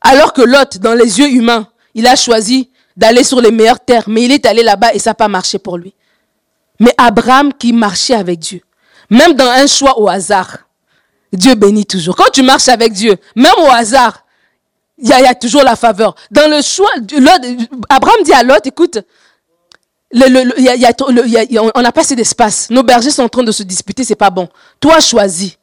Alors 0.00 0.32
que 0.32 0.42
Lot, 0.42 0.78
dans 0.78 0.94
les 0.94 1.18
yeux 1.18 1.30
humains, 1.30 1.68
il 1.94 2.06
a 2.06 2.16
choisi 2.16 2.70
d'aller 2.96 3.24
sur 3.24 3.40
les 3.40 3.50
meilleures 3.50 3.80
terres, 3.80 4.04
mais 4.08 4.24
il 4.24 4.32
est 4.32 4.44
allé 4.44 4.62
là-bas 4.62 4.92
et 4.92 4.98
ça 4.98 5.10
n'a 5.10 5.14
pas 5.14 5.28
marché 5.28 5.58
pour 5.58 5.78
lui. 5.78 5.94
Mais 6.80 6.92
Abraham 6.98 7.52
qui 7.52 7.72
marchait 7.72 8.14
avec 8.14 8.40
Dieu, 8.40 8.60
même 9.10 9.34
dans 9.34 9.48
un 9.48 9.66
choix 9.66 9.98
au 9.98 10.08
hasard, 10.08 10.58
Dieu 11.32 11.54
bénit 11.54 11.86
toujours. 11.86 12.16
Quand 12.16 12.30
tu 12.32 12.42
marches 12.42 12.68
avec 12.68 12.92
Dieu, 12.92 13.16
même 13.34 13.52
au 13.58 13.70
hasard, 13.70 14.24
il 15.00 15.08
y, 15.08 15.12
a, 15.12 15.34
toujours 15.34 15.62
la 15.62 15.76
faveur. 15.76 16.16
Dans 16.30 16.50
le 16.50 16.60
choix, 16.60 16.90
Abraham 17.88 18.22
dit 18.24 18.32
à 18.32 18.42
Lot, 18.42 18.66
écoute, 18.66 18.98
on 20.12 21.82
n'a 21.82 21.92
pas 21.92 22.00
assez 22.00 22.16
d'espace. 22.16 22.68
Nos 22.70 22.82
bergers 22.82 23.10
sont 23.10 23.22
en 23.22 23.28
train 23.28 23.44
de 23.44 23.52
se 23.52 23.62
disputer, 23.62 24.02
c'est 24.02 24.16
pas 24.16 24.30
bon. 24.30 24.48
Toi, 24.80 24.98
choisis. 24.98 25.56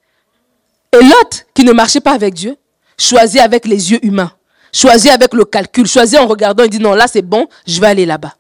Et 0.93 1.03
Lot, 1.03 1.45
qui 1.53 1.65
ne 1.65 1.73
marchait 1.73 1.99
pas 1.99 2.13
avec 2.13 2.33
Dieu, 2.33 2.55
choisit 2.97 3.41
avec 3.41 3.65
les 3.65 3.91
yeux 3.91 3.99
humains. 4.05 4.31
Choisit 4.71 5.11
avec 5.11 5.33
le 5.33 5.43
calcul. 5.43 5.85
Choisit 5.85 6.17
en 6.17 6.27
regardant, 6.27 6.63
il 6.63 6.69
dit 6.69 6.79
non, 6.79 6.93
là 6.93 7.07
c'est 7.07 7.21
bon, 7.21 7.47
je 7.67 7.81
vais 7.81 7.87
aller 7.87 8.05
là-bas 8.05 8.35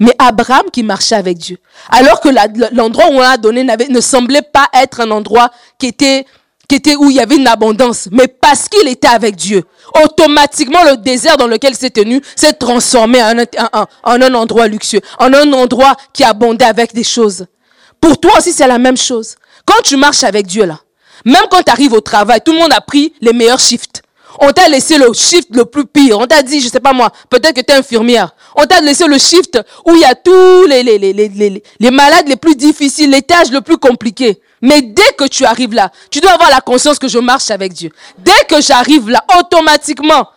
mais 0.00 0.14
Abraham 0.18 0.64
qui 0.72 0.82
marchait 0.82 1.14
avec 1.14 1.38
Dieu. 1.38 1.58
Alors 1.90 2.20
que 2.20 2.30
l'endroit 2.74 3.06
où 3.10 3.14
on 3.16 3.20
a 3.20 3.36
donné 3.36 3.62
ne 3.62 4.00
semblait 4.00 4.42
pas 4.42 4.66
être 4.74 5.00
un 5.00 5.10
endroit 5.10 5.50
qui 5.78 5.86
était, 5.86 6.24
qui 6.66 6.76
était 6.76 6.96
où 6.96 7.10
il 7.10 7.16
y 7.16 7.20
avait 7.20 7.36
une 7.36 7.46
abondance, 7.46 8.08
mais 8.10 8.26
parce 8.26 8.68
qu'il 8.68 8.88
était 8.88 9.08
avec 9.08 9.36
Dieu, 9.36 9.62
automatiquement 10.02 10.82
le 10.84 10.96
désert 10.96 11.36
dans 11.36 11.46
lequel 11.46 11.72
il 11.72 11.76
s'est 11.76 11.90
tenu 11.90 12.20
s'est 12.34 12.54
transformé 12.54 13.22
en 13.22 13.38
un, 13.38 13.44
en 14.02 14.22
un 14.22 14.34
endroit 14.34 14.66
luxueux, 14.66 15.02
en 15.18 15.32
un 15.34 15.52
endroit 15.52 15.94
qui 16.12 16.24
abondait 16.24 16.64
avec 16.64 16.94
des 16.94 17.04
choses. 17.04 17.46
Pour 18.00 18.18
toi 18.18 18.32
aussi, 18.38 18.52
c'est 18.52 18.66
la 18.66 18.78
même 18.78 18.96
chose. 18.96 19.36
Quand 19.66 19.82
tu 19.84 19.96
marches 19.96 20.24
avec 20.24 20.46
Dieu 20.46 20.64
là, 20.64 20.80
même 21.26 21.44
quand 21.50 21.62
tu 21.62 21.70
arrives 21.70 21.92
au 21.92 22.00
travail, 22.00 22.40
tout 22.42 22.52
le 22.52 22.58
monde 22.58 22.72
a 22.72 22.80
pris 22.80 23.12
les 23.20 23.34
meilleurs 23.34 23.60
shifts. 23.60 24.02
On 24.38 24.52
t'a 24.52 24.68
laissé 24.68 24.96
le 24.96 25.12
shift 25.12 25.48
le 25.54 25.64
plus 25.64 25.84
pire. 25.86 26.18
On 26.18 26.26
t'a 26.26 26.42
dit, 26.42 26.60
je 26.60 26.68
sais 26.68 26.80
pas 26.80 26.92
moi, 26.92 27.10
peut-être 27.28 27.54
que 27.54 27.60
tu 27.60 27.72
es 27.72 27.76
infirmière. 27.76 28.34
On 28.56 28.64
t'a 28.64 28.80
laissé 28.80 29.06
le 29.06 29.18
shift 29.18 29.58
où 29.84 29.94
il 29.94 30.00
y 30.00 30.04
a 30.04 30.14
tous 30.14 30.66
les, 30.66 31.90
malades 31.90 32.28
les 32.28 32.36
plus 32.36 32.54
difficiles, 32.54 33.10
les 33.10 33.22
tâches 33.22 33.50
les 33.50 33.60
plus 33.60 33.78
compliquées. 33.78 34.40
Mais 34.62 34.82
dès 34.82 35.12
que 35.16 35.24
tu 35.26 35.44
arrives 35.44 35.74
là, 35.74 35.90
tu 36.10 36.20
dois 36.20 36.32
avoir 36.32 36.50
la 36.50 36.60
conscience 36.60 36.98
que 36.98 37.08
je 37.08 37.18
marche 37.18 37.50
avec 37.50 37.72
Dieu. 37.72 37.90
Dès 38.18 38.44
que 38.48 38.60
j'arrive 38.60 39.08
là, 39.08 39.24
automatiquement, 39.38 40.28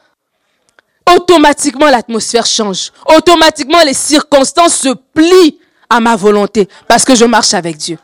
automatiquement 1.16 1.90
l'atmosphère 1.90 2.46
change. 2.46 2.92
Automatiquement 3.06 3.82
les 3.86 3.94
circonstances 3.94 4.76
se 4.76 4.90
plient 5.14 5.60
à 5.90 6.00
ma 6.00 6.16
volonté 6.16 6.68
parce 6.88 7.04
que 7.04 7.16
je 7.16 7.26
marche 7.26 7.54
avec 7.54 7.78
Dieu. 7.78 7.98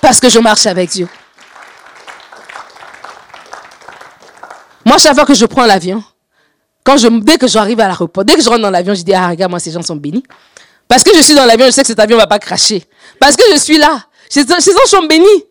Parce 0.00 0.20
que 0.20 0.28
je 0.28 0.38
marche 0.38 0.66
avec 0.66 0.90
Dieu. 0.90 1.08
Moi, 4.88 4.96
chaque 4.96 5.14
fois 5.14 5.26
que 5.26 5.34
je 5.34 5.44
prends 5.44 5.66
l'avion, 5.66 6.02
quand 6.82 6.96
je, 6.96 7.08
dès 7.08 7.36
que 7.36 7.46
j'arrive 7.46 7.78
à 7.78 7.88
l'aéroport, 7.88 8.24
dès 8.24 8.32
que 8.32 8.42
je 8.42 8.48
rentre 8.48 8.62
dans 8.62 8.70
l'avion, 8.70 8.94
je 8.94 9.02
dis, 9.02 9.12
ah, 9.12 9.28
regarde, 9.28 9.50
moi, 9.50 9.60
ces 9.60 9.70
gens 9.70 9.82
sont 9.82 9.96
bénis. 9.96 10.22
Parce 10.88 11.02
que 11.02 11.14
je 11.14 11.20
suis 11.20 11.34
dans 11.34 11.44
l'avion, 11.44 11.66
je 11.66 11.72
sais 11.72 11.82
que 11.82 11.88
cet 11.88 12.00
avion 12.00 12.16
ne 12.16 12.22
va 12.22 12.26
pas 12.26 12.38
cracher. 12.38 12.82
Parce 13.20 13.36
que 13.36 13.42
je 13.52 13.58
suis 13.58 13.76
là. 13.76 14.06
Ces 14.30 14.46
gens 14.46 14.86
sont 14.86 15.04
bénis. 15.04 15.44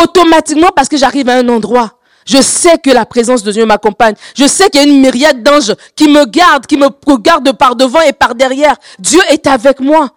Automatiquement, 0.00 0.68
parce 0.68 0.88
que 0.88 0.96
j'arrive 0.96 1.28
à 1.28 1.38
un 1.38 1.48
endroit. 1.48 1.98
Je 2.24 2.40
sais 2.40 2.78
que 2.78 2.90
la 2.90 3.04
présence 3.04 3.42
de 3.42 3.50
Dieu 3.50 3.66
m'accompagne. 3.66 4.14
Je 4.36 4.46
sais 4.46 4.70
qu'il 4.70 4.80
y 4.80 4.84
a 4.84 4.86
une 4.86 5.00
myriade 5.00 5.42
d'anges 5.42 5.74
qui 5.96 6.06
me 6.06 6.24
gardent, 6.26 6.64
qui 6.64 6.76
me 6.76 6.86
regardent 7.08 7.50
par 7.50 7.74
devant 7.74 8.02
et 8.02 8.12
par 8.12 8.36
derrière. 8.36 8.76
Dieu 9.00 9.20
est 9.30 9.48
avec 9.48 9.80
moi. 9.80 10.10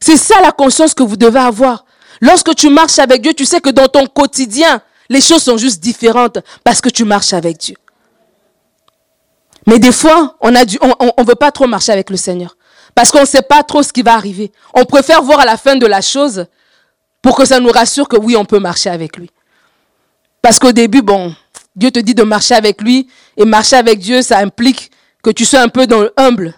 C'est 0.00 0.16
ça 0.16 0.40
la 0.40 0.52
conscience 0.52 0.94
que 0.94 1.02
vous 1.02 1.16
devez 1.16 1.40
avoir. 1.40 1.84
Lorsque 2.20 2.54
tu 2.54 2.68
marches 2.68 3.00
avec 3.00 3.22
Dieu, 3.22 3.34
tu 3.34 3.44
sais 3.44 3.60
que 3.60 3.70
dans 3.70 3.88
ton 3.88 4.06
quotidien, 4.06 4.80
les 5.12 5.20
choses 5.20 5.42
sont 5.42 5.58
juste 5.58 5.80
différentes 5.80 6.38
parce 6.64 6.80
que 6.80 6.88
tu 6.88 7.04
marches 7.04 7.34
avec 7.34 7.58
Dieu. 7.58 7.76
Mais 9.66 9.78
des 9.78 9.92
fois, 9.92 10.36
on 10.40 10.54
a 10.56 10.62
on, 10.80 11.12
on 11.16 11.22
veut 11.22 11.34
pas 11.34 11.52
trop 11.52 11.66
marcher 11.66 11.92
avec 11.92 12.10
le 12.10 12.16
Seigneur. 12.16 12.56
Parce 12.94 13.10
qu'on 13.10 13.20
ne 13.20 13.26
sait 13.26 13.42
pas 13.42 13.62
trop 13.62 13.82
ce 13.82 13.92
qui 13.92 14.02
va 14.02 14.14
arriver. 14.14 14.50
On 14.74 14.84
préfère 14.84 15.22
voir 15.22 15.40
à 15.40 15.44
la 15.44 15.56
fin 15.56 15.76
de 15.76 15.86
la 15.86 16.00
chose 16.00 16.46
pour 17.20 17.36
que 17.36 17.44
ça 17.44 17.60
nous 17.60 17.70
rassure 17.70 18.08
que 18.08 18.16
oui, 18.16 18.36
on 18.36 18.44
peut 18.44 18.58
marcher 18.58 18.90
avec 18.90 19.16
lui. 19.16 19.30
Parce 20.40 20.58
qu'au 20.58 20.72
début, 20.72 21.02
bon, 21.02 21.34
Dieu 21.76 21.90
te 21.90 21.98
dit 22.00 22.14
de 22.14 22.22
marcher 22.22 22.54
avec 22.54 22.80
lui. 22.80 23.08
Et 23.36 23.44
marcher 23.44 23.76
avec 23.76 23.98
Dieu, 23.98 24.22
ça 24.22 24.38
implique 24.38 24.90
que 25.22 25.30
tu 25.30 25.44
sois 25.44 25.60
un 25.60 25.68
peu 25.68 25.86
dans 25.86 26.00
le 26.00 26.12
humble. 26.16 26.54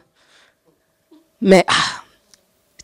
Mais 1.40 1.64
ah, 1.68 2.02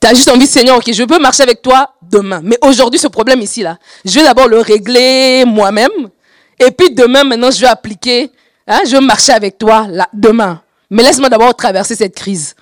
tu 0.01 0.07
as 0.07 0.15
juste 0.15 0.29
envie, 0.29 0.47
Seigneur, 0.47 0.77
ok, 0.77 0.93
je 0.93 1.05
peux 1.05 1.19
marcher 1.19 1.45
avec 1.45 1.63
toi 1.63 1.95
demain. 2.11 2.41
Mais 2.43 2.59
aujourd'hui, 2.63 2.99
ce 2.99 3.09
problème 3.09 3.41
ici, 3.41 3.63
là, 3.63 3.79
je 4.05 4.19
vais 4.19 4.25
d'abord 4.25 4.49
le 4.49 4.59
régler 4.59 5.45
moi-même. 5.47 5.91
Et 6.59 6.71
puis 6.71 6.91
demain, 6.91 7.25
maintenant, 7.25 7.51
je 7.51 7.61
vais 7.61 7.67
appliquer, 7.67 8.31
hein, 8.67 8.81
je 8.85 8.93
vais 8.93 9.01
marcher 9.01 9.33
avec 9.33 9.59
toi 9.59 9.87
là, 9.89 10.09
demain. 10.13 10.63
Mais 10.91 11.03
laisse-moi 11.03 11.29
d'abord 11.29 11.55
traverser 11.55 11.95
cette 11.95 12.15
crise. 12.15 12.55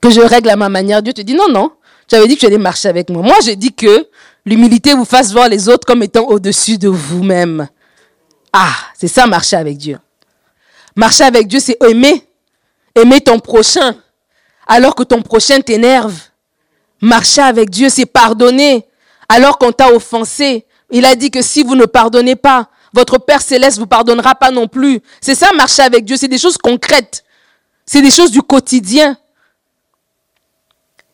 Que 0.00 0.10
je 0.10 0.20
règle 0.20 0.50
à 0.50 0.56
ma 0.56 0.68
manière. 0.68 1.02
Dieu 1.02 1.12
te 1.12 1.20
dit, 1.20 1.34
non, 1.34 1.48
non, 1.48 1.70
tu 2.08 2.16
avais 2.16 2.26
dit 2.26 2.34
que 2.34 2.40
tu 2.40 2.46
allais 2.46 2.58
marcher 2.58 2.88
avec 2.88 3.08
moi. 3.08 3.22
Moi, 3.22 3.36
j'ai 3.44 3.54
dit 3.56 3.72
que 3.72 4.08
l'humilité 4.44 4.94
vous 4.94 5.04
fasse 5.04 5.32
voir 5.32 5.48
les 5.48 5.68
autres 5.68 5.86
comme 5.86 6.02
étant 6.02 6.24
au-dessus 6.24 6.76
de 6.76 6.88
vous-même. 6.88 7.68
Ah, 8.52 8.74
c'est 8.98 9.08
ça, 9.08 9.26
marcher 9.26 9.56
avec 9.56 9.78
Dieu. 9.78 9.98
Marcher 10.96 11.24
avec 11.24 11.46
Dieu, 11.46 11.60
c'est 11.60 11.76
aimer. 11.82 12.26
Aimer 12.94 13.20
ton 13.20 13.38
prochain 13.38 13.94
alors 14.66 14.94
que 14.94 15.02
ton 15.02 15.22
prochain 15.22 15.60
t'énerve. 15.60 16.18
Marcher 17.02 17.42
avec 17.42 17.68
Dieu, 17.68 17.88
c'est 17.88 18.06
pardonner 18.06 18.86
alors 19.28 19.58
qu'on 19.58 19.72
t'a 19.72 19.92
offensé. 19.92 20.64
Il 20.90 21.04
a 21.04 21.14
dit 21.16 21.30
que 21.30 21.42
si 21.42 21.62
vous 21.62 21.74
ne 21.74 21.84
pardonnez 21.84 22.36
pas, 22.36 22.68
votre 22.94 23.18
Père 23.18 23.42
céleste 23.42 23.78
vous 23.78 23.86
pardonnera 23.86 24.34
pas 24.34 24.50
non 24.50 24.68
plus. 24.68 25.00
C'est 25.20 25.34
ça, 25.34 25.52
marcher 25.54 25.82
avec 25.82 26.04
Dieu. 26.04 26.16
C'est 26.16 26.28
des 26.28 26.38
choses 26.38 26.56
concrètes. 26.56 27.24
C'est 27.84 28.02
des 28.02 28.10
choses 28.10 28.30
du 28.30 28.42
quotidien. 28.42 29.16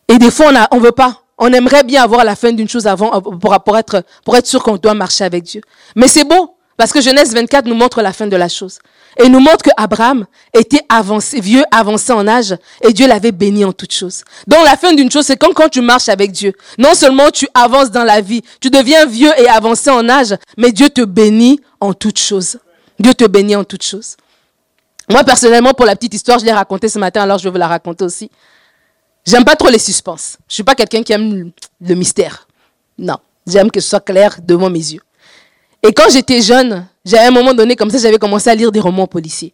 Et 0.07 0.17
des 0.17 0.29
fois, 0.31 0.51
on 0.71 0.77
ne 0.77 0.81
veut 0.81 0.91
pas. 0.91 1.23
On 1.37 1.51
aimerait 1.53 1.83
bien 1.83 2.03
avoir 2.03 2.23
la 2.23 2.35
fin 2.35 2.51
d'une 2.51 2.67
chose 2.67 2.85
avant 2.85 3.21
pour, 3.21 3.77
être, 3.77 4.03
pour 4.25 4.35
être 4.35 4.45
sûr 4.45 4.61
qu'on 4.61 4.75
doit 4.77 4.93
marcher 4.93 5.23
avec 5.23 5.43
Dieu. 5.43 5.61
Mais 5.95 6.07
c'est 6.07 6.25
beau, 6.25 6.55
parce 6.79 6.93
que 6.93 7.01
Genèse 7.01 7.33
24 7.33 7.65
nous 7.65 7.75
montre 7.75 8.01
la 8.01 8.13
fin 8.13 8.25
de 8.25 8.37
la 8.37 8.47
chose. 8.47 8.79
Et 9.21 9.27
nous 9.27 9.41
montre 9.41 9.63
que 9.63 9.69
Abraham 9.75 10.25
était 10.53 10.79
avancé, 10.87 11.41
vieux, 11.41 11.63
avancé 11.71 12.13
en 12.13 12.25
âge, 12.25 12.55
et 12.81 12.93
Dieu 12.93 13.05
l'avait 13.05 13.33
béni 13.33 13.65
en 13.65 13.73
toutes 13.73 13.91
choses. 13.91 14.23
Donc 14.47 14.63
la 14.63 14.77
fin 14.77 14.93
d'une 14.93 15.11
chose, 15.11 15.25
c'est 15.25 15.35
comme 15.35 15.53
quand 15.53 15.67
tu 15.67 15.81
marches 15.81 16.07
avec 16.07 16.31
Dieu. 16.31 16.53
Non 16.77 16.93
seulement 16.93 17.31
tu 17.31 17.49
avances 17.53 17.91
dans 17.91 18.05
la 18.05 18.21
vie, 18.21 18.43
tu 18.61 18.69
deviens 18.69 19.05
vieux 19.05 19.33
et 19.37 19.49
avancé 19.49 19.89
en 19.89 20.07
âge, 20.07 20.37
mais 20.55 20.71
Dieu 20.71 20.89
te 20.89 21.01
bénit 21.01 21.59
en 21.81 21.93
toutes 21.93 22.17
choses. 22.17 22.59
Dieu 22.97 23.13
te 23.13 23.25
bénit 23.25 23.57
en 23.57 23.65
toutes 23.65 23.83
choses. 23.83 24.15
Moi, 25.09 25.25
personnellement, 25.25 25.73
pour 25.73 25.85
la 25.85 25.97
petite 25.97 26.13
histoire, 26.13 26.39
je 26.39 26.45
l'ai 26.45 26.53
racontée 26.53 26.87
ce 26.87 26.97
matin, 26.97 27.23
alors 27.23 27.39
je 27.39 27.43
vais 27.43 27.51
vous 27.51 27.57
la 27.57 27.67
raconter 27.67 28.05
aussi. 28.05 28.31
J'aime 29.25 29.43
pas 29.43 29.57
trop 29.57 29.67
les 29.67 29.79
suspens. 29.79 30.37
Je 30.47 30.53
suis 30.53 30.63
pas 30.63 30.75
quelqu'un 30.75 31.03
qui 31.03 31.11
aime 31.11 31.51
le 31.81 31.95
mystère. 31.95 32.47
Non. 32.97 33.17
J'aime 33.45 33.69
que 33.69 33.81
ce 33.81 33.89
soit 33.89 33.99
clair 33.99 34.37
devant 34.41 34.69
mes 34.69 34.93
yeux. 34.93 35.01
Et 35.83 35.93
quand 35.93 36.09
j'étais 36.09 36.41
jeune, 36.41 36.87
j'avais 37.05 37.27
un 37.27 37.31
moment 37.31 37.53
donné, 37.53 37.75
comme 37.75 37.89
ça, 37.89 37.97
j'avais 37.97 38.17
commencé 38.17 38.49
à 38.49 38.55
lire 38.55 38.71
des 38.71 38.79
romans 38.79 39.07
policiers. 39.07 39.53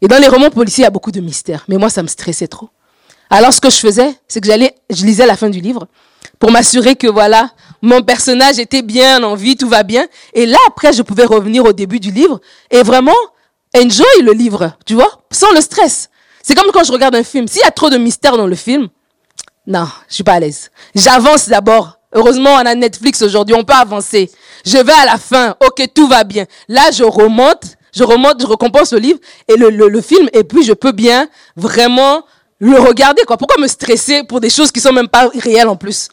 Et 0.00 0.08
dans 0.08 0.18
les 0.18 0.28
romans 0.28 0.50
policiers, 0.50 0.82
il 0.82 0.84
y 0.84 0.88
a 0.88 0.90
beaucoup 0.90 1.10
de 1.10 1.20
mystères. 1.20 1.64
Mais 1.68 1.76
moi, 1.76 1.90
ça 1.90 2.02
me 2.02 2.08
stressait 2.08 2.48
trop. 2.48 2.68
Alors, 3.30 3.52
ce 3.52 3.60
que 3.60 3.70
je 3.70 3.76
faisais, 3.76 4.14
c'est 4.28 4.40
que 4.40 4.46
j'allais, 4.46 4.74
je 4.90 5.04
lisais 5.04 5.26
la 5.26 5.36
fin 5.36 5.48
du 5.48 5.60
livre 5.60 5.88
pour 6.38 6.50
m'assurer 6.50 6.96
que 6.96 7.06
voilà, 7.06 7.50
mon 7.82 8.02
personnage 8.02 8.58
était 8.58 8.82
bien 8.82 9.22
en 9.22 9.34
vie, 9.34 9.56
tout 9.56 9.68
va 9.68 9.82
bien. 9.82 10.06
Et 10.34 10.46
là, 10.46 10.58
après, 10.68 10.92
je 10.92 11.02
pouvais 11.02 11.24
revenir 11.24 11.64
au 11.64 11.72
début 11.72 11.98
du 11.98 12.10
livre 12.10 12.40
et 12.70 12.82
vraiment 12.82 13.16
enjoy 13.76 14.22
le 14.22 14.32
livre, 14.32 14.72
tu 14.84 14.94
vois, 14.94 15.22
sans 15.30 15.50
le 15.52 15.60
stress. 15.60 16.10
C'est 16.42 16.54
comme 16.54 16.70
quand 16.72 16.84
je 16.84 16.92
regarde 16.92 17.16
un 17.16 17.24
film. 17.24 17.48
S'il 17.48 17.62
y 17.62 17.64
a 17.64 17.70
trop 17.70 17.90
de 17.90 17.96
mystères 17.96 18.36
dans 18.36 18.46
le 18.46 18.54
film, 18.54 18.88
non, 19.66 19.88
je 20.08 20.14
suis 20.14 20.24
pas 20.24 20.34
à 20.34 20.40
l'aise. 20.40 20.70
J'avance 20.94 21.48
d'abord. 21.48 21.98
Heureusement, 22.16 22.54
on 22.54 22.64
a 22.64 22.74
Netflix 22.74 23.20
aujourd'hui, 23.20 23.54
on 23.54 23.62
peut 23.62 23.74
avancer. 23.74 24.30
Je 24.64 24.78
vais 24.78 24.92
à 24.92 25.04
la 25.04 25.18
fin, 25.18 25.54
ok, 25.60 25.86
tout 25.94 26.08
va 26.08 26.24
bien. 26.24 26.46
Là, 26.66 26.90
je 26.90 27.04
remonte, 27.04 27.76
je 27.94 28.04
remonte, 28.04 28.40
je 28.40 28.46
récompense 28.46 28.94
le 28.94 29.00
livre 29.00 29.18
et 29.46 29.54
le, 29.54 30.00
film, 30.00 30.26
et 30.32 30.42
puis 30.42 30.64
je 30.64 30.72
peux 30.72 30.92
bien 30.92 31.28
vraiment 31.56 32.22
le 32.58 32.78
regarder. 32.78 33.20
Quoi. 33.26 33.36
Pourquoi 33.36 33.60
me 33.60 33.68
stresser 33.68 34.22
pour 34.24 34.40
des 34.40 34.48
choses 34.48 34.72
qui 34.72 34.80
sont 34.80 34.94
même 34.94 35.08
pas 35.08 35.28
réelles 35.28 35.68
en 35.68 35.76
plus? 35.76 36.08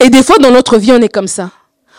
Et 0.00 0.08
des 0.08 0.22
fois, 0.22 0.38
dans 0.38 0.50
notre 0.50 0.78
vie, 0.78 0.92
on 0.92 1.02
est 1.02 1.12
comme 1.12 1.28
ça. 1.28 1.50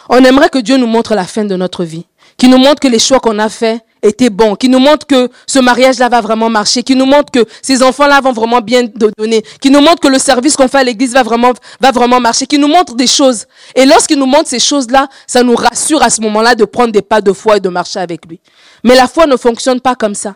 On 0.10 0.24
aimerait 0.24 0.50
que 0.50 0.58
Dieu 0.58 0.78
nous 0.78 0.88
montre 0.88 1.14
la 1.14 1.26
fin 1.26 1.46
de 1.46 1.56
notre 1.56 1.84
vie, 1.84 2.08
qu'il 2.36 2.50
nous 2.50 2.58
montre 2.58 2.80
que 2.80 2.88
les 2.88 3.00
choix 3.00 3.20
qu'on 3.20 3.38
a 3.38 3.48
faits 3.48 3.80
était 4.06 4.30
bon, 4.30 4.56
qui 4.56 4.70
nous 4.70 4.80
montre 4.80 5.06
que 5.06 5.30
ce 5.48 5.60
mariage-là 5.60 6.10
va 6.10 6.22
vraiment 6.22 6.50
marcher, 6.50 6.84
qui 6.84 6.96
nous 6.96 7.06
montre 7.06 7.32
que 7.32 7.46
ces 7.62 7.82
enfants-là 7.84 8.22
vont 8.22 8.32
vraiment 8.32 8.62
bien 8.62 8.84
donner, 9.18 9.44
qui 9.62 9.70
nous 9.70 9.82
montre 9.82 10.00
que 10.00 10.08
le 10.08 10.20
service 10.20 10.56
qu'on 10.56 10.68
fait 10.68 10.80
à 10.80 10.84
l'église 10.84 11.14
va 11.14 11.24
vraiment, 11.24 11.54
va 11.82 12.20
marcher, 12.20 12.46
qui 12.46 12.58
nous 12.58 12.68
montre 12.68 12.96
des 12.96 13.08
choses. 13.08 13.46
Et 13.76 13.86
lorsqu'il 13.86 14.20
nous 14.20 14.26
montre 14.26 14.48
ces 14.48 14.60
choses-là, 14.60 15.08
ça 15.28 15.44
nous 15.44 15.56
rassure 15.56 16.02
à 16.02 16.10
ce 16.10 16.22
moment-là 16.22 16.56
de 16.56 16.66
prendre 16.66 16.92
des 16.92 17.02
pas 17.02 17.22
de 17.22 17.34
foi 17.34 17.58
et 17.58 17.60
de 17.60 17.70
marcher 17.70 18.00
avec 18.00 18.26
lui. 18.26 18.40
Mais 18.84 18.96
la 18.96 19.08
foi 19.08 19.26
ne 19.26 19.38
fonctionne 19.38 19.82
pas 19.82 19.96
comme 19.96 20.16
ça. 20.16 20.36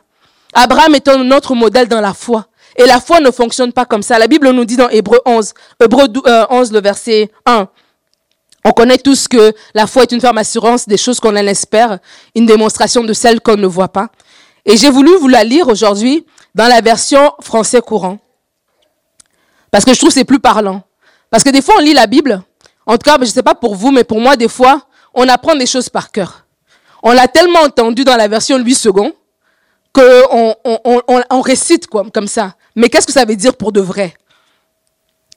Abraham 0.54 0.96
est 0.96 1.08
notre 1.08 1.54
modèle 1.56 1.88
dans 1.88 2.02
la 2.02 2.14
foi. 2.14 2.48
Et 2.76 2.86
la 2.86 3.00
foi 3.00 3.20
ne 3.20 3.32
fonctionne 3.32 3.74
pas 3.74 3.86
comme 3.86 4.02
ça. 4.02 4.18
La 4.20 4.28
Bible 4.28 4.50
nous 4.52 4.66
dit 4.66 4.78
dans 4.78 4.90
Hébreu 4.90 5.20
11, 5.26 5.54
Hébreu 5.84 6.08
11, 6.50 6.72
le 6.72 6.82
verset 6.82 7.30
1, 7.46 7.68
on 8.70 8.72
connaît 8.72 9.00
tous 9.00 9.28
que 9.28 9.52
la 9.74 9.88
foi 9.88 10.04
est 10.04 10.12
une 10.12 10.22
ferme 10.22 10.38
assurance 10.38 10.88
des 10.88 10.98
choses 10.98 11.20
qu'on 11.20 11.36
en 11.36 11.48
espère, 11.48 11.98
une 12.36 12.46
démonstration 12.46 13.04
de 13.04 13.14
celles 13.14 13.42
qu'on 13.42 13.58
ne 13.58 13.66
voit 13.66 13.88
pas. 13.88 14.10
Et 14.64 14.78
j'ai 14.78 14.92
voulu 14.92 15.16
vous 15.18 15.28
la 15.28 15.44
lire 15.44 15.68
aujourd'hui 15.68 16.24
dans 16.54 16.68
la 16.68 16.80
version 16.80 17.32
français 17.42 17.82
courant. 17.82 18.20
Parce 19.72 19.86
que 19.86 19.94
je 19.94 19.98
trouve 19.98 20.10
que 20.10 20.14
c'est 20.14 20.24
plus 20.24 20.40
parlant. 20.40 20.84
Parce 21.32 21.44
que 21.44 21.50
des 21.50 21.64
fois, 21.64 21.76
on 21.80 21.82
lit 21.82 21.94
la 21.94 22.06
Bible. 22.06 22.44
En 22.86 22.94
tout 22.94 23.10
cas, 23.10 23.16
je 23.16 23.22
ne 23.22 23.26
sais 23.26 23.42
pas 23.42 23.56
pour 23.56 23.74
vous, 23.74 23.90
mais 23.90 24.04
pour 24.04 24.20
moi, 24.20 24.36
des 24.36 24.48
fois, 24.48 24.84
on 25.16 25.28
apprend 25.28 25.56
des 25.56 25.66
choses 25.66 25.90
par 25.90 26.12
cœur. 26.12 26.46
On 27.02 27.12
l'a 27.12 27.28
tellement 27.28 27.62
entendu 27.62 28.04
dans 28.04 28.18
la 28.18 28.28
version 28.28 28.60
8 28.60 28.76
secondes 28.76 29.14
qu'on 29.94 30.56
on, 30.64 31.24
on, 31.32 31.42
récite 31.42 31.88
comme 31.88 32.28
ça. 32.28 32.54
Mais 32.76 32.90
qu'est-ce 32.90 33.08
que 33.08 33.14
ça 33.14 33.26
veut 33.26 33.36
dire 33.36 33.56
pour 33.56 33.72
de 33.72 33.82
vrai? 33.82 34.14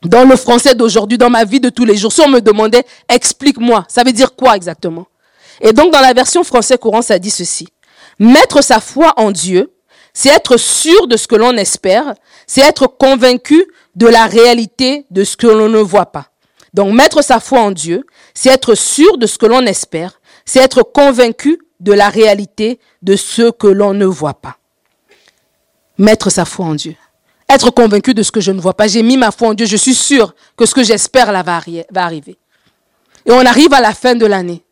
Dans 0.05 0.25
le 0.25 0.37
français 0.37 0.75
d'aujourd'hui, 0.75 1.19
dans 1.19 1.31
ma 1.31 1.45
vie 1.45 1.61
de 1.61 1.69
tous 1.69 1.85
les 1.85 1.97
jours, 1.97 2.13
si 2.13 2.21
on 2.21 2.29
me 2.29 2.41
demandait, 2.41 2.85
explique-moi, 3.09 3.85
ça 3.89 4.03
veut 4.03 4.13
dire 4.13 4.35
quoi 4.35 4.57
exactement? 4.57 5.07
Et 5.61 5.73
donc, 5.73 5.93
dans 5.93 6.01
la 6.01 6.13
version 6.13 6.43
français 6.43 6.77
courant, 6.77 7.03
ça 7.03 7.19
dit 7.19 7.31
ceci. 7.31 7.69
Mettre 8.19 8.63
sa 8.63 8.81
foi 8.81 9.13
en 9.17 9.31
Dieu, 9.31 9.73
c'est 10.13 10.31
être 10.31 10.57
sûr 10.57 11.07
de 11.07 11.17
ce 11.17 11.27
que 11.27 11.37
l'on 11.37 11.57
espère, 11.57 12.15
c'est 12.47 12.63
être 12.63 12.87
convaincu 12.87 13.65
de 13.95 14.07
la 14.07 14.27
réalité 14.27 15.07
de 15.11 15.25
ce 15.25 15.37
que 15.37 15.47
l'on 15.47 15.69
ne 15.69 15.79
voit 15.79 16.07
pas. 16.07 16.27
Donc, 16.75 16.93
mettre 16.95 17.23
sa 17.23 17.39
foi 17.39 17.61
en 17.61 17.71
Dieu, 17.71 18.05
c'est 18.35 18.51
être 18.51 18.75
sûr 18.75 19.19
de 19.19 19.27
ce 19.27 19.39
que 19.39 19.47
l'on 19.47 19.65
espère, 19.67 20.21
c'est 20.45 20.61
être 20.61 20.83
convaincu 20.83 21.59
de 21.81 21.93
la 21.93 22.09
réalité 22.09 22.81
de 23.03 23.17
ce 23.17 23.51
que 23.51 23.67
l'on 23.67 23.95
ne 23.95 24.07
voit 24.07 24.35
pas. 24.35 24.57
Mettre 25.99 26.31
sa 26.31 26.45
foi 26.45 26.67
en 26.67 26.75
Dieu 26.75 26.97
être 27.55 27.71
convaincu 27.71 28.15
de 28.15 28.23
ce 28.23 28.33
que 28.33 28.41
je 28.41 28.53
ne 28.53 28.61
vois 28.61 28.75
pas. 28.75 28.89
J'ai 28.89 29.03
mis 29.03 29.17
ma 29.17 29.31
foi 29.31 29.49
en 29.49 29.55
Dieu. 29.55 29.67
Je 29.67 29.77
suis 29.77 29.95
sûr 29.95 30.35
que 30.57 30.67
ce 30.67 30.75
que 30.75 30.83
j'espère 30.83 31.33
là 31.33 31.43
va, 31.43 31.61
arriver. 32.03 32.37
Et 33.27 33.33
on 33.33 33.45
arrive 33.47 33.73
à 33.73 33.81
la 33.81 33.95
fin 33.95 34.15
de 34.15 34.27
l'année. 34.27 34.63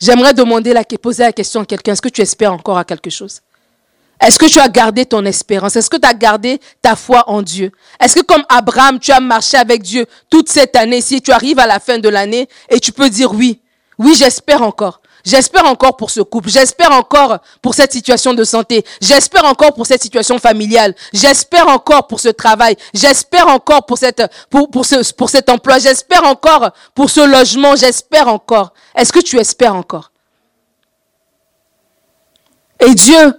J'aimerais 0.00 0.34
demander 0.34 0.74
poser 1.00 1.22
la 1.22 1.32
question 1.32 1.60
à 1.60 1.66
quelqu'un. 1.66 1.92
Est-ce 1.92 2.02
que 2.02 2.08
tu 2.08 2.20
espères 2.20 2.52
encore 2.52 2.78
à 2.78 2.84
quelque 2.84 3.10
chose? 3.10 3.40
Est-ce 4.20 4.38
que 4.38 4.46
tu 4.46 4.60
as 4.60 4.68
gardé 4.68 5.04
ton 5.04 5.24
espérance? 5.24 5.74
Est-ce 5.74 5.90
que 5.90 5.96
tu 5.96 6.06
as 6.06 6.14
gardé 6.14 6.60
ta 6.80 6.94
foi 6.94 7.28
en 7.28 7.42
Dieu? 7.42 7.72
Est-ce 8.00 8.14
que 8.14 8.24
comme 8.24 8.44
Abraham, 8.48 9.00
tu 9.00 9.10
as 9.10 9.18
marché 9.18 9.56
avec 9.56 9.82
Dieu 9.82 10.06
toute 10.30 10.48
cette 10.48 10.76
année, 10.76 11.00
si 11.00 11.20
tu 11.20 11.32
arrives 11.32 11.58
à 11.58 11.66
la 11.66 11.80
fin 11.80 11.98
de 11.98 12.08
l'année 12.08 12.48
et 12.68 12.78
tu 12.78 12.92
peux 12.92 13.10
dire 13.10 13.32
oui, 13.32 13.60
oui, 13.98 14.14
j'espère 14.16 14.62
encore. 14.62 15.01
J'espère 15.24 15.66
encore 15.66 15.96
pour 15.96 16.10
ce 16.10 16.20
couple. 16.20 16.48
J'espère 16.48 16.92
encore 16.92 17.38
pour 17.60 17.74
cette 17.74 17.92
situation 17.92 18.34
de 18.34 18.44
santé. 18.44 18.84
J'espère 19.00 19.44
encore 19.44 19.72
pour 19.74 19.86
cette 19.86 20.02
situation 20.02 20.38
familiale. 20.38 20.94
J'espère 21.12 21.68
encore 21.68 22.06
pour 22.06 22.20
ce 22.20 22.28
travail. 22.28 22.76
J'espère 22.92 23.48
encore 23.48 23.86
pour 23.86 23.98
cette, 23.98 24.22
pour, 24.50 24.70
pour 24.70 24.84
ce, 24.84 25.12
pour 25.12 25.30
cet 25.30 25.48
emploi. 25.48 25.78
J'espère 25.78 26.24
encore 26.24 26.72
pour 26.94 27.08
ce 27.10 27.20
logement. 27.20 27.76
J'espère 27.76 28.28
encore. 28.28 28.72
Est-ce 28.96 29.12
que 29.12 29.20
tu 29.20 29.38
espères 29.38 29.76
encore? 29.76 30.10
Et 32.80 32.94
Dieu 32.94 33.34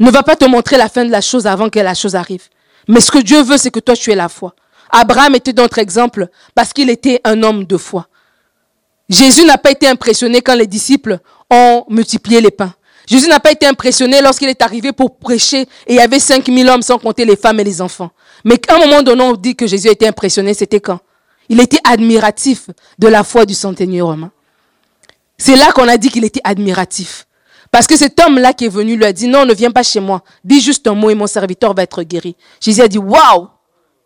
ne 0.00 0.10
va 0.10 0.24
pas 0.24 0.34
te 0.34 0.44
montrer 0.44 0.76
la 0.76 0.88
fin 0.88 1.04
de 1.04 1.10
la 1.10 1.20
chose 1.20 1.46
avant 1.46 1.70
que 1.70 1.78
la 1.78 1.94
chose 1.94 2.16
arrive. 2.16 2.48
Mais 2.88 3.00
ce 3.00 3.12
que 3.12 3.18
Dieu 3.18 3.42
veut, 3.42 3.58
c'est 3.58 3.70
que 3.70 3.80
toi, 3.80 3.94
tu 3.94 4.10
aies 4.10 4.16
la 4.16 4.28
foi. 4.28 4.54
Abraham 4.90 5.34
était 5.34 5.52
notre 5.52 5.78
exemple 5.78 6.28
parce 6.54 6.72
qu'il 6.72 6.90
était 6.90 7.20
un 7.24 7.42
homme 7.42 7.64
de 7.64 7.76
foi. 7.76 8.07
Jésus 9.08 9.44
n'a 9.44 9.58
pas 9.58 9.70
été 9.70 9.88
impressionné 9.88 10.42
quand 10.42 10.54
les 10.54 10.66
disciples 10.66 11.18
ont 11.50 11.84
multiplié 11.88 12.40
les 12.40 12.50
pains. 12.50 12.74
Jésus 13.06 13.26
n'a 13.26 13.40
pas 13.40 13.52
été 13.52 13.66
impressionné 13.66 14.20
lorsqu'il 14.20 14.48
est 14.48 14.60
arrivé 14.60 14.92
pour 14.92 15.16
prêcher 15.16 15.62
et 15.86 15.94
il 15.94 15.96
y 15.96 16.00
avait 16.00 16.20
5000 16.20 16.68
hommes 16.68 16.82
sans 16.82 16.98
compter 16.98 17.24
les 17.24 17.36
femmes 17.36 17.58
et 17.60 17.64
les 17.64 17.80
enfants. 17.80 18.10
Mais 18.44 18.60
à 18.68 18.74
un 18.74 18.78
moment 18.78 19.02
donné, 19.02 19.22
on 19.22 19.32
dit 19.32 19.56
que 19.56 19.66
Jésus 19.66 19.88
a 19.88 19.92
été 19.92 20.06
impressionné, 20.06 20.52
c'était 20.52 20.80
quand? 20.80 21.00
Il 21.48 21.58
était 21.60 21.80
admiratif 21.84 22.68
de 22.98 23.08
la 23.08 23.24
foi 23.24 23.46
du 23.46 23.54
centenier 23.54 24.02
romain. 24.02 24.30
C'est 25.38 25.56
là 25.56 25.72
qu'on 25.72 25.88
a 25.88 25.96
dit 25.96 26.10
qu'il 26.10 26.24
était 26.24 26.42
admiratif. 26.44 27.26
Parce 27.70 27.86
que 27.86 27.96
cet 27.96 28.20
homme-là 28.20 28.52
qui 28.52 28.66
est 28.66 28.70
venu 28.70 28.96
lui 28.96 29.04
a 29.04 29.12
dit, 29.12 29.26
non, 29.26 29.46
ne 29.46 29.54
viens 29.54 29.70
pas 29.70 29.82
chez 29.82 30.00
moi. 30.00 30.22
Dis 30.44 30.60
juste 30.60 30.86
un 30.86 30.94
mot 30.94 31.08
et 31.08 31.14
mon 31.14 31.26
serviteur 31.26 31.74
va 31.74 31.84
être 31.84 32.02
guéri. 32.02 32.36
Jésus 32.60 32.82
a 32.82 32.88
dit, 32.88 32.98
waouh, 32.98 33.48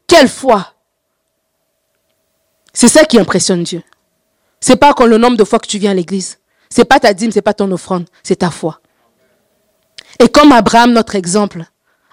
quelle 0.06 0.28
foi. 0.28 0.74
C'est 2.72 2.88
ça 2.88 3.04
qui 3.04 3.18
impressionne 3.18 3.64
Dieu. 3.64 3.82
C'est 4.62 4.76
pas 4.76 4.94
quand 4.94 5.06
le 5.06 5.18
nombre 5.18 5.36
de 5.36 5.44
fois 5.44 5.58
que 5.58 5.66
tu 5.66 5.76
viens 5.76 5.90
à 5.90 5.94
l'église. 5.94 6.38
C'est 6.70 6.86
pas 6.86 7.00
ta 7.00 7.12
dîme, 7.12 7.32
c'est 7.32 7.42
pas 7.42 7.52
ton 7.52 7.70
offrande, 7.72 8.06
c'est 8.22 8.36
ta 8.36 8.50
foi. 8.50 8.80
Et 10.20 10.28
comme 10.28 10.52
Abraham, 10.52 10.92
notre 10.92 11.16
exemple, 11.16 11.64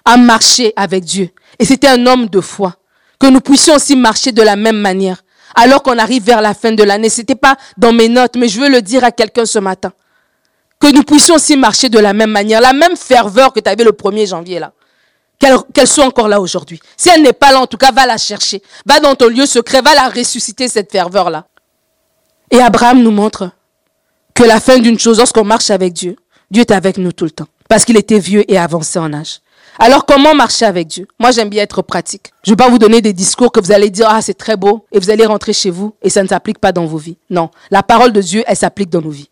a 0.04 0.18
marché 0.18 0.74
avec 0.76 1.06
Dieu. 1.06 1.30
Et 1.60 1.66
c'était 1.66 1.88
un 1.88 2.06
homme 2.08 2.28
de 2.28 2.42
foi. 2.42 2.76
Que 3.20 3.28
nous 3.28 3.40
puissions 3.40 3.76
aussi 3.76 3.96
marcher 3.96 4.32
de 4.32 4.42
la 4.42 4.56
même 4.56 4.78
manière. 4.78 5.24
Alors 5.56 5.84
qu'on 5.84 5.98
arrive 5.98 6.24
vers 6.24 6.42
la 6.42 6.54
fin 6.54 6.72
de 6.72 6.84
l'année. 6.84 7.10
C'était 7.10 7.36
pas 7.36 7.56
dans 7.78 7.94
mes 7.94 8.10
notes, 8.10 8.36
mais 8.36 8.48
je 8.48 8.60
veux 8.60 8.70
le 8.70 8.82
dire 8.82 9.04
à 9.04 9.12
quelqu'un 9.12 9.46
ce 9.46 9.60
matin. 9.60 9.92
Que 10.80 10.88
nous 10.92 11.04
puissions 11.04 11.36
aussi 11.36 11.56
marcher 11.56 11.90
de 11.90 12.00
la 12.00 12.14
même 12.14 12.32
manière. 12.32 12.62
La 12.62 12.74
même 12.74 12.96
ferveur 12.96 13.54
que 13.54 13.60
tu 13.60 13.70
avais 13.70 13.84
le 13.84 13.92
1er 13.92 14.28
janvier 14.28 14.60
là. 14.60 14.74
Qu'elle 15.38 15.88
soit 15.88 16.06
encore 16.06 16.28
là 16.28 16.42
aujourd'hui. 16.42 16.80
Si 16.98 17.10
elle 17.10 17.22
n'est 17.22 17.34
pas 17.34 17.52
là, 17.52 17.60
en 17.60 17.68
tout 17.68 17.78
cas, 17.78 17.92
va 17.92 18.06
la 18.06 18.18
chercher. 18.18 18.62
Va 18.86 19.00
dans 19.00 19.16
ton 19.16 19.28
lieu 19.28 19.46
secret, 19.46 19.82
va 19.82 19.94
la 19.94 20.10
ressusciter, 20.10 20.68
cette 20.68 20.92
ferveur-là. 20.92 21.46
Et 22.52 22.60
Abraham 22.60 23.02
nous 23.04 23.12
montre 23.12 23.52
que 24.34 24.44
la 24.44 24.60
fin 24.60 24.80
d'une 24.80 24.98
chose, 24.98 25.18
lorsqu'on 25.18 25.44
marche 25.44 25.70
avec 25.70 25.94
Dieu, 25.94 26.16
Dieu 26.50 26.62
est 26.62 26.72
avec 26.72 26.98
nous 26.98 27.12
tout 27.12 27.26
le 27.26 27.32
temps. 27.32 27.48
Parce 27.68 27.86
qu'il 27.86 27.98
était 27.98 28.20
vieux 28.20 28.50
et 28.52 28.58
avancé 28.58 28.98
en 28.98 29.14
âge. 29.14 29.42
Alors 29.78 30.06
comment 30.06 30.36
marcher 30.36 30.66
avec 30.66 30.88
Dieu? 30.88 31.08
Moi 31.20 31.32
j'aime 31.32 31.50
bien 31.50 31.64
être 31.64 31.82
pratique. 31.82 32.34
Je 32.44 32.52
ne 32.52 32.56
vais 32.56 32.64
pas 32.64 32.70
vous 32.70 32.80
donner 32.80 33.02
des 33.02 33.14
discours 33.14 33.52
que 33.52 33.62
vous 33.62 33.72
allez 33.72 33.90
dire 33.90 34.08
ah 34.10 34.22
c'est 34.22 34.34
très 34.34 34.58
beau 34.58 34.86
et 34.92 35.00
vous 35.00 35.10
allez 35.10 35.26
rentrer 35.26 35.54
chez 35.54 35.70
vous 35.70 35.94
et 36.02 36.10
ça 36.10 36.22
ne 36.22 36.28
s'applique 36.28 36.60
pas 36.60 36.74
dans 36.74 36.86
vos 36.86 36.98
vies. 36.98 37.18
Non, 37.30 37.50
la 37.72 37.82
parole 37.82 38.12
de 38.12 38.22
Dieu 38.22 38.44
elle 38.46 38.58
s'applique 38.58 38.90
dans 38.90 39.02
nos 39.02 39.10
vies. 39.10 39.30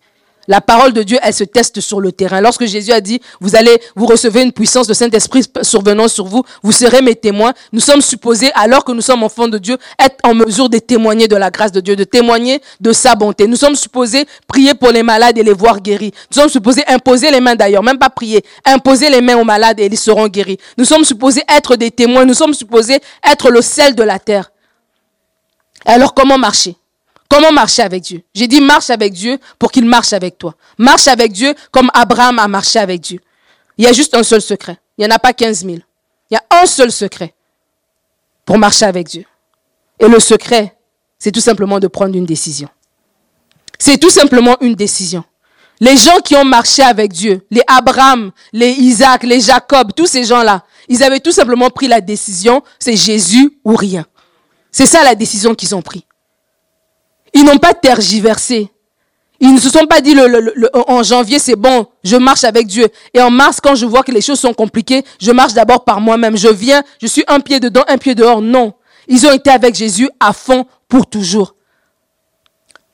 La 0.47 0.61
parole 0.61 0.93
de 0.93 1.03
Dieu, 1.03 1.17
elle 1.21 1.33
se 1.33 1.43
teste 1.43 1.81
sur 1.81 1.99
le 1.99 2.11
terrain. 2.11 2.39
Lorsque 2.39 2.65
Jésus 2.65 2.91
a 2.91 3.01
dit, 3.01 3.19
vous 3.41 3.55
allez, 3.55 3.81
vous 3.95 4.05
recevez 4.05 4.43
une 4.43 4.53
puissance 4.53 4.87
de 4.87 4.93
Saint-Esprit 4.93 5.43
survenant 5.61 6.07
sur 6.07 6.25
vous, 6.25 6.43
vous 6.63 6.71
serez 6.71 7.01
mes 7.01 7.15
témoins. 7.15 7.53
Nous 7.73 7.81
sommes 7.81 8.01
supposés, 8.01 8.49
alors 8.55 8.85
que 8.85 8.93
nous 8.93 9.01
sommes 9.01 9.23
enfants 9.23 9.49
de 9.49 9.57
Dieu, 9.57 9.77
être 9.99 10.15
en 10.23 10.33
mesure 10.33 10.69
de 10.69 10.77
témoigner 10.79 11.27
de 11.27 11.35
la 11.35 11.51
grâce 11.51 11.71
de 11.71 11.81
Dieu, 11.81 11.95
de 11.95 12.05
témoigner 12.05 12.61
de 12.79 12.93
sa 12.93 13.15
bonté. 13.15 13.45
Nous 13.47 13.57
sommes 13.57 13.75
supposés 13.75 14.25
prier 14.47 14.73
pour 14.73 14.91
les 14.91 15.03
malades 15.03 15.37
et 15.37 15.43
les 15.43 15.53
voir 15.53 15.81
guéris. 15.81 16.13
Nous 16.31 16.41
sommes 16.41 16.49
supposés 16.49 16.83
imposer 16.87 17.29
les 17.29 17.41
mains 17.41 17.55
d'ailleurs, 17.55 17.83
même 17.83 17.99
pas 17.99 18.09
prier, 18.09 18.43
imposer 18.65 19.09
les 19.09 19.21
mains 19.21 19.37
aux 19.37 19.43
malades 19.43 19.79
et 19.79 19.85
ils 19.85 19.97
seront 19.97 20.27
guéris. 20.27 20.57
Nous 20.77 20.85
sommes 20.85 21.03
supposés 21.03 21.43
être 21.49 21.75
des 21.75 21.91
témoins. 21.91 22.25
Nous 22.25 22.33
sommes 22.33 22.53
supposés 22.53 22.99
être 23.29 23.49
le 23.49 23.61
sel 23.61 23.95
de 23.95 24.03
la 24.03 24.19
terre. 24.19 24.51
Alors 25.85 26.13
comment 26.13 26.37
marcher? 26.37 26.75
Comment 27.29 27.51
marcher 27.51 27.81
avec 27.81 28.03
Dieu? 28.03 28.23
J'ai 28.33 28.47
dit 28.47 28.61
marche 28.61 28.89
avec 28.89 29.13
Dieu 29.13 29.37
pour 29.59 29.71
qu'il 29.71 29.85
marche 29.85 30.13
avec 30.13 30.37
toi. 30.37 30.55
Marche 30.77 31.07
avec 31.07 31.31
Dieu 31.31 31.53
comme 31.71 31.89
Abraham 31.93 32.39
a 32.39 32.47
marché 32.47 32.79
avec 32.79 33.01
Dieu. 33.01 33.19
Il 33.77 33.85
y 33.85 33.87
a 33.87 33.93
juste 33.93 34.15
un 34.15 34.23
seul 34.23 34.41
secret. 34.41 34.77
Il 34.97 35.05
n'y 35.05 35.11
en 35.11 35.15
a 35.15 35.19
pas 35.19 35.33
15 35.33 35.65
000. 35.65 35.77
Il 36.29 36.33
y 36.33 36.37
a 36.37 36.61
un 36.61 36.65
seul 36.65 36.91
secret 36.91 37.33
pour 38.45 38.57
marcher 38.57 38.85
avec 38.85 39.07
Dieu. 39.07 39.25
Et 39.99 40.07
le 40.07 40.19
secret, 40.19 40.77
c'est 41.19 41.31
tout 41.31 41.41
simplement 41.41 41.79
de 41.79 41.87
prendre 41.87 42.15
une 42.15 42.25
décision. 42.25 42.69
C'est 43.77 43.97
tout 43.97 44.09
simplement 44.09 44.57
une 44.61 44.75
décision. 44.75 45.23
Les 45.79 45.95
gens 45.95 46.19
qui 46.23 46.35
ont 46.35 46.45
marché 46.45 46.81
avec 46.81 47.13
Dieu, 47.13 47.45
les 47.51 47.61
Abraham, 47.67 48.31
les 48.51 48.71
Isaac, 48.71 49.23
les 49.23 49.41
Jacob, 49.41 49.91
tous 49.95 50.07
ces 50.07 50.23
gens-là, 50.23 50.63
ils 50.87 51.03
avaient 51.03 51.19
tout 51.19 51.31
simplement 51.31 51.69
pris 51.69 51.87
la 51.87 52.01
décision, 52.01 52.63
c'est 52.79 52.95
Jésus 52.95 53.59
ou 53.63 53.75
rien. 53.75 54.05
C'est 54.71 54.87
ça 54.87 55.03
la 55.03 55.13
décision 55.13 55.53
qu'ils 55.53 55.75
ont 55.75 55.83
pris. 55.83 56.06
Ils 57.37 57.43
n'ont 57.43 57.59
pas 57.59 57.75
tergiversé. 57.75 58.71
Ils 59.39 59.53
ne 59.53 59.59
se 59.59 59.69
sont 59.69 59.85
pas 59.85 60.01
dit 60.01 60.15
en 60.73 61.03
janvier 61.03 61.37
c'est 61.37 61.55
bon, 61.55 61.85
je 62.03 62.15
marche 62.15 62.43
avec 62.43 62.65
Dieu. 62.65 62.87
Et 63.13 63.21
en 63.21 63.29
mars, 63.29 63.59
quand 63.61 63.75
je 63.75 63.85
vois 63.85 64.01
que 64.01 64.11
les 64.11 64.21
choses 64.21 64.39
sont 64.39 64.55
compliquées, 64.55 65.03
je 65.21 65.31
marche 65.31 65.53
d'abord 65.53 65.83
par 65.83 66.01
moi-même. 66.01 66.35
Je 66.35 66.47
viens, 66.47 66.81
je 66.99 67.05
suis 67.05 67.23
un 67.27 67.39
pied 67.39 67.59
dedans, 67.59 67.83
un 67.87 67.99
pied 67.99 68.15
dehors. 68.15 68.41
Non. 68.41 68.73
Ils 69.07 69.23
ont 69.27 69.31
été 69.31 69.51
avec 69.51 69.75
Jésus 69.75 70.09
à 70.19 70.33
fond 70.33 70.65
pour 70.87 71.05
toujours. 71.05 71.53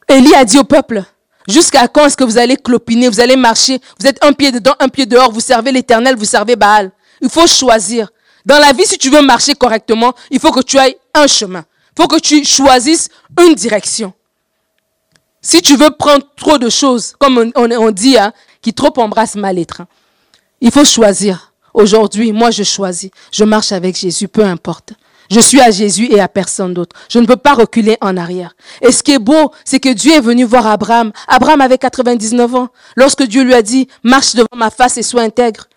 Élie 0.10 0.36
a 0.36 0.44
dit 0.44 0.58
au 0.58 0.66
peuple, 0.66 1.04
jusqu'à 1.48 1.88
quand 1.88 2.08
est-ce 2.08 2.18
que 2.18 2.26
vous 2.26 2.38
allez 2.38 2.58
clopiner, 2.58 3.08
vous 3.08 3.22
allez 3.22 3.38
marcher, 3.38 3.80
vous 3.98 4.08
êtes 4.08 4.22
un 4.26 4.34
pied 4.34 4.52
dedans, 4.52 4.74
un 4.82 4.90
pied 4.90 5.06
dehors, 5.06 5.32
vous 5.32 5.40
servez 5.40 5.72
l'éternel, 5.72 6.18
vous 6.18 6.26
servez 6.26 6.58
Baal. 6.58 6.92
Il 7.22 7.30
faut 7.30 7.48
choisir. 7.48 8.10
Dans 8.46 8.60
la 8.60 8.74
vie, 8.74 8.86
si 8.86 8.98
tu 8.98 9.10
veux 9.10 9.22
marcher 9.22 9.56
correctement, 9.56 10.12
il 10.32 10.42
faut 10.42 10.52
que 10.52 10.60
tu 10.60 10.78
ailles 10.78 10.98
un 11.14 11.28
chemin. 11.28 11.64
Il 11.98 12.02
faut 12.02 12.10
que 12.10 12.20
tu 12.20 12.44
choisisses 12.44 13.08
une 13.40 13.56
direction. 13.56 14.14
Si 15.46 15.62
tu 15.62 15.76
veux 15.76 15.92
prendre 15.92 16.26
trop 16.38 16.58
de 16.58 16.70
choses, 16.70 17.16
comme 17.20 17.52
on, 17.56 17.92
dit, 17.92 18.18
hein, 18.18 18.32
qui 18.62 18.74
trop 18.74 18.98
embrasse 18.98 19.36
mal 19.36 19.60
être, 19.60 19.82
hein, 19.82 19.88
il 20.62 20.72
faut 20.72 20.86
choisir. 20.86 21.54
Aujourd'hui, 21.74 22.32
moi, 22.32 22.50
je 22.50 22.64
choisis. 22.64 23.12
Je 23.30 23.44
marche 23.44 23.74
avec 23.74 23.98
Jésus, 23.98 24.30
peu 24.30 24.46
importe. 24.46 24.94
Je 25.30 25.42
suis 25.42 25.60
à 25.60 25.70
Jésus 25.70 26.08
et 26.10 26.22
à 26.22 26.30
personne 26.30 26.74
d'autre. 26.74 26.96
Je 27.10 27.20
ne 27.20 27.26
peux 27.26 27.36
pas 27.36 27.56
reculer 27.56 27.98
en 28.00 28.16
arrière. 28.16 28.56
Et 28.82 28.92
ce 28.94 29.04
qui 29.04 29.12
est 29.12 29.20
beau, 29.20 29.52
c'est 29.66 29.82
que 29.82 29.90
Dieu 29.90 30.14
est 30.14 30.22
venu 30.22 30.46
voir 30.46 30.66
Abraham. 30.66 31.12
Abraham 31.28 31.60
avait 31.60 31.78
99 31.78 32.56
ans. 32.56 32.70
Lorsque 32.96 33.24
Dieu 33.24 33.44
lui 33.44 33.54
a 33.54 33.62
dit, 33.62 33.90
marche 34.04 34.36
devant 34.36 34.48
ma 34.56 34.70
face 34.70 34.98
et 34.98 35.04
sois 35.04 35.24
intègre. 35.24 35.68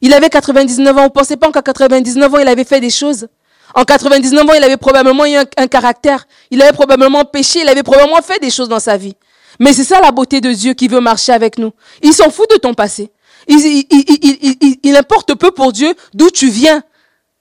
Il 0.00 0.14
avait 0.14 0.30
99 0.30 0.96
ans. 0.96 1.04
Vous 1.04 1.10
pensez 1.10 1.36
pas 1.36 1.50
qu'à 1.52 1.62
99 1.62 2.34
ans, 2.34 2.38
il 2.38 2.48
avait 2.48 2.64
fait 2.64 2.80
des 2.80 2.90
choses? 2.90 3.28
En 3.74 3.84
99 3.84 4.48
ans, 4.48 4.52
il 4.56 4.64
avait 4.64 4.76
probablement 4.76 5.24
eu 5.26 5.36
un, 5.36 5.66
caractère. 5.66 6.26
Il 6.50 6.60
avait 6.62 6.72
probablement 6.72 7.24
péché. 7.24 7.60
Il 7.62 7.68
avait 7.68 7.82
probablement 7.82 8.22
fait 8.22 8.38
des 8.40 8.50
choses 8.50 8.68
dans 8.68 8.80
sa 8.80 8.96
vie. 8.96 9.14
Mais 9.58 9.72
c'est 9.72 9.84
ça 9.84 10.00
la 10.00 10.10
beauté 10.10 10.40
de 10.40 10.52
Dieu 10.52 10.74
qui 10.74 10.88
veut 10.88 11.00
marcher 11.00 11.32
avec 11.32 11.58
nous. 11.58 11.72
Il 12.02 12.12
s'en 12.12 12.30
fout 12.30 12.48
de 12.50 12.56
ton 12.56 12.74
passé. 12.74 13.10
Il, 13.48 13.84
il, 13.90 14.78
il, 14.82 14.96
importe 14.96 15.34
peu 15.34 15.50
pour 15.50 15.72
Dieu 15.72 15.94
d'où 16.14 16.30
tu 16.30 16.48
viens. 16.48 16.82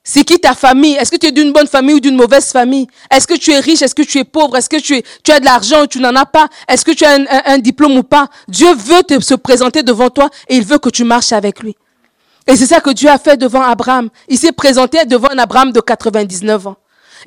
C'est 0.03 0.23
qui 0.23 0.39
ta 0.39 0.55
famille? 0.55 0.95
Est-ce 0.95 1.11
que 1.11 1.17
tu 1.17 1.27
es 1.27 1.31
d'une 1.31 1.53
bonne 1.53 1.67
famille 1.67 1.95
ou 1.95 1.99
d'une 1.99 2.15
mauvaise 2.15 2.51
famille? 2.51 2.87
Est-ce 3.11 3.27
que 3.27 3.35
tu 3.35 3.51
es 3.51 3.59
riche? 3.59 3.83
Est-ce 3.83 3.93
que 3.93 4.01
tu 4.01 4.17
es 4.17 4.23
pauvre? 4.23 4.57
Est-ce 4.57 4.67
que 4.67 4.77
tu, 4.77 4.95
es, 4.97 5.03
tu 5.23 5.31
as 5.31 5.39
de 5.39 5.45
l'argent 5.45 5.83
ou 5.83 5.87
tu 5.87 5.99
n'en 5.99 6.15
as 6.15 6.25
pas? 6.25 6.47
Est-ce 6.67 6.83
que 6.83 6.91
tu 6.91 7.05
as 7.05 7.11
un, 7.13 7.25
un 7.45 7.57
diplôme 7.59 7.95
ou 7.97 8.03
pas? 8.03 8.27
Dieu 8.47 8.73
veut 8.73 9.03
te, 9.03 9.19
se 9.19 9.35
présenter 9.35 9.83
devant 9.83 10.09
toi 10.09 10.29
et 10.49 10.55
il 10.55 10.65
veut 10.65 10.79
que 10.79 10.89
tu 10.89 11.03
marches 11.03 11.33
avec 11.33 11.59
lui. 11.59 11.75
Et 12.47 12.55
c'est 12.55 12.65
ça 12.65 12.81
que 12.81 12.89
Dieu 12.89 13.09
a 13.09 13.17
fait 13.17 13.37
devant 13.37 13.61
Abraham. 13.61 14.09
Il 14.27 14.37
s'est 14.37 14.51
présenté 14.51 15.05
devant 15.05 15.29
un 15.29 15.37
Abraham 15.37 15.71
de 15.71 15.79
99 15.79 16.67
ans. 16.67 16.75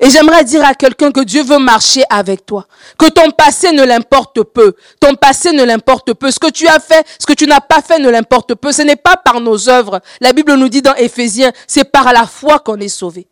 Et 0.01 0.09
j'aimerais 0.09 0.43
dire 0.43 0.65
à 0.65 0.73
quelqu'un 0.73 1.11
que 1.11 1.21
Dieu 1.21 1.43
veut 1.43 1.57
marcher 1.57 2.03
avec 2.09 2.45
toi. 2.45 2.67
Que 2.97 3.09
ton 3.09 3.31
passé 3.31 3.71
ne 3.71 3.83
l'importe 3.83 4.43
peu. 4.43 4.73
Ton 4.99 5.15
passé 5.15 5.53
ne 5.53 5.63
l'importe 5.63 6.13
peu. 6.13 6.31
Ce 6.31 6.39
que 6.39 6.51
tu 6.51 6.67
as 6.67 6.79
fait, 6.79 7.05
ce 7.17 7.25
que 7.25 7.33
tu 7.33 7.47
n'as 7.47 7.61
pas 7.61 7.81
fait 7.81 7.99
ne 7.99 8.09
l'importe 8.09 8.55
peu. 8.55 8.71
Ce 8.73 8.81
n'est 8.81 8.97
pas 8.97 9.15
par 9.15 9.39
nos 9.39 9.69
œuvres. 9.69 10.01
La 10.19 10.33
Bible 10.33 10.53
nous 10.55 10.67
dit 10.67 10.81
dans 10.81 10.95
Éphésiens, 10.95 11.53
c'est 11.65 11.85
par 11.85 12.11
la 12.11 12.27
foi 12.27 12.59
qu'on 12.59 12.79
est 12.79 12.89
sauvé. 12.89 13.27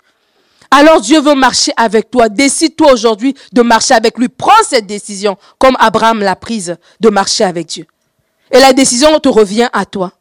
Alors 0.71 1.01
Dieu 1.01 1.19
veut 1.19 1.35
marcher 1.35 1.73
avec 1.75 2.09
toi. 2.09 2.29
Décide-toi 2.29 2.93
aujourd'hui 2.93 3.35
de 3.51 3.61
marcher 3.61 3.93
avec 3.93 4.17
lui. 4.17 4.29
Prends 4.29 4.51
cette 4.67 4.87
décision 4.87 5.37
comme 5.59 5.75
Abraham 5.79 6.21
l'a 6.21 6.35
prise 6.35 6.77
de 6.99 7.09
marcher 7.09 7.43
avec 7.43 7.67
Dieu. 7.67 7.85
Et 8.51 8.59
la 8.59 8.73
décision 8.73 9.19
te 9.19 9.29
revient 9.29 9.69
à 9.73 9.85
toi. 9.85 10.13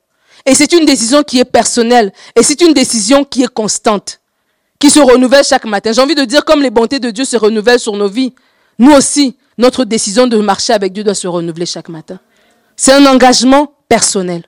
Et 0.44 0.54
c'est 0.54 0.72
une 0.72 0.84
décision 0.84 1.22
qui 1.22 1.38
est 1.38 1.44
personnelle. 1.44 2.12
Et 2.36 2.42
c'est 2.42 2.60
une 2.60 2.74
décision 2.74 3.24
qui 3.24 3.42
est 3.42 3.52
constante. 3.52 4.20
Qui 4.78 4.90
se 4.90 4.98
renouvelle 5.00 5.44
chaque 5.44 5.64
matin. 5.64 5.92
J'ai 5.92 6.00
envie 6.00 6.14
de 6.14 6.24
dire, 6.24 6.44
comme 6.44 6.62
les 6.62 6.70
bontés 6.70 6.98
de 6.98 7.10
Dieu 7.10 7.24
se 7.24 7.36
renouvellent 7.36 7.78
sur 7.78 7.96
nos 7.96 8.08
vies, 8.08 8.34
nous 8.78 8.92
aussi, 8.92 9.36
notre 9.58 9.84
décision 9.84 10.26
de 10.26 10.36
marcher 10.38 10.72
avec 10.72 10.92
Dieu 10.92 11.04
doit 11.04 11.14
se 11.14 11.28
renouveler 11.28 11.66
chaque 11.66 11.88
matin. 11.88 12.18
C'est 12.76 12.92
un 12.92 13.06
engagement 13.06 13.74
personnel. 13.88 14.42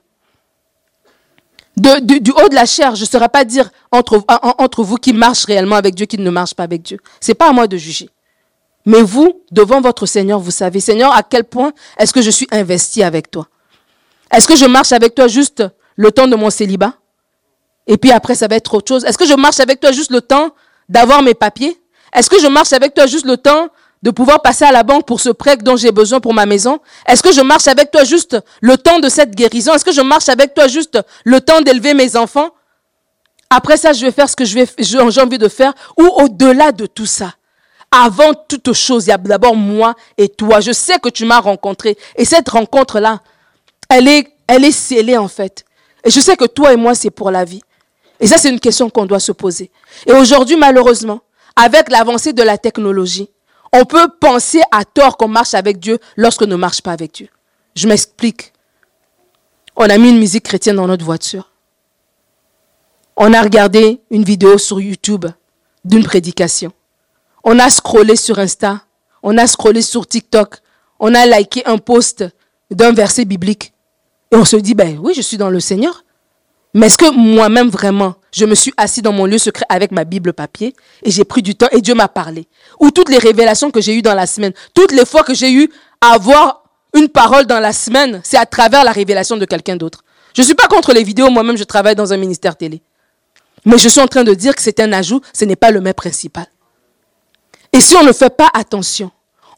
du 1.77 2.31
haut 2.31 2.49
de 2.49 2.55
la 2.55 2.65
chair, 2.65 2.95
je 2.95 3.01
ne 3.01 3.07
saurais 3.07 3.29
pas 3.29 3.45
dire 3.45 3.69
entre, 3.91 4.23
entre 4.59 4.83
vous 4.83 4.97
qui 4.97 5.13
marchent 5.13 5.45
réellement 5.45 5.75
avec 5.75 5.95
Dieu, 5.95 6.05
qui 6.05 6.17
ne 6.17 6.29
marchent 6.29 6.53
pas 6.55 6.63
avec 6.63 6.81
Dieu. 6.81 6.99
C'est 7.21 7.35
pas 7.35 7.49
à 7.49 7.53
moi 7.53 7.67
de 7.67 7.77
juger. 7.77 8.09
Mais 8.85 9.01
vous, 9.01 9.41
devant 9.51 9.81
votre 9.81 10.05
Seigneur, 10.05 10.39
vous 10.39 10.51
savez, 10.51 10.79
Seigneur, 10.79 11.11
à 11.15 11.23
quel 11.23 11.43
point 11.43 11.71
est-ce 11.97 12.13
que 12.13 12.21
je 12.21 12.29
suis 12.29 12.47
investi 12.51 13.03
avec 13.03 13.31
toi? 13.31 13.47
Est-ce 14.31 14.47
que 14.47 14.55
je 14.55 14.65
marche 14.65 14.91
avec 14.91 15.15
toi 15.15 15.27
juste 15.27 15.63
le 15.95 16.11
temps 16.11 16.27
de 16.27 16.35
mon 16.35 16.49
célibat. 16.49 16.93
Et 17.87 17.97
puis 17.97 18.11
après, 18.11 18.35
ça 18.35 18.47
va 18.47 18.55
être 18.55 18.73
autre 18.73 18.87
chose. 18.87 19.05
Est-ce 19.05 19.17
que 19.17 19.25
je 19.25 19.33
marche 19.33 19.59
avec 19.59 19.79
toi 19.79 19.91
juste 19.91 20.11
le 20.11 20.21
temps 20.21 20.51
d'avoir 20.89 21.21
mes 21.21 21.33
papiers? 21.33 21.79
Est-ce 22.13 22.29
que 22.29 22.39
je 22.39 22.47
marche 22.47 22.73
avec 22.73 22.93
toi 22.93 23.05
juste 23.05 23.25
le 23.25 23.37
temps 23.37 23.67
de 24.01 24.11
pouvoir 24.11 24.41
passer 24.41 24.65
à 24.65 24.71
la 24.71 24.83
banque 24.83 25.05
pour 25.05 25.19
ce 25.19 25.29
prêt 25.29 25.57
dont 25.57 25.75
j'ai 25.75 25.91
besoin 25.91 26.19
pour 26.19 26.33
ma 26.33 26.45
maison? 26.45 26.79
Est-ce 27.07 27.21
que 27.21 27.31
je 27.31 27.41
marche 27.41 27.67
avec 27.67 27.91
toi 27.91 28.03
juste 28.03 28.37
le 28.61 28.77
temps 28.77 28.99
de 28.99 29.09
cette 29.09 29.35
guérison? 29.35 29.73
Est-ce 29.73 29.85
que 29.85 29.91
je 29.91 30.01
marche 30.01 30.29
avec 30.29 30.53
toi 30.53 30.67
juste 30.67 30.99
le 31.23 31.41
temps 31.41 31.61
d'élever 31.61 31.93
mes 31.93 32.15
enfants? 32.15 32.49
Après 33.49 33.77
ça, 33.77 33.93
je 33.93 34.05
vais 34.05 34.11
faire 34.11 34.29
ce 34.29 34.35
que 34.35 34.45
j'ai 34.45 35.21
envie 35.21 35.37
de 35.37 35.47
faire. 35.47 35.73
Ou 35.97 36.03
au-delà 36.05 36.71
de 36.71 36.87
tout 36.87 37.05
ça, 37.05 37.33
avant 37.91 38.33
toute 38.33 38.73
chose, 38.73 39.05
il 39.05 39.09
y 39.09 39.13
a 39.13 39.17
d'abord 39.17 39.55
moi 39.55 39.95
et 40.17 40.27
toi. 40.27 40.59
Je 40.59 40.71
sais 40.71 40.99
que 40.99 41.09
tu 41.09 41.25
m'as 41.25 41.39
rencontré. 41.39 41.97
Et 42.15 42.25
cette 42.25 42.49
rencontre-là, 42.49 43.21
elle 43.89 44.07
est, 44.07 44.27
elle 44.47 44.65
est 44.65 44.71
scellée 44.71 45.17
en 45.17 45.27
fait. 45.27 45.65
Et 46.05 46.11
je 46.11 46.19
sais 46.19 46.37
que 46.37 46.45
toi 46.45 46.71
et 46.71 46.77
moi, 46.77 46.95
c'est 46.95 47.09
pour 47.09 47.31
la 47.31 47.43
vie. 47.43 47.61
Et 48.19 48.27
ça, 48.27 48.37
c'est 48.37 48.49
une 48.49 48.59
question 48.59 48.89
qu'on 48.89 49.05
doit 49.05 49.19
se 49.19 49.31
poser. 49.31 49.71
Et 50.05 50.13
aujourd'hui, 50.13 50.55
malheureusement, 50.55 51.21
avec 51.55 51.89
l'avancée 51.89 52.31
de 52.31 52.43
la 52.43 52.57
technologie, 52.57 53.29
on 53.73 53.85
peut 53.85 54.07
penser 54.21 54.61
à 54.71 54.85
tort 54.85 55.17
qu'on 55.17 55.27
marche 55.27 55.53
avec 55.53 55.79
Dieu 55.79 55.99
lorsqu'on 56.15 56.47
ne 56.47 56.55
marche 56.55 56.81
pas 56.81 56.91
avec 56.91 57.13
Dieu. 57.13 57.27
Je 57.75 57.87
m'explique. 57.87 58.53
On 59.75 59.89
a 59.89 59.97
mis 59.97 60.09
une 60.09 60.19
musique 60.19 60.45
chrétienne 60.45 60.77
dans 60.77 60.87
notre 60.87 61.03
voiture. 61.03 61.51
On 63.17 63.33
a 63.33 63.41
regardé 63.41 64.01
une 64.11 64.23
vidéo 64.23 64.57
sur 64.57 64.79
YouTube 64.79 65.25
d'une 65.83 66.03
prédication. 66.03 66.71
On 67.43 67.59
a 67.59 67.69
scrollé 67.69 68.15
sur 68.15 68.39
Insta. 68.39 68.81
On 69.23 69.37
a 69.37 69.47
scrollé 69.47 69.81
sur 69.81 70.07
TikTok. 70.07 70.57
On 70.99 71.13
a 71.13 71.25
liké 71.25 71.65
un 71.65 71.77
post 71.77 72.23
d'un 72.71 72.93
verset 72.93 73.25
biblique. 73.25 73.73
On 74.35 74.43
se 74.43 74.57
dit, 74.57 74.73
ben 74.73 74.99
oui, 75.01 75.13
je 75.15 75.21
suis 75.21 75.37
dans 75.37 75.49
le 75.49 75.61
Seigneur. 75.61 76.03
Mais 76.73 76.87
est-ce 76.87 76.97
que 76.97 77.09
moi-même 77.09 77.69
vraiment, 77.69 78.15
je 78.33 78.43
me 78.43 78.53
suis 78.53 78.73
assis 78.75 79.01
dans 79.01 79.13
mon 79.13 79.25
lieu 79.25 79.37
secret 79.37 79.65
avec 79.69 79.93
ma 79.93 80.03
Bible 80.03 80.33
papier 80.33 80.75
et 81.03 81.09
j'ai 81.09 81.23
pris 81.23 81.41
du 81.41 81.55
temps 81.55 81.69
et 81.71 81.79
Dieu 81.79 81.95
m'a 81.95 82.09
parlé? 82.09 82.49
Ou 82.81 82.91
toutes 82.91 83.07
les 83.07 83.17
révélations 83.17 83.71
que 83.71 83.79
j'ai 83.79 83.95
eues 83.95 84.01
dans 84.01 84.13
la 84.13 84.27
semaine, 84.27 84.51
toutes 84.73 84.91
les 84.91 85.05
fois 85.05 85.23
que 85.23 85.33
j'ai 85.33 85.53
eu 85.53 85.69
à 86.01 86.15
avoir 86.15 86.63
une 86.93 87.07
parole 87.07 87.45
dans 87.45 87.61
la 87.61 87.71
semaine, 87.71 88.19
c'est 88.25 88.35
à 88.35 88.45
travers 88.45 88.83
la 88.83 88.91
révélation 88.91 89.37
de 89.37 89.45
quelqu'un 89.45 89.77
d'autre. 89.77 90.03
Je 90.33 90.41
ne 90.41 90.45
suis 90.45 90.53
pas 90.53 90.67
contre 90.67 90.91
les 90.91 91.03
vidéos, 91.03 91.29
moi-même 91.29 91.55
je 91.55 91.63
travaille 91.63 91.95
dans 91.95 92.11
un 92.11 92.17
ministère 92.17 92.57
télé. 92.57 92.81
Mais 93.63 93.77
je 93.77 93.87
suis 93.87 94.01
en 94.01 94.07
train 94.07 94.25
de 94.25 94.33
dire 94.33 94.53
que 94.53 94.61
c'est 94.61 94.81
un 94.81 94.91
ajout, 94.91 95.21
ce 95.31 95.45
n'est 95.45 95.55
pas 95.55 95.71
le 95.71 95.79
maître 95.79 96.01
principal. 96.01 96.47
Et 97.71 97.79
si 97.79 97.95
on 97.95 98.03
ne 98.03 98.11
fait 98.11 98.35
pas 98.35 98.49
attention, 98.53 99.11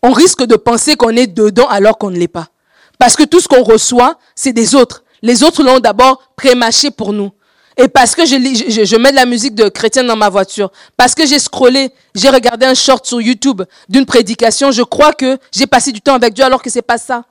on 0.03 0.11
risque 0.11 0.43
de 0.43 0.55
penser 0.55 0.95
qu'on 0.95 1.15
est 1.15 1.25
dedans 1.25 1.67
alors 1.67 1.97
qu'on 1.97 2.11
ne 2.11 2.17
l'est 2.17 2.27
pas. 2.27 2.49
Parce 2.97 3.15
que 3.15 3.23
tout 3.23 3.39
ce 3.39 3.47
qu'on 3.47 3.63
reçoit, 3.63 4.17
c'est 4.35 4.53
des 4.53 4.75
autres. 4.75 5.03
Les 5.21 5.43
autres 5.43 5.63
l'ont 5.63 5.79
d'abord 5.79 6.21
prémâché 6.35 6.91
pour 6.91 7.13
nous. 7.13 7.31
Et 7.77 7.87
parce 7.87 8.15
que 8.15 8.25
je, 8.25 8.35
je, 8.69 8.85
je, 8.85 8.95
mets 8.95 9.11
de 9.11 9.15
la 9.15 9.27
musique 9.27 9.53
de 9.53 9.69
chrétien 9.69 10.03
dans 10.03 10.15
ma 10.15 10.29
voiture, 10.29 10.71
parce 10.97 11.13
que 11.13 11.27
j'ai 11.27 11.37
scrollé, 11.37 11.91
j'ai 12.15 12.29
regardé 12.29 12.65
un 12.65 12.73
short 12.73 13.05
sur 13.05 13.21
YouTube 13.21 13.61
d'une 13.87 14.05
prédication, 14.05 14.71
je 14.71 14.81
crois 14.81 15.13
que 15.13 15.37
j'ai 15.51 15.67
passé 15.67 15.91
du 15.91 16.01
temps 16.01 16.15
avec 16.15 16.33
Dieu 16.33 16.43
alors 16.43 16.63
que 16.63 16.71
c'est 16.71 16.81
pas 16.81 16.97
ça. 16.97 17.23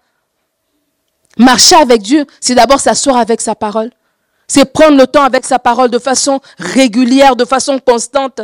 Marcher 1.37 1.75
avec 1.75 2.01
Dieu, 2.01 2.27
c'est 2.41 2.55
d'abord 2.55 2.79
s'asseoir 2.79 3.17
avec 3.17 3.41
sa 3.41 3.57
parole. 3.57 3.91
C'est 4.47 4.65
prendre 4.65 4.97
le 4.97 5.09
temps 5.09 5.25
avec 5.25 5.45
sa 5.45 5.59
parole 5.59 5.91
de 5.91 5.99
façon 5.99 6.41
régulière, 6.59 7.35
de 7.35 7.45
façon 7.45 7.81
constante. 7.81 8.41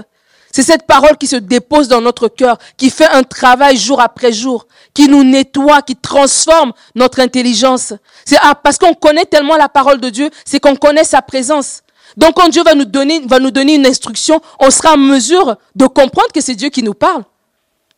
C'est 0.53 0.63
cette 0.63 0.87
parole 0.87 1.17
qui 1.17 1.27
se 1.27 1.37
dépose 1.37 1.89
dans 1.89 2.03
notre 2.03 2.29
cœur, 2.29 2.59
qui 2.77 2.91
fait 2.91 3.07
un 3.07 3.23
travail 3.23 3.79
jour 3.79 4.01
après 4.01 4.33
jour, 4.33 4.67
qui 4.93 5.09
nous 5.09 5.25
nettoie, 5.25 5.81
qui 5.81 5.97
transforme 5.97 6.73
notre 6.95 7.21
intelligence. 7.21 7.95
C'est 8.27 8.37
ah, 8.43 8.55
parce 8.55 8.77
qu'on 8.77 8.93
connaît 8.93 9.25
tellement 9.25 9.57
la 9.57 9.71
parole 9.71 9.99
de 9.99 10.11
Dieu, 10.11 10.29
c'est 10.45 10.61
qu'on 10.61 10.77
connaît 10.77 11.05
sa 11.05 11.23
présence. 11.23 11.81
Donc 12.19 12.35
quand 12.35 12.51
Dieu 12.51 12.63
va 12.63 12.75
nous 12.75 12.85
donner, 12.85 13.21
va 13.27 13.39
nous 13.39 13.51
donner 13.51 13.77
une 13.77 13.87
instruction, 13.87 14.43
on 14.61 14.71
sera 14.71 14.93
en 14.93 14.99
mesure 14.99 15.57
de 15.75 15.87
comprendre 15.87 16.31
que 16.35 16.43
c'est 16.43 16.55
Dieu 16.55 16.69
qui 16.69 16.83
nous 16.83 16.95
parle. 16.95 17.25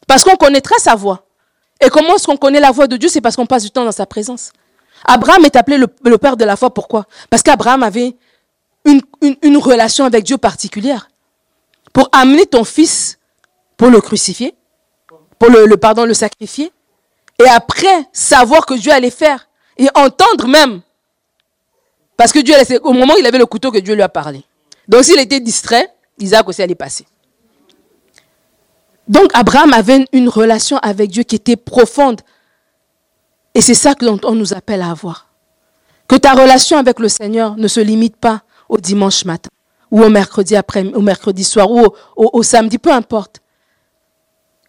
Parce 0.07 0.23
qu'on 0.23 0.37
connaîtra 0.37 0.77
sa 0.79 0.95
voix. 0.95 1.27
Et 1.85 1.89
comment 1.89 2.15
est-ce 2.15 2.27
qu'on 2.27 2.37
connaît 2.37 2.61
la 2.61 2.71
voix 2.71 2.87
de 2.87 2.97
Dieu? 2.97 3.09
C'est 3.09 3.21
parce 3.21 3.35
qu'on 3.35 3.47
passe 3.47 3.65
du 3.65 3.73
temps 3.73 3.85
dans 3.85 3.91
sa 3.91 4.07
présence. 4.07 4.53
Abraham 5.05 5.45
est 5.45 5.57
appelé 5.57 5.77
le, 5.77 6.19
père 6.19 6.37
de 6.37 6.45
la 6.45 6.55
foi. 6.55 6.73
Pourquoi? 6.73 7.07
Parce 7.31 7.43
qu'Abraham 7.43 7.83
avait 7.83 8.15
une, 8.85 9.01
une 9.43 9.57
relation 9.57 10.05
avec 10.05 10.23
Dieu 10.23 10.39
particulière 10.39 11.09
pour 11.95 12.09
amener 12.13 12.45
ton 12.45 12.65
fils 12.65 13.19
pour 13.79 13.89
le 13.89 14.01
crucifier, 14.03 14.55
pour 15.39 15.49
le, 15.49 15.77
pardon, 15.77 16.05
le 16.05 16.13
sacrifier, 16.13 16.71
et 17.43 17.49
après 17.49 18.07
savoir 18.13 18.67
que 18.67 18.75
Dieu 18.75 18.93
allait 18.93 19.11
faire, 19.11 19.49
et 19.79 19.89
entendre 19.95 20.47
même, 20.47 20.83
parce 22.17 22.33
que 22.33 22.41
Dieu, 22.41 22.55
au 22.83 22.93
moment 22.93 23.15
où 23.15 23.19
il 23.19 23.27
avait 23.27 23.39
le 23.39 23.47
couteau 23.47 23.71
que 23.71 23.79
Dieu 23.79 23.95
lui 23.95 24.03
a 24.03 24.09
parlé. 24.09 24.45
Donc 24.87 25.05
s'il 25.05 25.19
était 25.19 25.41
distrait, 25.41 25.89
Isaac 26.19 26.47
aussi 26.49 26.63
allait 26.63 26.75
passer. 26.75 27.07
Donc 29.09 29.31
Abraham 29.35 29.73
avait 29.73 30.05
une 30.13 30.29
relation 30.29 30.79
avec 30.79 31.11
Dieu 31.11 31.23
qui 31.23 31.37
était 31.37 31.57
profonde. 31.57 32.21
Et 33.55 33.61
c'est 33.61 33.75
ça 33.75 33.95
que 33.95 34.05
on 34.27 34.35
nous 34.35 34.53
appelle 34.55 34.83
à 34.83 34.91
avoir. 34.91 35.29
Que 36.09 36.17
ta 36.17 36.33
relation 36.33 36.79
avec 36.79 36.99
le 36.99 37.09
Seigneur 37.09 37.57
ne 37.57 37.69
se 37.69 37.81
limite 37.81 38.17
pas 38.17 38.43
au 38.69 38.79
dimanche 38.79 39.25
matin 39.25 39.51
ou 39.91 40.03
au 40.03 40.09
mercredi 40.09 40.57
après, 40.57 40.85
au 40.95 41.01
mercredi 41.01 41.45
soir, 41.45 41.71
ou 41.71 41.87
au, 42.17 42.43
samedi, 42.43 42.79
peu 42.79 42.93
importe. 42.93 43.41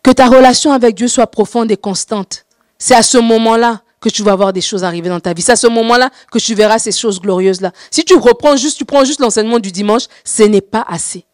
Que 0.03 0.11
ta 0.11 0.27
relation 0.27 0.71
avec 0.71 0.95
Dieu 0.95 1.07
soit 1.07 1.27
profonde 1.27 1.71
et 1.71 1.77
constante. 1.77 2.45
C'est 2.77 2.95
à 2.95 3.03
ce 3.03 3.17
moment-là 3.17 3.81
que 3.99 4.09
tu 4.09 4.21
vas 4.21 4.35
voir 4.35 4.53
des 4.53 4.61
choses 4.61 4.83
arriver 4.83 5.09
dans 5.09 5.19
ta 5.19 5.33
vie. 5.33 5.41
C'est 5.41 5.53
à 5.53 5.55
ce 5.55 5.67
moment-là 5.67 6.11
que 6.31 6.37
tu 6.37 6.53
verras 6.53 6.77
ces 6.77 6.91
choses 6.91 7.19
glorieuses-là. 7.19 7.71
Si 7.89 8.03
tu 8.05 8.15
reprends 8.15 8.55
juste, 8.55 8.77
tu 8.77 8.85
prends 8.85 9.03
juste 9.03 9.19
l'enseignement 9.19 9.59
du 9.59 9.71
dimanche, 9.71 10.03
ce 10.23 10.43
n'est 10.43 10.61
pas 10.61 10.85
assez. 10.87 11.25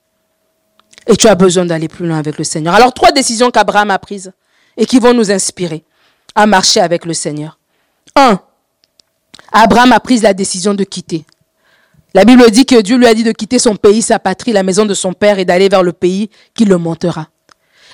Et 1.07 1.17
tu 1.17 1.27
as 1.27 1.35
besoin 1.35 1.65
d'aller 1.65 1.89
plus 1.89 2.07
loin 2.07 2.17
avec 2.17 2.37
le 2.37 2.43
Seigneur. 2.43 2.73
Alors, 2.73 2.93
trois 2.93 3.11
décisions 3.11 3.51
qu'Abraham 3.51 3.91
a 3.91 3.99
prises 3.99 4.31
et 4.77 4.85
qui 4.85 4.99
vont 4.99 5.13
nous 5.13 5.31
inspirer 5.31 5.83
à 6.35 6.45
marcher 6.45 6.79
avec 6.79 7.05
le 7.05 7.13
Seigneur. 7.13 7.59
Un, 8.15 8.39
Abraham 9.51 9.91
a 9.91 9.99
pris 9.99 10.19
la 10.19 10.33
décision 10.33 10.73
de 10.73 10.83
quitter. 10.83 11.25
La 12.13 12.25
Bible 12.25 12.49
dit 12.51 12.65
que 12.65 12.81
Dieu 12.81 12.97
lui 12.97 13.07
a 13.07 13.13
dit 13.13 13.23
de 13.23 13.31
quitter 13.31 13.57
son 13.57 13.75
pays, 13.75 14.01
sa 14.01 14.19
patrie, 14.19 14.51
la 14.51 14.63
maison 14.63 14.85
de 14.85 14.93
son 14.93 15.13
père 15.13 15.39
et 15.39 15.45
d'aller 15.45 15.69
vers 15.69 15.83
le 15.83 15.93
pays 15.93 16.29
qui 16.53 16.65
le 16.65 16.77
montera. 16.77 17.29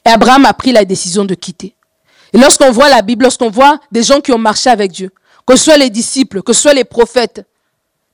Et 0.06 0.10
Abraham 0.10 0.45
a 0.45 0.53
pris 0.53 0.71
la 0.71 0.86
décision 0.86 1.23
de 1.23 1.36
quitter. 1.36 1.75
Et 2.34 2.38
lorsqu'on 2.38 2.71
voit 2.71 2.89
la 2.89 3.01
Bible, 3.01 3.23
lorsqu'on 3.23 3.49
voit 3.49 3.80
des 3.91 4.03
gens 4.03 4.19
qui 4.19 4.32
ont 4.32 4.38
marché 4.38 4.69
avec 4.69 4.91
Dieu, 4.91 5.12
que 5.45 5.56
ce 5.56 5.65
soit 5.65 5.77
les 5.77 5.89
disciples, 5.89 6.41
que 6.41 6.51
ce 6.51 6.62
soit 6.62 6.73
les 6.73 6.84
prophètes, 6.84 7.45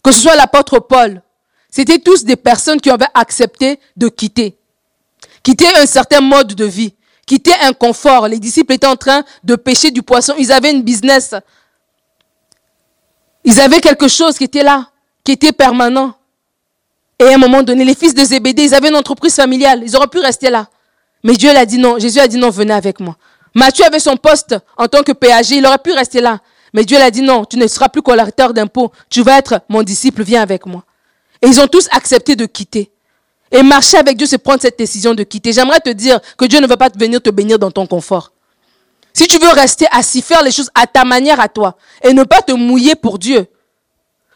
que 0.03 0.11
ce 0.11 0.21
soit 0.21 0.35
l'apôtre 0.35 0.79
Paul, 0.79 1.21
c'était 1.69 1.99
tous 1.99 2.25
des 2.25 2.35
personnes 2.35 2.81
qui 2.81 2.89
avaient 2.89 3.05
accepté 3.13 3.79
de 3.95 4.09
quitter. 4.09 4.57
Quitter 5.41 5.67
un 5.77 5.85
certain 5.85 6.21
mode 6.21 6.53
de 6.53 6.65
vie, 6.65 6.93
quitter 7.25 7.53
un 7.61 7.73
confort. 7.73 8.27
Les 8.27 8.39
disciples 8.39 8.73
étaient 8.73 8.87
en 8.87 8.95
train 8.95 9.23
de 9.43 9.55
pêcher 9.55 9.89
du 9.89 10.03
poisson, 10.03 10.35
ils 10.37 10.51
avaient 10.51 10.71
une 10.71 10.83
business. 10.83 11.33
Ils 13.45 13.59
avaient 13.59 13.81
quelque 13.81 14.07
chose 14.07 14.37
qui 14.37 14.43
était 14.43 14.63
là 14.63 14.89
qui 15.23 15.31
était 15.31 15.51
permanent. 15.51 16.13
Et 17.19 17.25
à 17.25 17.35
un 17.35 17.37
moment 17.37 17.63
donné, 17.63 17.85
les 17.85 17.95
fils 17.95 18.13
de 18.13 18.23
Zébédée, 18.23 18.63
ils 18.63 18.73
avaient 18.73 18.89
une 18.89 18.95
entreprise 18.95 19.35
familiale. 19.35 19.81
Ils 19.85 19.95
auraient 19.95 20.07
pu 20.07 20.19
rester 20.19 20.49
là. 20.49 20.67
Mais 21.23 21.33
Dieu 21.33 21.53
l'a 21.53 21.65
dit 21.65 21.77
non. 21.77 21.97
Jésus 21.99 22.19
a 22.19 22.27
dit 22.27 22.37
non, 22.37 22.49
venez 22.49 22.73
avec 22.73 22.99
moi. 22.99 23.15
Matthieu 23.55 23.85
avait 23.85 23.99
son 23.99 24.17
poste 24.17 24.55
en 24.77 24.87
tant 24.87 25.03
que 25.03 25.11
péager. 25.11 25.57
Il 25.57 25.65
aurait 25.65 25.77
pu 25.77 25.91
rester 25.91 26.21
là. 26.21 26.39
Mais 26.73 26.83
Dieu 26.83 26.97
l'a 26.97 27.11
dit 27.11 27.21
non, 27.21 27.45
tu 27.45 27.57
ne 27.57 27.67
seras 27.67 27.87
plus 27.87 28.01
collecteur 28.01 28.53
d'impôts. 28.53 28.91
Tu 29.09 29.21
vas 29.21 29.37
être 29.37 29.61
mon 29.69 29.83
disciple, 29.83 30.23
viens 30.23 30.41
avec 30.41 30.65
moi. 30.65 30.83
Et 31.41 31.47
ils 31.47 31.61
ont 31.61 31.67
tous 31.67 31.87
accepté 31.91 32.35
de 32.35 32.45
quitter. 32.45 32.91
Et 33.51 33.61
marcher 33.61 33.97
avec 33.97 34.17
Dieu, 34.17 34.25
c'est 34.25 34.39
prendre 34.39 34.61
cette 34.61 34.79
décision 34.79 35.13
de 35.13 35.23
quitter. 35.23 35.53
J'aimerais 35.53 35.79
te 35.79 35.91
dire 35.91 36.19
que 36.37 36.45
Dieu 36.45 36.59
ne 36.59 36.65
va 36.65 36.75
pas 36.75 36.89
venir 36.97 37.21
te 37.21 37.29
bénir 37.29 37.59
dans 37.59 37.69
ton 37.69 37.85
confort. 37.85 38.31
Si 39.13 39.27
tu 39.27 39.37
veux 39.37 39.49
rester 39.49 39.85
assis, 39.91 40.23
faire 40.23 40.41
les 40.41 40.51
choses 40.51 40.71
à 40.73 40.87
ta 40.87 41.05
manière 41.05 41.39
à 41.39 41.47
toi, 41.47 41.77
et 42.01 42.13
ne 42.13 42.23
pas 42.23 42.41
te 42.41 42.51
mouiller 42.51 42.95
pour 42.95 43.19
Dieu, 43.19 43.45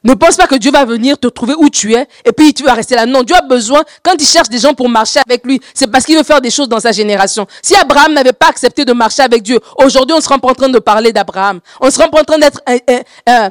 ne 0.04 0.14
pense 0.14 0.36
pas 0.36 0.48
que 0.48 0.56
Dieu 0.56 0.72
va 0.72 0.86
venir 0.86 1.18
te 1.18 1.28
trouver 1.28 1.54
où 1.58 1.70
tu 1.70 1.94
es 1.94 2.08
et 2.24 2.32
puis 2.32 2.54
tu 2.54 2.64
vas 2.64 2.74
rester 2.74 2.96
là. 2.96 3.06
Non, 3.06 3.24
Dieu 3.24 3.36
a 3.36 3.42
besoin, 3.42 3.84
quand 4.04 4.14
il 4.20 4.28
cherche 4.28 4.50
des 4.50 4.60
gens 4.60 4.74
pour 4.74 4.90
marcher 4.90 5.20
avec 5.26 5.46
lui, 5.46 5.60
c'est 5.74 5.88
parce 5.88 6.06
qu'il 6.06 6.18
veut 6.18 6.24
faire 6.24 6.42
des 6.42 6.52
choses 6.52 6.70
dans 6.70 6.80
sa 6.80 6.92
génération. 6.92 7.48
Si 7.62 7.76
Abraham 7.76 8.14
n'avait 8.14 8.34
pas 8.34 8.48
accepté 8.48 8.86
de 8.86 8.94
marcher 8.94 9.24
avec 9.24 9.44
Dieu, 9.44 9.60
aujourd'hui 9.78 10.14
on 10.14 10.18
ne 10.18 10.24
sera 10.24 10.38
pas 10.38 10.50
en 10.50 10.56
train 10.56 10.70
de 10.70 10.80
parler 10.80 11.12
d'Abraham. 11.12 11.60
On 11.82 11.90
sera 11.90 12.08
pas 12.10 12.22
en 12.22 12.24
train 12.24 12.38
d'être 12.38 12.62
euh, 12.70 12.78
euh, 12.90 13.00
euh, 13.30 13.50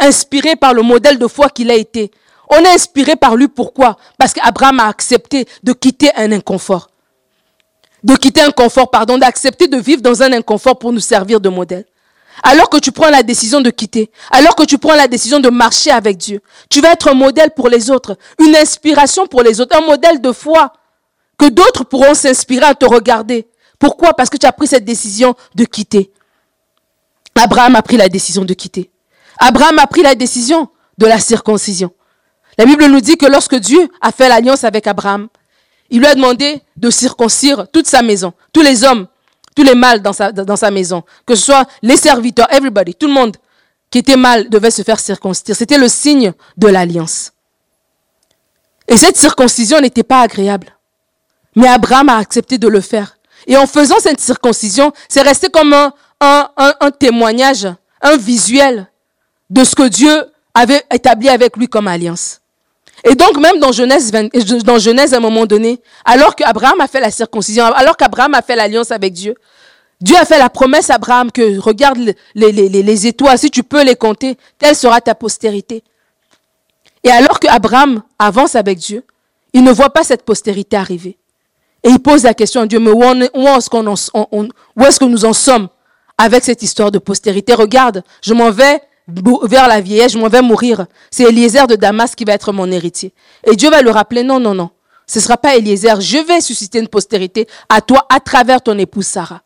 inspiré 0.00 0.56
par 0.56 0.74
le 0.74 0.82
modèle 0.82 1.18
de 1.18 1.26
foi 1.26 1.48
qu'il 1.48 1.70
a 1.70 1.74
été. 1.74 2.10
On 2.50 2.56
est 2.56 2.74
inspiré 2.74 3.16
par 3.16 3.36
lui. 3.36 3.48
Pourquoi? 3.48 3.96
Parce 4.16 4.32
qu'Abraham 4.32 4.80
a 4.80 4.88
accepté 4.88 5.46
de 5.62 5.72
quitter 5.72 6.10
un 6.16 6.32
inconfort. 6.32 6.88
De 8.02 8.14
quitter 8.14 8.40
un 8.42 8.50
confort, 8.50 8.90
pardon, 8.90 9.18
d'accepter 9.18 9.68
de 9.68 9.76
vivre 9.76 10.02
dans 10.02 10.22
un 10.22 10.32
inconfort 10.32 10.78
pour 10.78 10.92
nous 10.92 11.00
servir 11.00 11.40
de 11.40 11.48
modèle. 11.48 11.84
Alors 12.42 12.70
que 12.70 12.78
tu 12.78 12.92
prends 12.92 13.10
la 13.10 13.22
décision 13.22 13.60
de 13.60 13.70
quitter, 13.70 14.10
alors 14.30 14.54
que 14.54 14.64
tu 14.64 14.78
prends 14.78 14.94
la 14.94 15.08
décision 15.08 15.40
de 15.40 15.48
marcher 15.48 15.90
avec 15.90 16.16
Dieu, 16.16 16.40
tu 16.70 16.80
vas 16.80 16.92
être 16.92 17.08
un 17.08 17.14
modèle 17.14 17.50
pour 17.50 17.68
les 17.68 17.90
autres, 17.90 18.16
une 18.38 18.54
inspiration 18.56 19.26
pour 19.26 19.42
les 19.42 19.60
autres, 19.60 19.76
un 19.76 19.84
modèle 19.84 20.20
de 20.20 20.32
foi 20.32 20.72
que 21.38 21.48
d'autres 21.48 21.84
pourront 21.84 22.14
s'inspirer 22.14 22.66
à 22.66 22.74
te 22.74 22.84
regarder. 22.84 23.48
Pourquoi? 23.78 24.14
Parce 24.14 24.28
que 24.28 24.36
tu 24.36 24.46
as 24.46 24.52
pris 24.52 24.66
cette 24.66 24.84
décision 24.84 25.34
de 25.54 25.64
quitter. 25.64 26.10
Abraham 27.34 27.76
a 27.76 27.82
pris 27.82 27.96
la 27.96 28.08
décision 28.08 28.44
de 28.44 28.54
quitter. 28.54 28.90
Abraham 29.38 29.78
a 29.78 29.86
pris 29.86 30.02
la 30.02 30.14
décision 30.14 30.68
de 30.98 31.06
la 31.06 31.20
circoncision. 31.20 31.92
La 32.58 32.66
Bible 32.66 32.86
nous 32.86 33.00
dit 33.00 33.16
que 33.16 33.26
lorsque 33.26 33.54
Dieu 33.54 33.88
a 34.00 34.10
fait 34.10 34.28
l'alliance 34.28 34.64
avec 34.64 34.88
Abraham, 34.88 35.28
il 35.90 36.00
lui 36.00 36.06
a 36.06 36.14
demandé 36.14 36.60
de 36.76 36.90
circoncire 36.90 37.68
toute 37.72 37.86
sa 37.86 38.02
maison, 38.02 38.32
tous 38.52 38.62
les 38.62 38.82
hommes 38.82 39.06
tous 39.58 39.64
les 39.64 39.74
mâles 39.74 40.00
dans 40.00 40.12
sa, 40.12 40.70
maison, 40.70 41.02
que 41.26 41.34
ce 41.34 41.46
soit 41.46 41.66
les 41.82 41.96
serviteurs, 41.96 42.46
everybody, 42.52 42.94
tout 42.94 43.08
le 43.08 43.12
monde 43.12 43.36
qui 43.90 43.98
était 43.98 44.16
mâle 44.16 44.48
devait 44.48 44.70
se 44.70 44.82
faire 44.82 45.00
circoncire. 45.00 45.56
C'était 45.56 45.78
le 45.78 45.88
signe 45.88 46.32
de 46.56 46.68
l'alliance. 46.68 47.32
Et 48.86 48.96
cette 48.96 49.16
circoncision 49.16 49.80
n'était 49.80 50.04
pas 50.04 50.20
agréable. 50.20 50.68
Mais 51.56 51.66
Abraham 51.66 52.08
a 52.08 52.18
accepté 52.18 52.56
de 52.56 52.68
le 52.68 52.80
faire. 52.80 53.16
Et 53.48 53.56
en 53.56 53.66
faisant 53.66 53.98
cette 53.98 54.20
circoncision, 54.20 54.92
c'est 55.08 55.22
resté 55.22 55.48
comme 55.48 55.74
un, 56.20 56.90
témoignage, 57.00 57.66
un 58.00 58.16
visuel 58.16 58.88
de 59.50 59.64
ce 59.64 59.74
que 59.74 59.88
Dieu 59.88 60.24
avait 60.54 60.84
établi 60.94 61.28
avec 61.28 61.56
lui 61.56 61.66
comme 61.66 61.88
alliance. 61.88 62.37
Et 63.04 63.14
donc, 63.14 63.38
même 63.38 63.58
dans 63.60 63.72
Genèse, 63.72 64.10
dans 64.64 64.78
Genèse, 64.78 65.14
à 65.14 65.18
un 65.18 65.20
moment 65.20 65.46
donné, 65.46 65.80
alors 66.04 66.34
qu'Abraham 66.34 66.80
a 66.80 66.88
fait 66.88 67.00
la 67.00 67.10
circoncision, 67.10 67.64
alors 67.64 67.96
qu'Abraham 67.96 68.34
a 68.34 68.42
fait 68.42 68.56
l'alliance 68.56 68.90
avec 68.90 69.12
Dieu, 69.12 69.34
Dieu 70.00 70.16
a 70.16 70.24
fait 70.24 70.38
la 70.38 70.48
promesse 70.48 70.90
à 70.90 70.94
Abraham 70.94 71.32
que 71.32 71.58
regarde 71.58 71.98
les, 72.34 72.52
les, 72.52 72.68
les, 72.68 73.06
étoiles, 73.06 73.38
si 73.38 73.50
tu 73.50 73.62
peux 73.62 73.82
les 73.82 73.96
compter, 73.96 74.36
telle 74.58 74.76
sera 74.76 75.00
ta 75.00 75.14
postérité. 75.14 75.82
Et 77.04 77.10
alors 77.10 77.40
qu'Abraham 77.40 78.02
avance 78.18 78.54
avec 78.54 78.78
Dieu, 78.78 79.04
il 79.52 79.64
ne 79.64 79.72
voit 79.72 79.90
pas 79.90 80.04
cette 80.04 80.24
postérité 80.24 80.76
arriver. 80.76 81.18
Et 81.82 81.90
il 81.90 81.98
pose 82.00 82.24
la 82.24 82.34
question 82.34 82.60
à 82.60 82.66
Dieu, 82.66 82.78
mais 82.78 82.90
où, 82.90 83.02
où 83.02 83.48
est-ce 83.48 85.00
que 85.00 85.04
nous 85.04 85.24
en 85.24 85.32
sommes 85.32 85.68
avec 86.16 86.44
cette 86.44 86.62
histoire 86.62 86.90
de 86.90 86.98
postérité? 86.98 87.54
Regarde, 87.54 88.02
je 88.22 88.34
m'en 88.34 88.50
vais 88.50 88.80
vers 89.08 89.68
la 89.68 89.80
vieillesse, 89.80 90.12
je 90.12 90.18
m'en 90.18 90.28
vais 90.28 90.42
mourir. 90.42 90.86
C'est 91.10 91.24
Eliezer 91.24 91.66
de 91.66 91.76
Damas 91.76 92.14
qui 92.14 92.24
va 92.24 92.34
être 92.34 92.52
mon 92.52 92.70
héritier. 92.70 93.14
Et 93.44 93.56
Dieu 93.56 93.70
va 93.70 93.82
le 93.82 93.90
rappeler, 93.90 94.22
non, 94.22 94.38
non, 94.38 94.54
non. 94.54 94.70
Ce 95.06 95.18
ne 95.18 95.22
sera 95.22 95.38
pas 95.38 95.56
Eliezer. 95.56 96.00
Je 96.00 96.18
vais 96.18 96.40
susciter 96.40 96.78
une 96.78 96.88
postérité 96.88 97.46
à 97.68 97.80
toi 97.80 98.06
à 98.10 98.20
travers 98.20 98.60
ton 98.60 98.78
épouse 98.78 99.06
Sarah. 99.06 99.42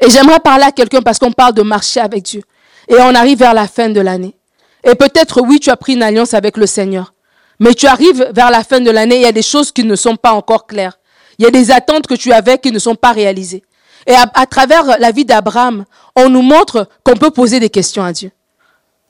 Et 0.00 0.10
j'aimerais 0.10 0.40
parler 0.40 0.64
à 0.64 0.72
quelqu'un 0.72 1.02
parce 1.02 1.18
qu'on 1.18 1.30
parle 1.30 1.54
de 1.54 1.62
marcher 1.62 2.00
avec 2.00 2.24
Dieu. 2.24 2.42
Et 2.88 2.96
on 2.98 3.14
arrive 3.14 3.38
vers 3.38 3.54
la 3.54 3.68
fin 3.68 3.88
de 3.88 4.00
l'année. 4.00 4.36
Et 4.82 4.94
peut-être, 4.96 5.40
oui, 5.40 5.60
tu 5.60 5.70
as 5.70 5.76
pris 5.76 5.94
une 5.94 6.02
alliance 6.02 6.34
avec 6.34 6.56
le 6.56 6.66
Seigneur. 6.66 7.14
Mais 7.60 7.74
tu 7.74 7.86
arrives 7.86 8.30
vers 8.34 8.50
la 8.50 8.64
fin 8.64 8.80
de 8.80 8.90
l'année, 8.90 9.16
il 9.16 9.22
y 9.22 9.26
a 9.26 9.32
des 9.32 9.42
choses 9.42 9.70
qui 9.70 9.84
ne 9.84 9.94
sont 9.94 10.16
pas 10.16 10.32
encore 10.32 10.66
claires. 10.66 10.98
Il 11.38 11.44
y 11.44 11.48
a 11.48 11.50
des 11.50 11.70
attentes 11.70 12.06
que 12.06 12.14
tu 12.14 12.32
avais 12.32 12.58
qui 12.58 12.72
ne 12.72 12.78
sont 12.78 12.96
pas 12.96 13.12
réalisées. 13.12 13.62
Et 14.06 14.14
à, 14.14 14.46
travers 14.46 14.98
la 14.98 15.10
vie 15.12 15.24
d'Abraham, 15.24 15.84
on 16.16 16.28
nous 16.28 16.42
montre 16.42 16.88
qu'on 17.02 17.16
peut 17.16 17.30
poser 17.30 17.60
des 17.60 17.70
questions 17.70 18.04
à 18.04 18.12
Dieu. 18.12 18.30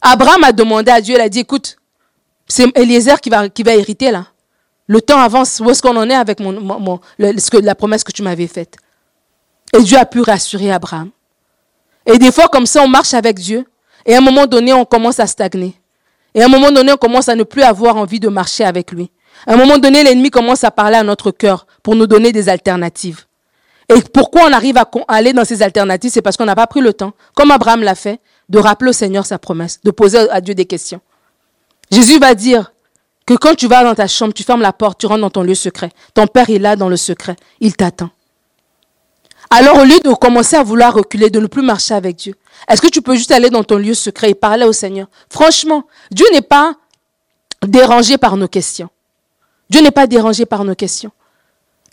Abraham 0.00 0.44
a 0.44 0.52
demandé 0.52 0.90
à 0.90 1.00
Dieu, 1.00 1.14
il 1.14 1.20
a 1.20 1.28
dit, 1.28 1.40
écoute, 1.40 1.76
c'est 2.46 2.66
Eliezer 2.76 3.20
qui 3.20 3.30
va, 3.30 3.74
hériter 3.74 4.10
là. 4.10 4.26
Le 4.86 5.00
temps 5.00 5.18
avance, 5.18 5.60
où 5.60 5.70
est-ce 5.70 5.80
qu'on 5.80 5.96
en 5.96 6.08
est 6.10 6.14
avec 6.14 6.38
la 7.52 7.74
promesse 7.74 8.04
que 8.04 8.12
tu 8.12 8.22
m'avais 8.22 8.46
faite? 8.46 8.76
Et 9.72 9.82
Dieu 9.82 9.96
a 9.98 10.04
pu 10.04 10.20
rassurer 10.20 10.70
Abraham. 10.70 11.10
Et 12.06 12.18
des 12.18 12.30
fois, 12.30 12.48
comme 12.48 12.66
ça, 12.66 12.82
on 12.82 12.88
marche 12.88 13.14
avec 13.14 13.38
Dieu. 13.38 13.64
Et 14.04 14.14
à 14.14 14.18
un 14.18 14.20
moment 14.20 14.46
donné, 14.46 14.74
on 14.74 14.84
commence 14.84 15.20
à 15.20 15.26
stagner. 15.26 15.74
Et 16.34 16.42
à 16.42 16.46
un 16.46 16.48
moment 16.48 16.70
donné, 16.70 16.92
on 16.92 16.96
commence 16.96 17.28
à 17.28 17.34
ne 17.34 17.44
plus 17.44 17.62
avoir 17.62 17.96
envie 17.96 18.20
de 18.20 18.28
marcher 18.28 18.64
avec 18.64 18.92
lui. 18.92 19.10
À 19.46 19.54
un 19.54 19.56
moment 19.56 19.78
donné, 19.78 20.04
l'ennemi 20.04 20.30
commence 20.30 20.64
à 20.64 20.70
parler 20.70 20.96
à 20.96 21.02
notre 21.02 21.30
cœur 21.30 21.66
pour 21.82 21.96
nous 21.96 22.06
donner 22.06 22.32
des 22.32 22.50
alternatives. 22.50 23.24
Et 23.88 24.00
pourquoi 24.12 24.42
on 24.48 24.52
arrive 24.52 24.76
à 24.78 24.88
aller 25.08 25.32
dans 25.32 25.44
ces 25.44 25.62
alternatives? 25.62 26.10
C'est 26.10 26.22
parce 26.22 26.36
qu'on 26.36 26.46
n'a 26.46 26.56
pas 26.56 26.66
pris 26.66 26.80
le 26.80 26.92
temps, 26.92 27.12
comme 27.34 27.50
Abraham 27.50 27.82
l'a 27.82 27.94
fait, 27.94 28.20
de 28.48 28.58
rappeler 28.58 28.90
au 28.90 28.94
Seigneur 28.94 29.26
sa 29.26 29.38
promesse, 29.38 29.80
de 29.82 29.90
poser 29.90 30.30
à 30.30 30.40
Dieu 30.40 30.54
des 30.54 30.64
questions. 30.64 31.00
Jésus 31.90 32.18
va 32.18 32.34
dire 32.34 32.72
que 33.26 33.34
quand 33.34 33.54
tu 33.54 33.66
vas 33.66 33.84
dans 33.84 33.94
ta 33.94 34.06
chambre, 34.06 34.32
tu 34.34 34.42
fermes 34.42 34.60
la 34.60 34.72
porte, 34.72 35.00
tu 35.00 35.06
rentres 35.06 35.20
dans 35.20 35.30
ton 35.30 35.42
lieu 35.42 35.54
secret. 35.54 35.90
Ton 36.14 36.26
Père 36.26 36.50
est 36.50 36.58
là 36.58 36.76
dans 36.76 36.88
le 36.88 36.96
secret. 36.96 37.36
Il 37.60 37.74
t'attend. 37.76 38.10
Alors 39.50 39.78
au 39.78 39.84
lieu 39.84 40.00
de 40.00 40.12
commencer 40.14 40.56
à 40.56 40.62
vouloir 40.62 40.94
reculer, 40.94 41.30
de 41.30 41.38
ne 41.38 41.46
plus 41.46 41.62
marcher 41.62 41.94
avec 41.94 42.16
Dieu, 42.16 42.34
est-ce 42.68 42.80
que 42.80 42.88
tu 42.88 43.02
peux 43.02 43.14
juste 43.14 43.30
aller 43.30 43.50
dans 43.50 43.62
ton 43.62 43.76
lieu 43.76 43.94
secret 43.94 44.30
et 44.30 44.34
parler 44.34 44.64
au 44.64 44.72
Seigneur? 44.72 45.06
Franchement, 45.28 45.86
Dieu 46.10 46.26
n'est 46.32 46.42
pas 46.42 46.74
dérangé 47.62 48.18
par 48.18 48.36
nos 48.36 48.48
questions. 48.48 48.88
Dieu 49.70 49.80
n'est 49.80 49.90
pas 49.90 50.06
dérangé 50.06 50.44
par 50.46 50.64
nos 50.64 50.74
questions. 50.74 51.12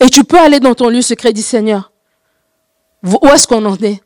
Et 0.01 0.09
tu 0.09 0.23
peux 0.23 0.39
aller 0.39 0.59
dans 0.59 0.73
ton 0.73 0.89
lieu 0.89 1.03
secret 1.03 1.29
et 1.29 1.33
dire, 1.33 1.45
Seigneur, 1.45 1.91
où 3.03 3.27
est-ce 3.27 3.47
qu'on 3.47 3.63
en 3.65 3.77
est? 3.77 4.01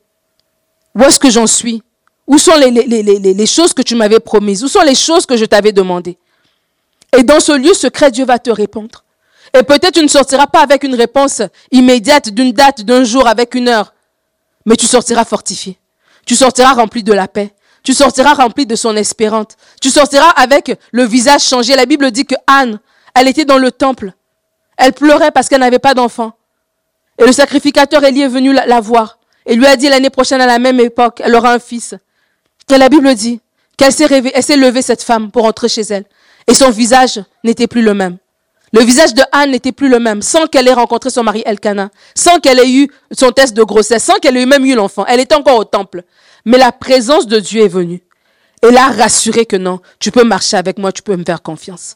Où 0.94 1.04
est-ce 1.04 1.18
que 1.18 1.30
j'en 1.30 1.48
suis? 1.48 1.82
Où 2.28 2.38
sont 2.38 2.56
les, 2.56 2.70
les, 2.72 3.46
choses 3.46 3.74
que 3.74 3.82
tu 3.82 3.96
m'avais 3.96 4.20
promises? 4.20 4.64
Où 4.64 4.68
sont 4.68 4.82
les 4.82 4.96
choses 4.96 5.26
que 5.26 5.38
je 5.38 5.46
t'avais 5.46 5.72
demandées? 5.72 6.18
Et 7.18 7.24
dans 7.24 7.40
ce 7.40 7.54
lieu 7.54 7.74
secret, 7.74 8.12
Dieu 8.12 8.26
va 8.26 8.40
te 8.40 8.50
répondre. 8.50 9.04
Et 9.58 9.64
peut-être 9.64 9.94
tu 9.94 10.02
ne 10.02 10.08
sortiras 10.08 10.48
pas 10.48 10.62
avec 10.62 10.84
une 10.84 10.96
réponse 10.96 11.42
immédiate 11.72 12.30
d'une 12.30 12.52
date, 12.52 12.82
d'un 12.82 13.06
jour, 13.06 13.26
avec 13.28 13.56
une 13.56 13.70
heure. 13.70 13.94
Mais 14.66 14.76
tu 14.76 14.88
sortiras 14.88 15.24
fortifié. 15.24 15.80
Tu 16.26 16.36
sortiras 16.36 16.74
rempli 16.74 17.04
de 17.04 17.14
la 17.14 17.30
paix. 17.30 17.54
Tu 17.84 17.94
sortiras 17.94 18.34
rempli 18.34 18.66
de 18.66 18.76
son 18.76 18.98
espérance. 18.98 19.54
Tu 19.80 19.92
sortiras 19.92 20.30
avec 20.32 20.78
le 20.92 21.04
visage 21.04 21.44
changé. 21.44 21.76
La 21.76 21.86
Bible 21.86 22.12
dit 22.12 22.26
que 22.26 22.36
Anne, 22.48 22.80
elle 23.14 23.28
était 23.30 23.46
dans 23.46 23.60
le 23.60 23.72
temple. 23.72 24.12
Elle 24.78 24.94
pleurait 24.94 25.32
parce 25.32 25.48
qu'elle 25.48 25.62
n'avait 25.62 25.80
pas 25.80 25.94
d'enfant. 25.94 26.34
Et 27.18 27.26
le 27.26 27.32
sacrificateur 27.32 28.04
Élie 28.04 28.22
est 28.22 28.28
venu 28.28 28.54
la, 28.54 28.80
voir 28.82 29.20
et 29.46 29.56
lui 29.56 29.66
a 29.66 29.78
dit 29.78 29.88
l'année 29.88 30.10
prochaine 30.10 30.42
à 30.42 30.46
la 30.46 30.60
même 30.60 30.80
époque, 30.80 31.22
elle 31.24 31.36
aura 31.36 31.54
un 31.54 31.60
fils. 31.60 31.96
Et 32.74 32.78
la 32.78 32.90
Bible 32.90 33.14
dit 33.16 33.40
qu'elle 33.78 33.94
s'est 33.94 34.08
elle 34.34 34.44
s'est 34.44 34.58
levée 34.58 34.82
cette 34.82 35.04
femme 35.04 35.32
pour 35.32 35.46
entrer 35.46 35.70
chez 35.70 35.82
elle. 35.82 36.06
Et 36.48 36.54
son 36.54 36.70
visage 36.70 37.22
n'était 37.44 37.68
plus 37.68 37.82
le 37.82 37.94
même. 37.94 38.18
Le 38.74 38.82
visage 38.82 39.14
de 39.14 39.22
Anne 39.32 39.52
n'était 39.52 39.72
plus 39.72 39.88
le 39.88 40.00
même, 40.00 40.22
sans 40.22 40.48
qu'elle 40.48 40.68
ait 40.68 40.74
rencontré 40.74 41.10
son 41.10 41.24
mari 41.24 41.44
Elkanah, 41.46 41.90
sans 42.14 42.40
qu'elle 42.40 42.60
ait 42.60 42.70
eu 42.70 42.90
son 43.12 43.32
test 43.32 43.54
de 43.54 43.64
grossesse, 43.64 44.04
sans 44.04 44.16
qu'elle 44.16 44.36
ait 44.36 44.46
même 44.46 44.66
eu 44.66 44.76
l'enfant. 44.76 45.06
Elle 45.08 45.22
était 45.22 45.36
encore 45.36 45.58
au 45.58 45.64
temple. 45.64 46.04
Mais 46.44 46.58
la 46.58 46.72
présence 46.72 47.26
de 47.28 47.40
Dieu 47.40 47.64
est 47.64 47.70
venue. 47.70 48.04
Et 48.68 48.72
l'a 48.72 48.88
rassuré 48.88 49.46
que 49.46 49.56
non, 49.56 49.80
tu 50.00 50.12
peux 50.12 50.24
marcher 50.24 50.58
avec 50.58 50.78
moi, 50.78 50.92
tu 50.92 51.04
peux 51.04 51.16
me 51.16 51.24
faire 51.24 51.42
confiance. 51.42 51.96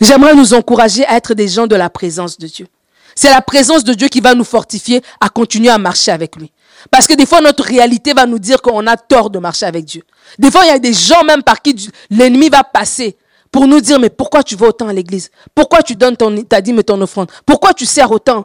J'aimerais 0.00 0.34
nous 0.34 0.54
encourager 0.54 1.06
à 1.06 1.16
être 1.16 1.34
des 1.34 1.48
gens 1.48 1.66
de 1.66 1.76
la 1.76 1.90
présence 1.90 2.38
de 2.38 2.46
Dieu. 2.46 2.66
C'est 3.14 3.30
la 3.30 3.40
présence 3.40 3.82
de 3.82 3.94
Dieu 3.94 4.08
qui 4.08 4.20
va 4.20 4.34
nous 4.34 4.44
fortifier 4.44 5.02
à 5.20 5.28
continuer 5.28 5.70
à 5.70 5.78
marcher 5.78 6.12
avec 6.12 6.36
lui. 6.36 6.52
Parce 6.90 7.06
que 7.06 7.14
des 7.14 7.26
fois, 7.26 7.40
notre 7.40 7.64
réalité 7.64 8.12
va 8.12 8.26
nous 8.26 8.38
dire 8.38 8.60
qu'on 8.60 8.86
a 8.86 8.96
tort 8.96 9.30
de 9.30 9.38
marcher 9.38 9.66
avec 9.66 9.84
Dieu. 9.86 10.02
Des 10.38 10.50
fois, 10.50 10.64
il 10.64 10.68
y 10.68 10.70
a 10.70 10.78
des 10.78 10.92
gens 10.92 11.24
même 11.24 11.42
par 11.42 11.62
qui 11.62 11.90
l'ennemi 12.10 12.48
va 12.48 12.62
passer 12.62 13.16
pour 13.50 13.66
nous 13.66 13.80
dire, 13.80 13.98
mais 13.98 14.10
pourquoi 14.10 14.42
tu 14.42 14.54
vas 14.54 14.68
autant 14.68 14.88
à 14.88 14.92
l'église? 14.92 15.30
Pourquoi 15.54 15.82
tu 15.82 15.96
donnes 15.96 16.16
ton, 16.16 16.42
ta 16.42 16.60
dîme 16.60 16.78
et 16.80 16.84
ton 16.84 17.00
offrande? 17.00 17.30
Pourquoi 17.46 17.72
tu 17.72 17.86
sers 17.86 18.10
autant? 18.10 18.44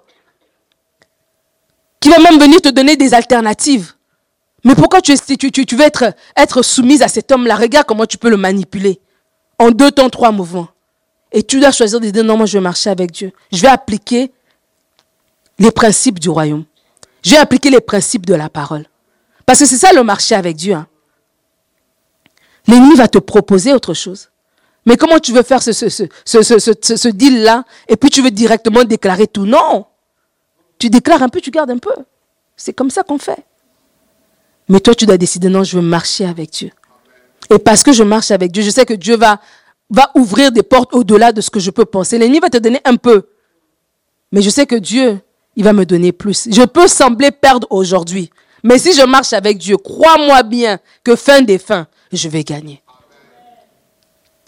Qui 2.00 2.10
va 2.10 2.20
même 2.20 2.40
venir 2.40 2.62
te 2.62 2.70
donner 2.70 2.96
des 2.96 3.14
alternatives. 3.14 3.94
Mais 4.64 4.76
pourquoi 4.76 5.02
tu, 5.02 5.14
tu, 5.38 5.52
tu, 5.52 5.66
tu 5.66 5.76
veux 5.76 5.84
être, 5.84 6.14
être 6.38 6.62
soumise 6.62 7.02
à 7.02 7.10
cet 7.10 7.32
homme-là? 7.32 7.56
Regarde 7.56 7.86
comment 7.86 8.06
tu 8.06 8.18
peux 8.18 8.30
le 8.30 8.38
manipuler. 8.38 9.02
En 9.60 9.70
deux 9.72 9.92
temps, 9.92 10.10
trois 10.10 10.32
mouvements. 10.32 10.70
Et 11.32 11.44
tu 11.44 11.60
dois 11.60 11.72
choisir 11.72 12.00
de 12.00 12.10
dire, 12.10 12.24
non, 12.24 12.38
moi 12.38 12.46
je 12.46 12.58
vais 12.58 12.64
marcher 12.64 12.90
avec 12.90 13.12
Dieu. 13.12 13.32
Je 13.52 13.62
vais 13.62 13.68
appliquer 13.68 14.32
les 15.60 15.72
principes 15.72 16.20
du 16.20 16.30
royaume. 16.30 16.66
Je 17.24 17.32
vais 17.32 17.38
appliquer 17.38 17.70
les 17.70 17.82
principes 17.82 18.26
de 18.26 18.34
la 18.34 18.50
parole. 18.50 18.86
Parce 19.46 19.60
que 19.60 19.66
c'est 19.66 19.78
ça 19.78 19.94
le 19.94 20.04
marché 20.04 20.36
avec 20.36 20.56
Dieu. 20.56 20.74
Hein. 20.74 20.88
L'ennemi 22.68 22.96
va 22.96 23.08
te 23.08 23.18
proposer 23.18 23.74
autre 23.74 23.94
chose. 23.94 24.30
Mais 24.86 24.98
comment 24.98 25.20
tu 25.20 25.32
veux 25.32 25.44
faire 25.44 25.62
ce, 25.62 25.72
ce, 25.72 25.90
ce, 25.90 26.98
ce 26.98 27.08
deal-là 27.08 27.64
et 27.88 27.96
puis 27.96 28.10
tu 28.10 28.22
veux 28.22 28.32
directement 28.32 28.84
déclarer 28.84 29.28
tout? 29.28 29.46
Non. 29.46 29.86
Tu 30.80 30.90
déclares 30.90 31.22
un 31.22 31.30
peu, 31.30 31.40
tu 31.40 31.52
gardes 31.52 31.70
un 31.70 31.78
peu. 31.78 31.94
C'est 32.56 32.74
comme 32.74 32.90
ça 32.90 33.04
qu'on 33.04 33.20
fait. 33.20 33.46
Mais 34.68 34.80
toi, 34.80 34.96
tu 34.96 35.06
dois 35.06 35.18
décider, 35.18 35.50
non, 35.50 35.64
je 35.64 35.78
veux 35.78 35.84
marcher 35.84 36.26
avec 36.26 36.52
Dieu. 36.52 36.72
Et 37.54 37.60
parce 37.60 37.84
que 37.84 37.92
je 37.92 38.04
marche 38.04 38.32
avec 38.32 38.52
Dieu, 38.52 38.64
je 38.64 38.70
sais 38.70 38.86
que 38.86 38.94
Dieu 38.94 39.18
va 39.18 39.40
va 39.92 40.10
ouvrir 40.16 40.52
des 40.52 40.64
portes 40.64 40.94
au-delà 40.94 41.32
de 41.32 41.42
ce 41.42 41.50
que 41.50 41.60
je 41.60 41.70
peux 41.70 41.86
penser. 41.86 42.18
L'ennemi 42.18 42.40
va 42.40 42.50
te 42.50 42.58
donner 42.58 42.82
un 42.86 42.96
peu. 42.96 43.28
Mais 44.32 44.42
je 44.42 44.50
sais 44.50 44.66
que 44.66 44.76
Dieu, 44.76 45.20
il 45.56 45.64
va 45.64 45.74
me 45.74 45.86
donner 45.86 46.14
plus. 46.14 46.48
Je 46.50 46.64
peux 46.64 46.88
sembler 46.88 47.30
perdre 47.32 47.68
aujourd'hui. 47.70 48.32
Mais 48.64 48.80
si 48.80 48.94
je 48.94 49.04
marche 49.06 49.34
avec 49.34 49.58
Dieu, 49.58 49.78
crois-moi 49.78 50.44
bien 50.44 50.80
que 51.04 51.16
fin 51.16 51.42
des 51.42 51.58
fins, 51.58 51.88
je 52.12 52.30
vais 52.30 52.44
gagner. 52.44 52.82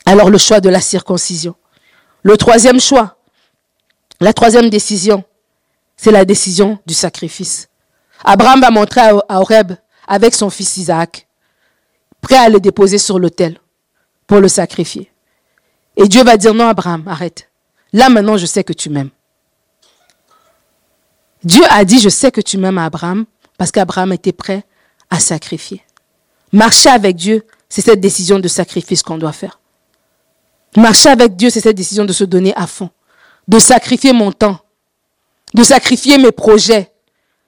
Alors 0.05 0.29
le 0.29 0.37
choix 0.37 0.61
de 0.61 0.69
la 0.69 0.81
circoncision. 0.81 1.55
Le 2.21 2.37
troisième 2.37 2.79
choix, 2.79 3.17
la 4.21 4.33
troisième 4.33 4.69
décision, 4.69 5.23
c'est 5.97 6.11
la 6.11 6.23
décision 6.23 6.79
du 6.85 6.93
sacrifice. 6.93 7.67
Abraham 8.23 8.61
va 8.61 8.71
montrer 8.71 9.01
à 9.01 9.41
Horeb 9.41 9.73
avec 10.07 10.33
son 10.33 10.49
fils 10.49 10.77
Isaac, 10.77 11.27
prêt 12.21 12.37
à 12.37 12.49
le 12.49 12.61
déposer 12.61 12.97
sur 12.97 13.19
l'autel 13.19 13.59
pour 14.27 14.39
le 14.39 14.47
sacrifier. 14.47 15.12
Et 15.97 16.07
Dieu 16.07 16.23
va 16.23 16.37
dire, 16.37 16.53
non, 16.53 16.67
Abraham, 16.67 17.07
arrête. 17.07 17.49
Là 17.91 18.09
maintenant, 18.09 18.37
je 18.37 18.45
sais 18.45 18.63
que 18.63 18.73
tu 18.73 18.89
m'aimes. 18.89 19.11
Dieu 21.43 21.63
a 21.69 21.83
dit, 21.85 21.99
je 21.99 22.09
sais 22.09 22.31
que 22.31 22.41
tu 22.41 22.57
m'aimes, 22.57 22.77
Abraham, 22.77 23.25
parce 23.57 23.71
qu'Abraham 23.71 24.13
était 24.13 24.31
prêt 24.31 24.63
à 25.09 25.19
sacrifier. 25.19 25.83
Marcher 26.51 26.89
avec 26.89 27.15
Dieu, 27.15 27.45
c'est 27.69 27.81
cette 27.81 27.99
décision 27.99 28.39
de 28.39 28.47
sacrifice 28.47 29.03
qu'on 29.03 29.17
doit 29.17 29.31
faire. 29.31 29.59
Marcher 30.77 31.09
avec 31.09 31.35
Dieu, 31.35 31.49
c'est 31.49 31.59
cette 31.59 31.75
décision 31.75 32.05
de 32.05 32.13
se 32.13 32.23
donner 32.23 32.53
à 32.55 32.65
fond, 32.65 32.89
de 33.47 33.59
sacrifier 33.59 34.13
mon 34.13 34.31
temps, 34.31 34.59
de 35.53 35.63
sacrifier 35.63 36.17
mes 36.17 36.31
projets, 36.31 36.91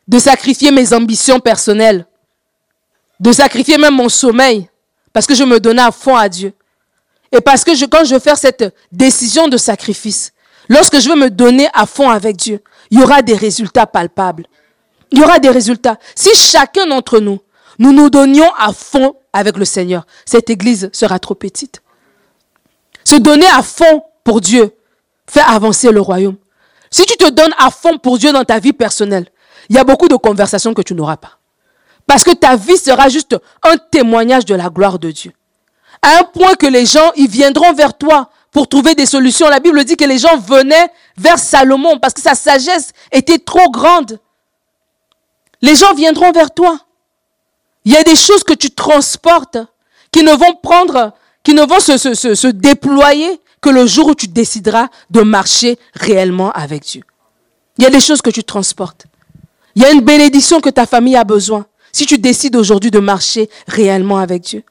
de 0.07 0.19
sacrifier 0.19 0.71
mes 0.71 0.93
ambitions 0.93 1.39
personnelles, 1.39 2.05
de 3.19 3.31
sacrifier 3.31 3.77
même 3.77 3.95
mon 3.95 4.09
sommeil, 4.09 4.69
parce 5.13 5.25
que 5.25 5.33
je 5.33 5.43
me 5.43 5.59
donnais 5.59 5.81
à 5.81 5.91
fond 5.91 6.15
à 6.15 6.27
Dieu. 6.29 6.53
Et 7.35 7.41
parce 7.41 7.65
que 7.65 7.85
quand 7.87 8.05
je 8.05 8.15
vais 8.15 8.21
faire 8.21 8.37
cette 8.37 8.73
décision 8.93 9.49
de 9.49 9.57
sacrifice, 9.57 10.31
lorsque 10.69 10.99
je 11.01 11.09
veux 11.09 11.17
me 11.17 11.29
donner 11.29 11.67
à 11.73 11.85
fond 11.85 12.09
avec 12.09 12.37
Dieu, 12.37 12.63
il 12.91 12.99
y 12.99 13.03
aura 13.03 13.21
des 13.21 13.35
résultats 13.35 13.85
palpables. 13.85 14.45
Il 15.11 15.19
y 15.19 15.21
aura 15.21 15.39
des 15.39 15.49
résultats. 15.49 15.97
Si 16.15 16.33
chacun 16.33 16.87
d'entre 16.87 17.19
nous, 17.19 17.39
nous 17.77 17.91
nous 17.91 18.09
donnions 18.09 18.49
à 18.57 18.71
fond 18.71 19.17
avec 19.33 19.57
le 19.57 19.65
Seigneur, 19.65 20.07
cette 20.25 20.49
église 20.49 20.89
sera 20.93 21.19
trop 21.19 21.35
petite. 21.35 21.81
Se 23.03 23.17
donner 23.17 23.47
à 23.47 23.61
fond 23.61 24.03
pour 24.23 24.39
Dieu 24.39 24.73
fait 25.27 25.41
avancer 25.41 25.91
le 25.91 25.99
royaume. 25.99 26.37
Si 26.89 27.05
tu 27.05 27.17
te 27.17 27.29
donnes 27.29 27.53
à 27.57 27.69
fond 27.69 27.97
pour 27.97 28.17
Dieu 28.17 28.31
dans 28.31 28.45
ta 28.45 28.59
vie 28.59 28.71
personnelle, 28.71 29.27
il 29.67 29.75
y 29.75 29.79
a 29.79 29.83
beaucoup 29.83 30.07
de 30.07 30.15
conversations 30.15 30.73
que 30.73 30.81
tu 30.81 30.95
n'auras 30.95 31.17
pas. 31.17 31.39
Parce 32.07 32.23
que 32.23 32.31
ta 32.31 32.55
vie 32.55 32.77
sera 32.77 33.09
juste 33.09 33.35
un 33.61 33.75
témoignage 33.91 34.45
de 34.45 34.55
la 34.55 34.69
gloire 34.69 34.99
de 34.99 35.11
Dieu 35.11 35.33
à 36.05 36.19
un 36.19 36.23
point 36.23 36.53
que 36.53 36.67
les 36.67 36.85
gens, 36.85 37.11
ils 37.15 37.27
viendront 37.27 37.73
vers 37.73 37.97
toi 37.97 38.29
pour 38.51 38.69
trouver 38.69 38.93
des 38.93 39.07
solutions. 39.07 39.49
La 39.49 39.59
Bible 39.59 39.83
dit 39.83 39.97
que 39.97 40.05
les 40.05 40.19
gens 40.19 40.37
venaient 40.37 40.87
vers 41.17 41.39
Salomon 41.39 41.97
parce 41.97 42.13
que 42.13 42.21
sa 42.21 42.35
sagesse 42.35 42.91
était 43.11 43.39
trop 43.39 43.71
grande. 43.71 44.19
Les 45.63 45.75
gens 45.75 45.95
viendront 45.95 46.31
vers 46.31 46.51
toi. 46.51 46.79
Il 47.85 47.91
y 47.91 47.97
a 47.97 48.03
des 48.03 48.15
choses 48.15 48.43
que 48.43 48.53
tu 48.53 48.69
transportes. 48.69 49.57
qui 50.11 50.23
ne 50.23 50.31
vont 50.31 50.55
prendre, 50.61 51.11
qui 51.43 51.53
ne 51.53 51.63
vont 51.63 51.79
se, 51.79 51.97
se, 51.97 52.47
déployer 52.47 53.41
que 53.59 53.69
le 53.69 53.85
jour 53.87 54.07
où 54.09 54.15
tu 54.15 54.27
décideras 54.27 54.87
de 55.09 55.21
marcher 55.21 55.77
réellement 55.95 56.51
avec 56.51 56.83
Dieu. 56.83 57.01
Il 57.77 57.83
y 57.83 57.87
a 57.87 57.89
des 57.89 57.99
choses 57.99 58.21
que 58.21 58.29
tu 58.29 58.43
transportes. 58.43 59.07
Il 59.75 59.81
y 59.81 59.85
a 59.85 59.91
une 59.91 60.01
bénédiction 60.01 60.61
que 60.61 60.69
ta 60.69 60.85
famille 60.85 61.17
a 61.17 61.23
besoin. 61.25 61.65
Si 61.91 62.05
tu 62.05 62.17
décides 62.19 62.55
aujourd'hui 62.55 62.91
de 62.91 62.99
marcher 62.99 63.49
réellement 63.67 64.19
avec 64.19 64.43
Dieu. 64.43 64.63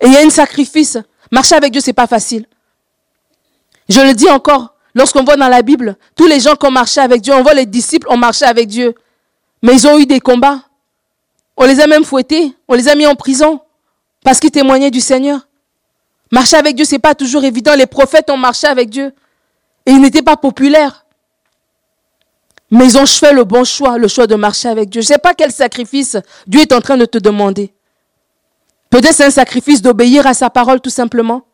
Et 0.00 0.06
il 0.06 0.12
y 0.12 0.16
a 0.16 0.20
un 0.20 0.30
sacrifice. 0.30 0.98
Marcher 1.30 1.54
avec 1.54 1.72
Dieu, 1.72 1.80
c'est 1.80 1.92
pas 1.92 2.06
facile. 2.06 2.46
Je 3.88 4.00
le 4.00 4.14
dis 4.14 4.28
encore, 4.28 4.74
lorsqu'on 4.94 5.24
voit 5.24 5.36
dans 5.36 5.48
la 5.48 5.62
Bible, 5.62 5.96
tous 6.16 6.26
les 6.26 6.40
gens 6.40 6.54
qui 6.54 6.66
ont 6.66 6.70
marché 6.70 7.00
avec 7.00 7.20
Dieu, 7.20 7.34
on 7.34 7.42
voit 7.42 7.54
les 7.54 7.66
disciples 7.66 8.08
ont 8.08 8.16
marché 8.16 8.44
avec 8.44 8.68
Dieu. 8.68 8.94
Mais 9.62 9.74
ils 9.74 9.86
ont 9.86 9.98
eu 9.98 10.06
des 10.06 10.20
combats. 10.20 10.62
On 11.56 11.66
les 11.66 11.80
a 11.80 11.86
même 11.86 12.04
fouettés. 12.04 12.54
On 12.68 12.74
les 12.74 12.88
a 12.88 12.94
mis 12.94 13.06
en 13.06 13.14
prison. 13.14 13.60
Parce 14.24 14.40
qu'ils 14.40 14.50
témoignaient 14.50 14.90
du 14.90 15.00
Seigneur. 15.00 15.46
Marcher 16.30 16.56
avec 16.56 16.76
Dieu, 16.76 16.84
c'est 16.84 16.98
pas 16.98 17.14
toujours 17.14 17.44
évident. 17.44 17.74
Les 17.74 17.86
prophètes 17.86 18.30
ont 18.30 18.36
marché 18.36 18.66
avec 18.66 18.88
Dieu. 18.88 19.12
Et 19.86 19.90
ils 19.90 20.00
n'étaient 20.00 20.22
pas 20.22 20.36
populaires. 20.36 21.04
Mais 22.70 22.84
ils 22.84 22.98
ont 22.98 23.06
fait 23.06 23.32
le 23.32 23.44
bon 23.44 23.64
choix, 23.64 23.98
le 23.98 24.06
choix 24.06 24.26
de 24.26 24.36
marcher 24.36 24.68
avec 24.68 24.88
Dieu. 24.88 25.00
Je 25.02 25.06
ne 25.06 25.14
sais 25.14 25.18
pas 25.18 25.34
quel 25.34 25.50
sacrifice 25.50 26.16
Dieu 26.46 26.60
est 26.60 26.72
en 26.72 26.80
train 26.80 26.96
de 26.96 27.04
te 27.04 27.18
demander. 27.18 27.72
Peut-être 28.90 29.14
c'est 29.14 29.24
un 29.24 29.30
sacrifice 29.30 29.82
d'obéir 29.82 30.26
à 30.26 30.34
sa 30.34 30.50
parole 30.50 30.80
tout 30.80 30.90
simplement. 30.90 31.46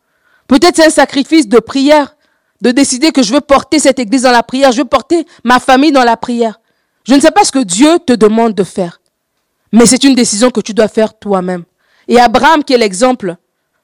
Peut-être 0.49 0.76
c'est 0.76 0.87
un 0.87 0.91
sacrifice 0.91 1.49
de 1.49 1.59
prière, 1.59 2.16
de 2.62 2.70
décider 2.70 3.12
que 3.12 3.22
je 3.22 3.34
veux 3.34 3.41
porter 3.41 3.78
cette 3.78 3.99
église 3.99 4.22
dans 4.22 4.30
la 4.32 4.43
prière, 4.43 4.72
je 4.72 4.78
veux 4.78 4.89
porter 4.89 5.26
ma 5.45 5.61
famille 5.61 5.93
dans 5.93 6.05
la 6.05 6.16
prière. 6.16 6.61
Je 7.07 7.14
ne 7.14 7.20
sais 7.20 7.30
pas 7.30 7.45
ce 7.45 7.53
que 7.53 7.62
Dieu 7.62 7.99
te 8.05 8.14
demande 8.14 8.55
de 8.55 8.64
faire, 8.64 9.01
mais 9.70 9.87
c'est 9.87 10.03
une 10.05 10.14
décision 10.14 10.51
que 10.51 10.61
tu 10.61 10.72
dois 10.74 10.89
faire 10.89 11.16
toi-même. 11.18 11.64
Et 12.09 12.18
Abraham, 12.18 12.64
qui 12.64 12.72
est 12.72 12.78
l'exemple 12.78 13.37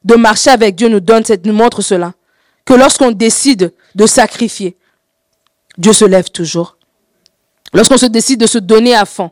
de 0.05 0.14
marcher 0.14 0.50
avec 0.50 0.74
Dieu, 0.74 0.88
nous 0.88 1.00
donne, 1.00 1.22
nous 1.44 1.53
montre 1.53 1.82
cela. 1.82 2.14
Que 2.64 2.74
lorsqu'on 2.74 3.11
décide 3.11 3.74
de 3.94 4.07
sacrifier, 4.07 4.76
Dieu 5.76 5.92
se 5.92 6.05
lève 6.05 6.30
toujours. 6.30 6.76
Lorsqu'on 7.72 7.96
se 7.96 8.07
décide 8.07 8.40
de 8.40 8.46
se 8.46 8.59
donner 8.59 8.94
à 8.94 9.05
fond, 9.05 9.30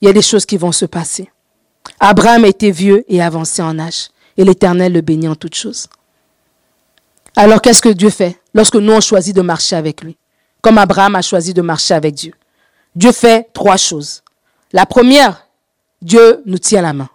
il 0.00 0.06
y 0.06 0.08
a 0.08 0.12
des 0.12 0.22
choses 0.22 0.46
qui 0.46 0.56
vont 0.56 0.72
se 0.72 0.84
passer. 0.84 1.30
Abraham 2.00 2.44
était 2.44 2.70
vieux 2.70 3.04
et 3.08 3.22
avancé 3.22 3.62
en 3.62 3.78
âge, 3.78 4.08
et 4.36 4.44
l'Éternel 4.44 4.92
le 4.92 5.00
bénit 5.00 5.28
en 5.28 5.34
toutes 5.34 5.54
choses. 5.54 5.88
Alors 7.36 7.62
qu'est-ce 7.62 7.82
que 7.82 7.88
Dieu 7.88 8.10
fait 8.10 8.38
lorsque 8.54 8.76
nous 8.76 8.92
on 8.92 9.00
choisit 9.00 9.34
de 9.34 9.42
marcher 9.42 9.76
avec 9.76 10.02
lui, 10.02 10.16
comme 10.60 10.78
Abraham 10.78 11.14
a 11.16 11.22
choisi 11.22 11.54
de 11.54 11.62
marcher 11.62 11.94
avec 11.94 12.14
Dieu 12.14 12.34
Dieu 12.94 13.12
fait 13.12 13.48
trois 13.52 13.76
choses. 13.76 14.22
La 14.72 14.86
première, 14.86 15.46
Dieu 16.00 16.42
nous 16.46 16.58
tient 16.58 16.82
la 16.82 16.92
main. 16.92 17.08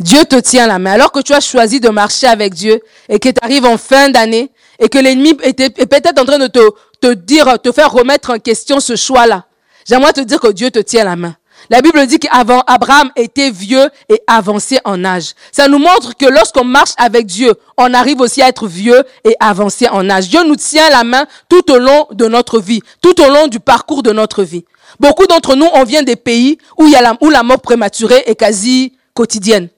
Dieu 0.00 0.24
te 0.24 0.36
tient 0.36 0.66
la 0.66 0.78
main. 0.78 0.92
Alors 0.92 1.12
que 1.12 1.20
tu 1.20 1.32
as 1.32 1.40
choisi 1.40 1.80
de 1.80 1.88
marcher 1.88 2.26
avec 2.26 2.54
Dieu 2.54 2.80
et 3.08 3.18
que 3.18 3.28
tu 3.28 3.38
arrives 3.42 3.64
en 3.64 3.76
fin 3.76 4.08
d'année 4.10 4.50
et 4.78 4.88
que 4.88 4.98
l'ennemi 4.98 5.36
est 5.42 5.54
peut-être 5.86 6.20
en 6.20 6.24
train 6.24 6.38
de 6.38 6.46
te, 6.46 6.60
te 7.00 7.12
dire, 7.12 7.60
te 7.60 7.72
faire 7.72 7.90
remettre 7.90 8.30
en 8.30 8.38
question 8.38 8.80
ce 8.80 8.96
choix-là. 8.96 9.46
J'aimerais 9.84 10.12
te 10.12 10.20
dire 10.20 10.40
que 10.40 10.52
Dieu 10.52 10.70
te 10.70 10.78
tient 10.78 11.04
la 11.04 11.16
main. 11.16 11.36
La 11.70 11.82
Bible 11.82 12.06
dit 12.06 12.18
qu'avant 12.18 12.62
Abraham 12.66 13.10
était 13.16 13.50
vieux 13.50 13.88
et 14.08 14.20
avancé 14.26 14.78
en 14.84 15.04
âge. 15.04 15.34
Ça 15.52 15.68
nous 15.68 15.78
montre 15.78 16.16
que 16.16 16.26
lorsqu'on 16.26 16.64
marche 16.64 16.92
avec 16.96 17.26
Dieu, 17.26 17.54
on 17.76 17.92
arrive 17.94 18.20
aussi 18.20 18.42
à 18.42 18.48
être 18.48 18.66
vieux 18.66 19.02
et 19.24 19.36
avancé 19.40 19.88
en 19.88 20.08
âge. 20.08 20.28
Dieu 20.28 20.42
nous 20.44 20.56
tient 20.56 20.88
la 20.90 21.04
main 21.04 21.26
tout 21.48 21.70
au 21.70 21.78
long 21.78 22.06
de 22.12 22.26
notre 22.26 22.60
vie, 22.60 22.82
tout 23.02 23.20
au 23.20 23.28
long 23.28 23.48
du 23.48 23.60
parcours 23.60 24.02
de 24.02 24.12
notre 24.12 24.42
vie. 24.42 24.64
Beaucoup 25.00 25.26
d'entre 25.26 25.54
nous, 25.54 25.68
on 25.74 25.84
vient 25.84 26.02
des 26.02 26.16
pays 26.16 26.58
où, 26.78 26.86
il 26.86 26.92
y 26.92 26.96
a 26.96 27.02
la 27.02 27.42
mort 27.42 27.60
prématurée 27.60 28.22
est 28.26 28.36
quasi 28.36 28.94
quotidienne 29.14 29.68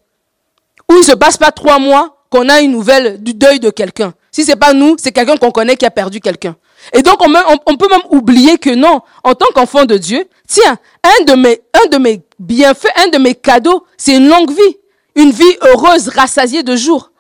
où 0.91 0.95
il 0.95 1.01
ne 1.01 1.05
se 1.05 1.13
passe 1.13 1.37
pas 1.37 1.53
trois 1.53 1.79
mois 1.79 2.17
qu'on 2.31 2.49
a 2.49 2.61
une 2.61 2.73
nouvelle 2.73 3.23
du 3.23 3.33
deuil 3.33 3.61
de 3.61 3.71
quelqu'un. 3.71 4.13
Si 4.33 4.45
c'est 4.45 4.57
pas 4.57 4.73
nous, 4.73 4.97
c'est 4.99 5.13
quelqu'un 5.13 5.37
qu'on 5.37 5.53
connaît 5.53 5.77
qui 5.77 5.87
a 5.87 5.91
perdu 5.91 6.21
quelqu'un. 6.21 6.57
Et 6.93 7.03
donc, 7.03 7.17
on, 7.23 7.77
peut 7.77 7.89
même 7.91 8.03
oublier 8.11 8.59
que 8.59 8.71
non, 8.71 9.01
en 9.23 9.35
tant 9.35 9.47
qu'enfant 9.55 9.85
de 9.85 9.97
Dieu, 9.97 10.25
tiens, 10.49 10.79
un 11.05 11.25
de 11.25 11.35
mes, 11.35 11.61
un 11.75 11.89
de 11.89 11.99
mes 11.99 12.23
bienfaits, 12.39 12.93
un 12.97 13.09
de 13.09 13.19
mes 13.19 13.35
cadeaux, 13.35 13.85
c'est 13.97 14.17
une 14.17 14.29
longue 14.29 14.51
vie. 14.51 14.77
Une 15.17 15.31
vie 15.31 15.57
heureuse, 15.63 16.09
rassasiée 16.09 16.63
de 16.63 16.77
jours. 16.77 17.11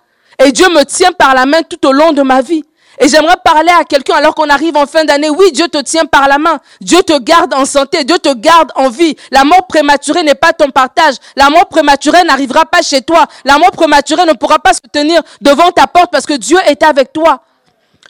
Et 0.42 0.52
Dieu 0.52 0.68
me 0.68 0.84
tient 0.84 1.12
par 1.12 1.34
la 1.34 1.44
main 1.44 1.62
tout 1.62 1.86
au 1.86 1.92
long 1.92 2.12
de 2.12 2.22
ma 2.22 2.40
vie. 2.40 2.64
Et 3.02 3.08
j'aimerais 3.08 3.36
parler 3.42 3.72
à 3.78 3.84
quelqu'un 3.84 4.14
alors 4.14 4.34
qu'on 4.34 4.48
arrive 4.50 4.76
en 4.76 4.86
fin 4.86 5.04
d'année. 5.04 5.30
Oui, 5.30 5.52
Dieu 5.52 5.68
te 5.68 5.80
tient 5.80 6.04
par 6.04 6.28
la 6.28 6.38
main. 6.38 6.58
Dieu 6.82 7.02
te 7.02 7.18
garde 7.18 7.54
en 7.54 7.64
santé. 7.64 8.04
Dieu 8.04 8.18
te 8.18 8.34
garde 8.34 8.70
en 8.74 8.90
vie. 8.90 9.16
La 9.30 9.44
mort 9.44 9.66
prématurée 9.66 10.22
n'est 10.22 10.34
pas 10.34 10.52
ton 10.52 10.70
partage. 10.70 11.14
La 11.34 11.48
mort 11.48 11.66
prématurée 11.68 12.22
n'arrivera 12.24 12.66
pas 12.66 12.82
chez 12.82 13.00
toi. 13.00 13.26
La 13.44 13.58
mort 13.58 13.70
prématurée 13.70 14.26
ne 14.26 14.34
pourra 14.34 14.58
pas 14.58 14.74
se 14.74 14.80
tenir 14.92 15.22
devant 15.40 15.70
ta 15.70 15.86
porte 15.86 16.10
parce 16.12 16.26
que 16.26 16.34
Dieu 16.34 16.58
est 16.66 16.82
avec 16.82 17.12
toi. 17.12 17.42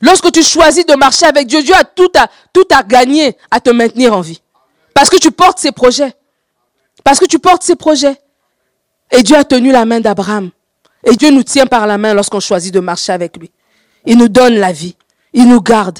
Lorsque 0.01 0.32
tu 0.32 0.42
choisis 0.42 0.86
de 0.86 0.94
marcher 0.94 1.26
avec 1.26 1.46
Dieu, 1.46 1.62
Dieu 1.62 1.74
a 1.74 1.84
tout 1.84 2.11
à, 2.16 2.28
tout 2.53 2.66
à 2.70 2.82
gagner 2.82 3.36
à 3.51 3.61
te 3.61 3.70
maintenir 3.70 4.16
en 4.16 4.20
vie. 4.20 4.40
Parce 4.94 5.11
que 5.11 5.16
tu 5.16 5.30
portes 5.30 5.59
ses 5.59 5.72
projets. 5.72 6.14
Parce 7.05 7.18
que 7.18 7.26
tu 7.26 7.38
portes 7.38 7.62
ses 7.62 7.76
projets. 7.76 8.16
Et 9.11 9.22
Dieu 9.22 9.36
a 9.36 9.44
tenu 9.44 9.72
la 9.72 9.84
main 9.84 10.01
d'Abraham. 10.01 10.51
Et 11.05 11.16
Dieu 11.16 11.30
nous 11.30 11.42
tient 11.42 11.66
par 11.66 11.86
la 11.86 11.98
main 11.98 12.14
lorsqu'on 12.14 12.40
choisit 12.40 12.72
de 12.72 12.80
marcher 12.80 13.12
avec 13.12 13.36
lui. 13.36 13.51
Il 14.07 14.18
nous 14.18 14.28
donne 14.28 14.55
la 14.55 14.72
vie. 14.72 14.96
Il 15.32 15.48
nous 15.48 15.61
garde. 15.61 15.98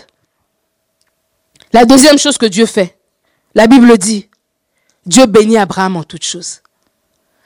La 1.73 1.85
deuxième 1.85 2.19
chose 2.19 2.39
que 2.39 2.47
Dieu 2.47 2.67
fait, 2.67 2.99
la 3.55 3.67
Bible 3.67 3.97
dit, 3.99 4.29
Dieu 5.07 5.27
bénit 5.27 5.59
Abraham 5.59 5.97
en 5.97 6.03
toutes 6.03 6.25
choses. 6.25 6.61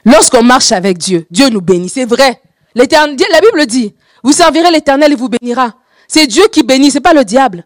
Lorsqu'on 0.04 0.42
marche 0.42 0.72
avec 0.72 0.98
Dieu, 0.98 1.26
Dieu 1.30 1.48
nous 1.48 1.60
bénit. 1.60 1.88
C'est 1.88 2.04
vrai. 2.04 2.40
La 2.74 2.86
Bible 2.86 3.66
dit, 3.66 3.94
vous 4.22 4.32
servirez 4.32 4.70
l'éternel 4.70 5.12
et 5.12 5.16
vous 5.16 5.28
bénira. 5.28 5.74
C'est 6.14 6.28
Dieu 6.28 6.44
qui 6.46 6.62
bénit, 6.62 6.92
c'est 6.92 7.00
pas 7.00 7.12
le 7.12 7.24
diable. 7.24 7.64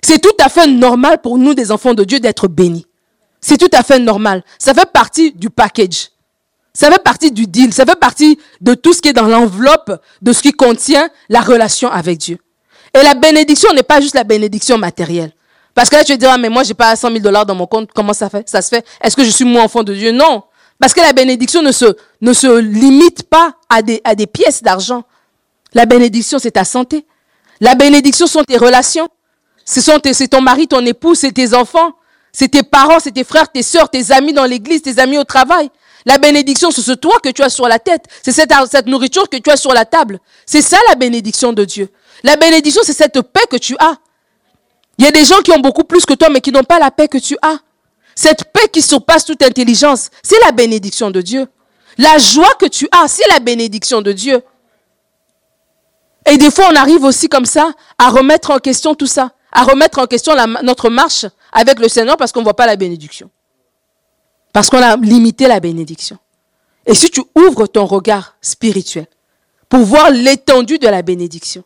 C'est 0.00 0.20
tout 0.20 0.36
à 0.38 0.48
fait 0.48 0.68
normal 0.68 1.20
pour 1.20 1.38
nous, 1.38 1.54
des 1.54 1.72
enfants 1.72 1.92
de 1.92 2.04
Dieu, 2.04 2.20
d'être 2.20 2.46
bénis. 2.46 2.86
C'est 3.40 3.58
tout 3.58 3.68
à 3.72 3.82
fait 3.82 3.98
normal. 3.98 4.44
Ça 4.60 4.72
fait 4.72 4.88
partie 4.92 5.32
du 5.32 5.50
package. 5.50 6.10
Ça 6.72 6.88
fait 6.88 7.02
partie 7.02 7.32
du 7.32 7.48
deal, 7.48 7.72
ça 7.72 7.84
fait 7.84 7.98
partie 7.98 8.38
de 8.60 8.74
tout 8.74 8.92
ce 8.92 9.02
qui 9.02 9.08
est 9.08 9.12
dans 9.12 9.26
l'enveloppe 9.26 10.00
de 10.22 10.32
ce 10.32 10.40
qui 10.40 10.52
contient 10.52 11.10
la 11.28 11.40
relation 11.40 11.90
avec 11.90 12.18
Dieu. 12.18 12.38
Et 12.94 13.02
la 13.02 13.14
bénédiction 13.14 13.72
n'est 13.74 13.82
pas 13.82 14.00
juste 14.00 14.14
la 14.14 14.22
bénédiction 14.22 14.78
matérielle. 14.78 15.32
Parce 15.74 15.90
que 15.90 15.96
là, 15.96 16.04
tu 16.04 16.12
vas 16.12 16.18
dire, 16.18 16.30
ah, 16.30 16.38
mais 16.38 16.48
moi, 16.48 16.62
j'ai 16.62 16.74
pas 16.74 16.94
100 16.94 17.08
000 17.08 17.18
dollars 17.18 17.44
dans 17.44 17.56
mon 17.56 17.66
compte. 17.66 17.90
Comment 17.92 18.12
ça 18.12 18.30
se 18.30 18.68
fait? 18.68 18.86
Est-ce 19.00 19.16
que 19.16 19.24
je 19.24 19.30
suis 19.30 19.44
moi 19.44 19.64
enfant 19.64 19.82
de 19.82 19.92
Dieu? 19.94 20.12
Non. 20.12 20.44
Parce 20.78 20.94
que 20.94 21.00
la 21.00 21.12
bénédiction 21.12 21.60
ne 21.60 21.72
se, 21.72 21.86
ne 22.20 22.32
se 22.32 22.60
limite 22.60 23.24
pas 23.24 23.56
à 23.68 23.82
des, 23.82 24.00
à 24.04 24.14
des 24.14 24.28
pièces 24.28 24.62
d'argent. 24.62 25.02
La 25.74 25.86
bénédiction, 25.86 26.38
c'est 26.38 26.52
ta 26.52 26.64
santé. 26.64 27.04
La 27.60 27.74
bénédiction 27.74 28.26
sont 28.26 28.44
tes 28.44 28.56
relations. 28.56 29.08
Ce 29.64 29.80
sont 29.80 29.98
tes, 29.98 30.14
c'est 30.14 30.28
ton 30.28 30.40
mari, 30.40 30.68
ton 30.68 30.84
époux, 30.84 31.14
c'est 31.14 31.32
tes 31.32 31.54
enfants. 31.54 31.92
C'est 32.32 32.48
tes 32.48 32.62
parents, 32.62 33.00
c'est 33.00 33.12
tes 33.12 33.24
frères, 33.24 33.50
tes 33.50 33.62
sœurs, 33.62 33.88
tes 33.88 34.12
amis 34.12 34.32
dans 34.32 34.44
l'église, 34.44 34.82
tes 34.82 34.98
amis 34.98 35.18
au 35.18 35.24
travail. 35.24 35.70
La 36.04 36.18
bénédiction, 36.18 36.70
c'est 36.70 36.82
ce 36.82 36.92
toit 36.92 37.18
que 37.18 37.30
tu 37.30 37.42
as 37.42 37.48
sur 37.48 37.66
la 37.66 37.78
tête. 37.78 38.04
C'est 38.22 38.32
cette, 38.32 38.52
cette 38.70 38.86
nourriture 38.86 39.28
que 39.28 39.38
tu 39.38 39.50
as 39.50 39.56
sur 39.56 39.72
la 39.72 39.84
table. 39.84 40.20
C'est 40.44 40.62
ça 40.62 40.76
la 40.88 40.94
bénédiction 40.94 41.52
de 41.52 41.64
Dieu. 41.64 41.88
La 42.22 42.36
bénédiction, 42.36 42.82
c'est 42.84 42.92
cette 42.92 43.20
paix 43.22 43.44
que 43.50 43.56
tu 43.56 43.74
as. 43.78 43.96
Il 44.98 45.04
y 45.04 45.08
a 45.08 45.10
des 45.10 45.24
gens 45.24 45.40
qui 45.40 45.50
ont 45.50 45.58
beaucoup 45.58 45.84
plus 45.84 46.06
que 46.06 46.14
toi, 46.14 46.28
mais 46.28 46.40
qui 46.40 46.52
n'ont 46.52 46.62
pas 46.62 46.78
la 46.78 46.90
paix 46.90 47.08
que 47.08 47.18
tu 47.18 47.36
as. 47.42 47.58
Cette 48.14 48.44
paix 48.52 48.68
qui 48.72 48.82
surpasse 48.82 49.24
toute 49.24 49.42
intelligence, 49.42 50.10
c'est 50.22 50.38
la 50.44 50.52
bénédiction 50.52 51.10
de 51.10 51.20
Dieu. 51.20 51.46
La 51.98 52.18
joie 52.18 52.54
que 52.58 52.66
tu 52.66 52.88
as, 52.92 53.08
c'est 53.08 53.28
la 53.30 53.40
bénédiction 53.40 54.00
de 54.00 54.12
Dieu. 54.12 54.42
Et 56.26 56.38
des 56.38 56.50
fois, 56.50 56.66
on 56.72 56.76
arrive 56.76 57.04
aussi 57.04 57.28
comme 57.28 57.46
ça 57.46 57.72
à 57.98 58.10
remettre 58.10 58.50
en 58.50 58.58
question 58.58 58.94
tout 58.94 59.06
ça, 59.06 59.32
à 59.52 59.62
remettre 59.64 59.98
en 60.00 60.06
question 60.06 60.34
notre 60.62 60.90
marche 60.90 61.24
avec 61.52 61.78
le 61.78 61.88
Seigneur 61.88 62.16
parce 62.16 62.32
qu'on 62.32 62.40
ne 62.40 62.44
voit 62.44 62.56
pas 62.56 62.66
la 62.66 62.76
bénédiction. 62.76 63.30
Parce 64.52 64.68
qu'on 64.68 64.82
a 64.82 64.96
limité 64.96 65.46
la 65.46 65.60
bénédiction. 65.60 66.18
Et 66.84 66.94
si 66.94 67.10
tu 67.10 67.22
ouvres 67.34 67.66
ton 67.66 67.84
regard 67.84 68.36
spirituel 68.40 69.06
pour 69.68 69.80
voir 69.80 70.10
l'étendue 70.10 70.78
de 70.78 70.88
la 70.88 71.02
bénédiction, 71.02 71.64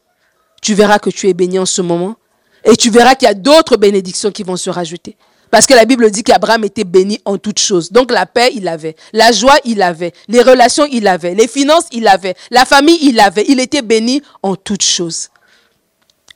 tu 0.62 0.74
verras 0.74 0.98
que 0.98 1.10
tu 1.10 1.28
es 1.28 1.34
béni 1.34 1.58
en 1.58 1.66
ce 1.66 1.82
moment 1.82 2.16
et 2.64 2.76
tu 2.76 2.90
verras 2.90 3.14
qu'il 3.14 3.26
y 3.26 3.30
a 3.30 3.34
d'autres 3.34 3.76
bénédictions 3.76 4.30
qui 4.30 4.42
vont 4.42 4.56
se 4.56 4.68
rajouter. 4.68 5.16
Parce 5.50 5.66
que 5.66 5.74
la 5.74 5.84
Bible 5.84 6.10
dit 6.10 6.22
qu'Abraham 6.22 6.64
était 6.64 6.84
béni 6.84 7.20
en 7.24 7.36
toutes 7.36 7.58
choses. 7.58 7.90
Donc 7.90 8.12
la 8.12 8.26
paix, 8.26 8.50
il 8.54 8.68
avait. 8.68 8.94
La 9.12 9.32
joie, 9.32 9.56
il 9.64 9.82
avait. 9.82 10.12
Les 10.28 10.42
relations, 10.42 10.86
il 10.90 11.08
avait. 11.08 11.34
Les 11.34 11.48
finances, 11.48 11.86
il 11.92 12.06
avait. 12.06 12.36
La 12.50 12.64
famille, 12.64 12.98
il 13.02 13.18
avait. 13.18 13.44
Il 13.48 13.58
était 13.58 13.82
béni 13.82 14.22
en 14.42 14.54
toutes 14.54 14.82
choses. 14.82 15.28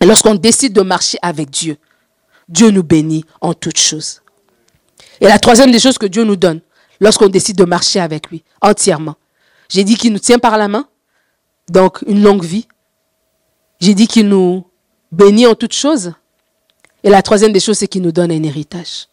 Et 0.00 0.06
lorsqu'on 0.06 0.34
décide 0.34 0.72
de 0.72 0.82
marcher 0.82 1.18
avec 1.22 1.50
Dieu, 1.50 1.76
Dieu 2.48 2.70
nous 2.70 2.82
bénit 2.82 3.24
en 3.40 3.54
toutes 3.54 3.78
choses. 3.78 4.20
Et 5.20 5.26
la 5.26 5.38
troisième 5.38 5.70
des 5.70 5.78
choses 5.78 5.96
que 5.96 6.06
Dieu 6.06 6.24
nous 6.24 6.36
donne 6.36 6.60
lorsqu'on 7.00 7.28
décide 7.28 7.56
de 7.56 7.64
marcher 7.64 8.00
avec 8.00 8.30
lui 8.30 8.42
entièrement. 8.60 9.14
J'ai 9.68 9.84
dit 9.84 9.96
qu'il 9.96 10.12
nous 10.12 10.18
tient 10.18 10.38
par 10.38 10.58
la 10.58 10.68
main, 10.68 10.88
donc 11.68 12.02
une 12.06 12.22
longue 12.22 12.44
vie. 12.44 12.66
J'ai 13.80 13.94
dit 13.94 14.06
qu'il 14.06 14.28
nous 14.28 14.66
bénit 15.12 15.46
en 15.46 15.54
toutes 15.54 15.72
choses. 15.72 16.12
Et 17.04 17.10
la 17.10 17.22
troisième 17.22 17.52
des 17.52 17.60
choses, 17.60 17.78
c'est 17.78 17.86
qu'il 17.86 18.02
nous 18.02 18.12
donne 18.12 18.32
un 18.32 18.42
héritage. 18.42 19.08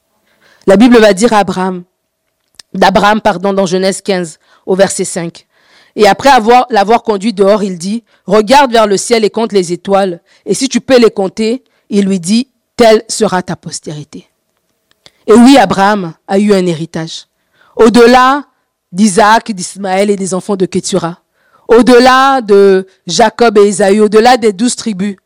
La 0.65 0.77
Bible 0.77 0.97
va 0.97 1.13
dire 1.13 1.33
à 1.33 1.39
Abraham, 1.39 1.83
d'Abraham, 2.73 3.21
pardon, 3.21 3.53
dans 3.53 3.65
Genèse 3.65 4.01
15, 4.01 4.39
au 4.65 4.75
verset 4.75 5.03
5. 5.03 5.45
Et 5.97 6.07
après 6.07 6.29
avoir, 6.29 6.65
l'avoir 6.69 7.03
conduit 7.03 7.33
dehors, 7.33 7.63
il 7.63 7.77
dit, 7.77 8.03
regarde 8.25 8.71
vers 8.71 8.87
le 8.87 8.95
ciel 8.95 9.25
et 9.25 9.29
compte 9.29 9.51
les 9.51 9.73
étoiles. 9.73 10.21
Et 10.45 10.53
si 10.53 10.69
tu 10.69 10.79
peux 10.79 10.97
les 10.97 11.11
compter, 11.11 11.63
il 11.89 12.05
lui 12.05 12.19
dit, 12.19 12.47
telle 12.77 13.03
sera 13.09 13.43
ta 13.43 13.57
postérité. 13.57 14.27
Et 15.27 15.33
oui, 15.33 15.57
Abraham 15.57 16.13
a 16.27 16.39
eu 16.39 16.53
un 16.53 16.65
héritage. 16.65 17.27
Au-delà 17.75 18.45
d'Isaac, 18.91 19.51
d'Ismaël 19.51 20.09
et 20.09 20.15
des 20.15 20.33
enfants 20.33 20.55
de 20.55 20.65
Ketura. 20.65 21.19
Au-delà 21.67 22.41
de 22.41 22.87
Jacob 23.05 23.57
et 23.57 23.67
Esaü, 23.67 23.99
au-delà 23.99 24.37
des 24.37 24.53
douze 24.53 24.75
tribus. 24.75 25.17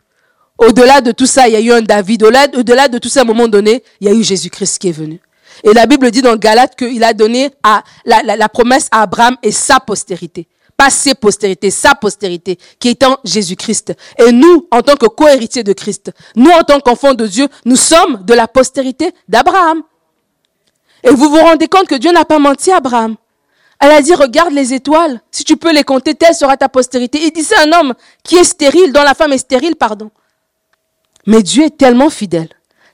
Au-delà 0.58 1.02
de 1.02 1.12
tout 1.12 1.26
ça, 1.26 1.48
il 1.48 1.54
y 1.54 1.56
a 1.56 1.62
eu 1.62 1.72
un 1.72 1.82
David. 1.82 2.24
Au-delà 2.24 2.88
de 2.88 2.98
tout 2.98 3.10
ça, 3.10 3.22
à 3.22 3.24
un 3.24 3.26
moment 3.26 3.48
donné, 3.48 3.84
il 4.00 4.08
y 4.08 4.10
a 4.10 4.14
eu 4.14 4.24
Jésus-Christ 4.24 4.80
qui 4.80 4.90
est 4.90 4.94
venu. 4.94 5.20
Et 5.64 5.74
la 5.74 5.86
Bible 5.86 6.12
dit 6.12 6.22
dans 6.22 6.36
Galate 6.36 6.76
qu'il 6.76 7.04
a 7.04 7.14
donné 7.14 7.52
à, 7.64 7.84
la, 8.06 8.22
la 8.24 8.50
promesse 8.50 8.88
à 8.92 9.02
Abraham 9.02 9.38
et 9.44 9.52
sa 9.52 9.80
postérité 9.80 10.48
pas 10.78 10.90
ses 10.90 11.16
postérités, 11.16 11.72
sa 11.72 11.96
postérité, 11.96 12.58
qui 12.80 12.90
est 12.90 13.04
en 13.04 13.18
Jésus-Christ. 13.24 13.94
Et 14.18 14.32
nous, 14.32 14.68
en 14.72 14.82
tant 14.82 14.96
que 14.96 15.06
co-héritiers 15.06 15.64
de 15.64 15.74
Christ, 15.74 16.12
nous, 16.36 16.52
en 16.52 16.64
tant 16.64 16.80
qu'enfants 16.80 17.14
de 17.14 17.28
Dieu, 17.28 17.48
nous 17.66 17.76
sommes 17.76 18.24
de 18.26 18.34
la 18.34 18.48
postérité 18.48 19.14
d'Abraham. 19.28 19.84
Et 21.04 21.12
vous 21.12 21.30
vous 21.30 21.38
rendez 21.38 21.68
compte 21.68 21.88
que 21.88 21.96
Dieu 21.96 22.12
n'a 22.12 22.26
pas 22.26 22.40
menti 22.40 22.72
à 22.72 22.78
Abraham. 22.78 23.16
Elle 23.80 23.92
a 23.92 24.02
dit, 24.02 24.14
regarde 24.14 24.54
les 24.54 24.74
étoiles, 24.74 25.22
si 25.32 25.44
tu 25.44 25.58
peux 25.58 25.72
les 25.72 25.84
compter, 25.84 26.16
telle 26.16 26.34
sera 26.34 26.58
ta 26.58 26.70
postérité. 26.70 27.20
Il 27.22 27.32
dit, 27.32 27.44
c'est 27.44 27.58
un 27.58 27.72
homme 27.74 27.94
qui 28.24 28.36
est 28.36 28.44
stérile, 28.44 28.92
dont 28.92 29.04
la 29.04 29.14
femme 29.14 29.34
est 29.34 29.38
stérile, 29.38 29.76
pardon. 29.76 30.12
Mais 31.26 31.42
Dieu 31.44 31.66
est 31.66 31.78
tellement 31.78 32.10
fidèle 32.10 32.50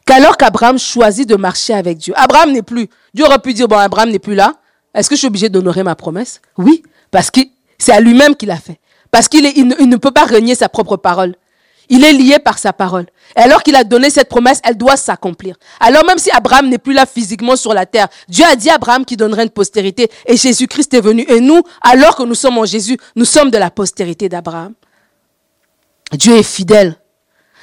qu'alors 0.06 0.38
qu'Abraham 0.38 0.78
choisit 0.80 1.28
de 1.28 1.36
marcher 1.36 1.74
avec 1.74 1.98
Dieu, 1.98 2.14
Abraham 2.18 2.52
n'est 2.52 2.62
plus. 2.62 2.90
Dieu 3.14 3.26
aurait 3.26 3.40
pu 3.40 3.54
dire, 3.54 3.68
bon, 3.68 3.78
Abraham 3.78 4.10
n'est 4.10 4.20
plus 4.20 4.36
là. 4.36 4.56
Est-ce 4.94 5.10
que 5.10 5.16
je 5.16 5.20
suis 5.20 5.28
obligé 5.28 5.50
d'honorer 5.50 5.84
ma 5.84 5.96
promesse? 5.96 6.42
Oui, 6.58 6.84
parce 7.12 7.32
que 7.32 7.42
c'est 7.78 7.94
à 7.94 8.00
lui-même 8.00 8.36
qu'il 8.36 8.52
a 8.52 8.58
fait. 8.58 8.80
Parce 9.10 9.28
qu'il 9.28 9.46
il 9.46 9.68
ne, 9.68 9.96
peut 9.98 10.12
pas 10.12 10.26
renier 10.26 10.56
sa 10.56 10.70
propre 10.70 10.98
parole. 10.98 11.36
Il 11.90 12.06
est 12.06 12.14
lié 12.14 12.40
par 12.40 12.58
sa 12.58 12.72
parole. 12.72 13.06
Et 13.36 13.40
alors 13.40 13.64
qu'il 13.64 13.76
a 13.76 13.84
donné 13.84 14.10
cette 14.10 14.30
promesse, 14.30 14.62
elle 14.64 14.78
doit 14.78 14.96
s'accomplir. 14.96 15.58
Alors 15.82 16.06
même 16.06 16.18
si 16.18 16.32
Abraham 16.32 16.70
n'est 16.70 16.78
plus 16.78 16.94
là 16.94 17.06
physiquement 17.06 17.58
sur 17.58 17.74
la 17.74 17.86
terre, 17.86 18.08
Dieu 18.30 18.46
a 18.46 18.56
dit 18.56 18.70
à 18.70 18.76
Abraham 18.76 19.04
qu'il 19.04 19.18
donnerait 19.18 19.44
une 19.44 19.50
postérité 19.50 20.10
et 20.26 20.38
Jésus-Christ 20.38 20.94
est 20.94 21.02
venu. 21.02 21.26
Et 21.28 21.42
nous, 21.42 21.62
alors 21.82 22.16
que 22.16 22.24
nous 22.24 22.36
sommes 22.36 22.58
en 22.58 22.66
Jésus, 22.66 22.98
nous 23.18 23.26
sommes 23.26 23.52
de 23.52 23.58
la 23.58 23.70
postérité 23.70 24.30
d'Abraham. 24.30 24.74
Dieu 26.14 26.38
est 26.38 26.44
fidèle. 26.44 26.98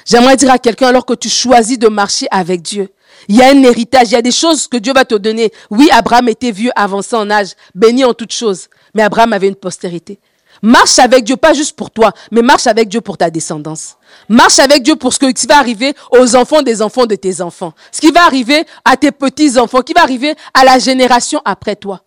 J'aimerais 0.09 0.37
dire 0.37 0.51
à 0.51 0.57
quelqu'un, 0.57 0.87
alors 0.87 1.05
que 1.05 1.13
tu 1.13 1.29
choisis 1.29 1.77
de 1.77 1.87
marcher 1.87 2.27
avec 2.31 2.63
Dieu, 2.63 2.89
il 3.27 3.35
y 3.35 3.43
a 3.43 3.49
un 3.49 3.63
héritage, 3.63 4.07
il 4.07 4.13
y 4.13 4.15
a 4.15 4.23
des 4.23 4.31
choses 4.31 4.67
que 4.67 4.77
Dieu 4.77 4.91
va 4.91 5.05
te 5.05 5.13
donner. 5.13 5.51
Oui, 5.69 5.87
Abraham 5.91 6.29
était 6.29 6.51
vieux, 6.51 6.71
avancé 6.75 7.15
en 7.15 7.29
âge, 7.29 7.49
béni 7.75 8.03
en 8.03 8.13
toutes 8.13 8.31
choses. 8.31 8.69
Mais 8.95 9.03
Abraham 9.03 9.33
avait 9.33 9.47
une 9.47 9.55
postérité. 9.55 10.19
Marche 10.63 10.97
avec 10.97 11.25
Dieu, 11.25 11.37
pas 11.37 11.53
juste 11.53 11.75
pour 11.75 11.91
toi, 11.91 12.11
mais 12.31 12.41
marche 12.41 12.65
avec 12.65 12.89
Dieu 12.89 13.01
pour 13.01 13.17
ta 13.17 13.29
descendance. 13.29 13.97
Marche 14.27 14.57
avec 14.57 14.81
Dieu 14.81 14.95
pour 14.95 15.13
ce 15.13 15.19
qui 15.19 15.45
va 15.45 15.59
arriver 15.59 15.93
aux 16.11 16.35
enfants 16.35 16.63
des 16.63 16.81
enfants 16.81 17.05
de 17.05 17.15
tes 17.15 17.41
enfants. 17.41 17.73
Ce 17.91 18.01
qui 18.01 18.11
va 18.11 18.25
arriver 18.25 18.65
à 18.83 18.97
tes 18.97 19.11
petits-enfants, 19.11 19.81
qui 19.81 19.93
va 19.93 20.01
arriver 20.01 20.33
à 20.55 20.65
la 20.65 20.79
génération 20.79 21.39
après 21.45 21.75
toi. 21.75 22.01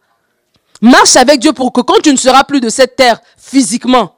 Marche 0.81 1.15
avec 1.17 1.39
Dieu 1.39 1.53
pour 1.53 1.73
que 1.73 1.81
quand 1.81 2.03
tu 2.03 2.11
ne 2.11 2.19
seras 2.19 2.43
plus 2.43 2.61
de 2.61 2.69
cette 2.69 2.97
terre 2.97 3.21
physiquement, 3.39 4.17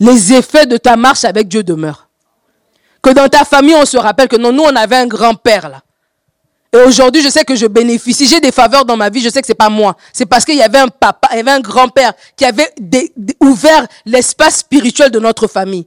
les 0.00 0.32
effets 0.32 0.66
de 0.66 0.76
ta 0.76 0.96
marche 0.96 1.24
avec 1.24 1.48
Dieu 1.48 1.62
demeurent. 1.62 2.08
Que 3.02 3.10
dans 3.10 3.28
ta 3.28 3.44
famille, 3.44 3.74
on 3.74 3.84
se 3.84 3.96
rappelle 3.96 4.28
que 4.28 4.36
non, 4.36 4.52
nous, 4.52 4.64
on 4.64 4.76
avait 4.76 4.96
un 4.96 5.06
grand-père 5.06 5.68
là. 5.68 5.82
Et 6.72 6.76
aujourd'hui, 6.78 7.22
je 7.22 7.28
sais 7.28 7.44
que 7.44 7.54
je 7.54 7.66
bénéficie. 7.66 8.26
J'ai 8.26 8.40
des 8.40 8.52
faveurs 8.52 8.84
dans 8.84 8.96
ma 8.96 9.08
vie. 9.08 9.20
Je 9.20 9.30
sais 9.30 9.40
que 9.40 9.46
c'est 9.46 9.54
pas 9.54 9.70
moi. 9.70 9.96
C'est 10.12 10.26
parce 10.26 10.44
qu'il 10.44 10.56
y 10.56 10.62
avait 10.62 10.78
un 10.78 10.88
papa, 10.88 11.28
il 11.32 11.38
y 11.38 11.40
avait 11.40 11.52
un 11.52 11.60
grand-père 11.60 12.12
qui 12.36 12.44
avait 12.44 12.74
ouvert 13.40 13.86
l'espace 14.04 14.58
spirituel 14.58 15.10
de 15.10 15.18
notre 15.18 15.46
famille. 15.46 15.86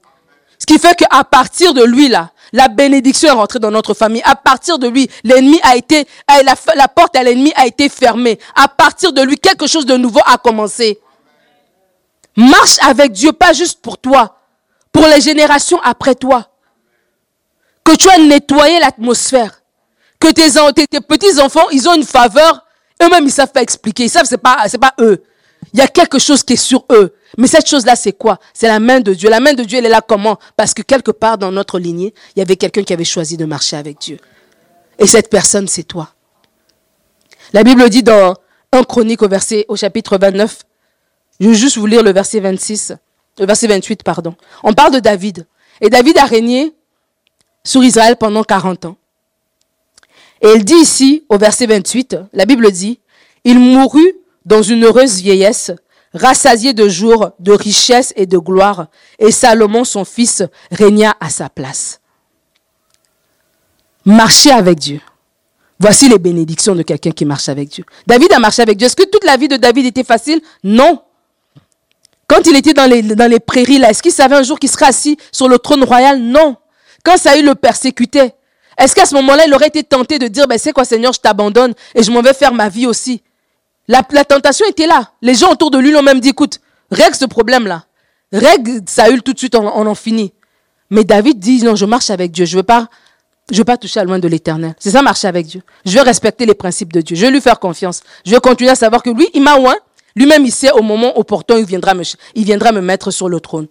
Ce 0.57 0.65
qui 0.65 0.79
fait 0.79 0.95
qu'à 0.95 1.23
partir 1.23 1.73
de 1.73 1.83
lui, 1.83 2.07
là, 2.07 2.31
la 2.51 2.67
bénédiction 2.67 3.29
est 3.29 3.33
rentrée 3.33 3.59
dans 3.59 3.71
notre 3.71 3.93
famille. 3.93 4.21
À 4.25 4.35
partir 4.35 4.79
de 4.79 4.87
lui, 4.87 5.09
l'ennemi 5.23 5.59
a 5.63 5.75
été, 5.75 6.07
la, 6.27 6.55
la 6.75 6.87
porte 6.87 7.15
à 7.15 7.23
l'ennemi 7.23 7.53
a 7.55 7.67
été 7.67 7.87
fermée. 7.87 8.39
À 8.55 8.67
partir 8.67 9.13
de 9.13 9.21
lui, 9.21 9.37
quelque 9.37 9.67
chose 9.67 9.85
de 9.85 9.97
nouveau 9.97 10.21
a 10.25 10.37
commencé. 10.37 10.99
Marche 12.35 12.77
avec 12.81 13.11
Dieu, 13.11 13.33
pas 13.33 13.53
juste 13.53 13.81
pour 13.81 13.97
toi, 13.97 14.37
pour 14.91 15.05
les 15.07 15.21
générations 15.21 15.81
après 15.81 16.15
toi. 16.15 16.47
Que 17.83 17.95
tu 17.95 18.09
as 18.09 18.17
nettoyé 18.17 18.79
l'atmosphère 18.79 19.61
que 20.21 20.31
tes, 20.31 21.01
petits-enfants, 21.01 21.67
ils 21.71 21.89
ont 21.89 21.95
une 21.95 22.03
faveur, 22.03 22.65
eux-mêmes, 23.01 23.25
ils 23.25 23.31
savent 23.31 23.51
pas 23.51 23.61
expliquer. 23.61 24.03
Ils 24.03 24.09
savent, 24.09 24.27
c'est 24.27 24.37
pas, 24.37 24.57
c'est 24.67 24.77
pas 24.77 24.93
eux. 24.99 25.23
Il 25.73 25.79
y 25.79 25.81
a 25.81 25.87
quelque 25.87 26.19
chose 26.19 26.43
qui 26.43 26.53
est 26.53 26.57
sur 26.57 26.85
eux. 26.91 27.15
Mais 27.37 27.47
cette 27.47 27.67
chose-là, 27.67 27.95
c'est 27.95 28.13
quoi? 28.13 28.39
C'est 28.53 28.67
la 28.67 28.79
main 28.79 28.99
de 28.99 29.13
Dieu. 29.13 29.29
La 29.29 29.39
main 29.39 29.53
de 29.53 29.63
Dieu, 29.63 29.79
elle 29.79 29.85
est 29.85 29.89
là 29.89 30.01
comment? 30.01 30.37
Parce 30.55 30.73
que 30.73 30.81
quelque 30.81 31.11
part 31.11 31.37
dans 31.37 31.51
notre 31.51 31.79
lignée, 31.79 32.13
il 32.35 32.39
y 32.39 32.41
avait 32.41 32.55
quelqu'un 32.55 32.83
qui 32.83 32.93
avait 32.93 33.03
choisi 33.03 33.35
de 33.35 33.45
marcher 33.45 33.77
avec 33.77 33.99
Dieu. 33.99 34.17
Et 34.99 35.07
cette 35.07 35.29
personne, 35.29 35.67
c'est 35.67 35.83
toi. 35.83 36.13
La 37.53 37.63
Bible 37.63 37.89
dit 37.89 38.03
dans 38.03 38.35
1 38.71 38.83
Chronique 38.83 39.23
au 39.23 39.27
verset, 39.27 39.65
au 39.67 39.75
chapitre 39.75 40.17
29, 40.19 40.59
je 41.41 41.47
vais 41.49 41.55
juste 41.55 41.77
vous 41.77 41.87
lire 41.87 42.03
le 42.03 42.13
verset 42.13 42.39
26, 42.39 42.93
le 43.39 43.45
verset 43.45 43.67
28, 43.67 44.03
pardon. 44.03 44.35
On 44.63 44.73
parle 44.73 44.93
de 44.93 44.99
David. 44.99 45.47
Et 45.81 45.89
David 45.89 46.17
a 46.19 46.25
régné 46.25 46.73
sur 47.63 47.83
Israël 47.83 48.15
pendant 48.15 48.43
40 48.43 48.85
ans. 48.85 48.97
Et 50.41 50.49
il 50.55 50.63
dit 50.63 50.75
ici, 50.75 51.23
au 51.29 51.37
verset 51.37 51.65
28, 51.65 52.17
la 52.33 52.45
Bible 52.45 52.71
dit, 52.71 52.99
il 53.43 53.59
mourut 53.59 54.15
dans 54.45 54.61
une 54.61 54.85
heureuse 54.85 55.19
vieillesse, 55.19 55.71
rassasié 56.13 56.73
de 56.73 56.87
jours, 56.87 57.31
de 57.39 57.51
richesse 57.51 58.13
et 58.15 58.27
de 58.27 58.37
gloire, 58.37 58.87
et 59.17 59.31
Salomon, 59.31 59.83
son 59.83 60.05
fils, 60.05 60.43
régna 60.71 61.15
à 61.19 61.29
sa 61.29 61.49
place. 61.49 62.01
Marcher 64.05 64.51
avec 64.51 64.79
Dieu. 64.79 65.01
Voici 65.79 66.07
les 66.07 66.19
bénédictions 66.19 66.75
de 66.75 66.83
quelqu'un 66.83 67.11
qui 67.11 67.25
marche 67.25 67.49
avec 67.49 67.69
Dieu. 67.69 67.83
David 68.05 68.31
a 68.33 68.39
marché 68.39 68.61
avec 68.61 68.77
Dieu. 68.77 68.85
Est-ce 68.85 68.95
que 68.95 69.09
toute 69.09 69.23
la 69.23 69.37
vie 69.37 69.47
de 69.47 69.57
David 69.57 69.87
était 69.87 70.03
facile? 70.03 70.39
Non. 70.63 71.01
Quand 72.31 72.47
il 72.47 72.55
était 72.55 72.73
dans 72.73 72.89
les, 72.89 73.39
prairies, 73.41 73.77
là, 73.77 73.89
est-ce 73.89 74.01
qu'il 74.01 74.13
savait 74.13 74.37
un 74.37 74.43
jour 74.43 74.57
qu'il 74.57 74.69
serait 74.69 74.85
assis 74.85 75.17
sur 75.33 75.49
le 75.49 75.59
trône 75.59 75.83
royal? 75.83 76.17
Non. 76.17 76.55
Quand 77.03 77.17
Saül 77.17 77.45
le 77.45 77.55
persécutait, 77.55 78.33
est-ce 78.77 78.95
qu'à 78.95 79.05
ce, 79.05 79.13
moment-là, 79.15 79.43
il 79.47 79.53
aurait 79.53 79.67
été 79.67 79.83
tenté 79.83 80.17
de 80.17 80.29
dire, 80.29 80.47
ben, 80.47 80.57
c'est 80.57 80.71
quoi 80.71 80.85
Seigneur, 80.85 81.11
je 81.11 81.19
t'abandonne 81.19 81.73
et 81.93 82.03
je 82.03 82.09
m'en 82.09 82.21
vais 82.21 82.33
faire 82.33 82.53
ma 82.53 82.69
vie 82.69 82.87
aussi? 82.87 83.21
La, 83.89 84.01
tentation 84.01 84.65
était 84.69 84.87
là. 84.87 85.11
Les 85.21 85.35
gens 85.35 85.51
autour 85.51 85.71
de 85.71 85.77
lui 85.77 85.91
l'ont 85.91 86.03
même 86.03 86.21
dit, 86.21 86.29
écoute, 86.29 86.61
règle 86.89 87.15
ce 87.15 87.25
problème-là. 87.25 87.83
Règle 88.31 88.79
Saül 88.87 89.23
tout 89.23 89.33
de 89.33 89.37
suite, 89.37 89.55
on, 89.55 89.67
en 89.67 89.95
finit. 89.95 90.31
Mais 90.89 91.03
David 91.03 91.37
dit, 91.37 91.61
non, 91.63 91.75
je 91.75 91.85
marche 91.85 92.11
avec 92.11 92.31
Dieu. 92.31 92.45
Je 92.45 92.55
veux 92.55 92.63
pas, 92.63 92.87
veux 93.51 93.65
pas 93.65 93.75
toucher 93.75 93.99
à 93.99 94.05
loin 94.05 94.19
de 94.19 94.27
l'éternel. 94.29 94.73
C'est 94.79 94.91
ça, 94.91 95.01
marcher 95.01 95.27
avec 95.27 95.47
Dieu. 95.47 95.63
Je 95.85 95.97
veux 95.97 96.03
respecter 96.03 96.45
les 96.45 96.55
principes 96.55 96.93
de 96.93 97.01
Dieu. 97.01 97.17
Je 97.17 97.25
vais 97.25 97.31
lui 97.31 97.41
faire 97.41 97.59
confiance. 97.59 97.99
Je 98.25 98.31
vais 98.31 98.39
continuer 98.39 98.71
à 98.71 98.75
savoir 98.75 99.03
que 99.03 99.09
lui, 99.09 99.27
il 99.33 99.41
m'a 99.41 99.57
oint. 99.57 99.75
Lui-même, 100.15 100.45
il 100.45 100.51
sait 100.51 100.71
au 100.71 100.81
moment 100.81 101.17
opportun, 101.17 101.57
il 101.57 101.65
viendra 101.65 101.93
me, 101.93 102.81
mettre 102.81 103.11
sur 103.11 103.29
le 103.29 103.39
trône. 103.39 103.67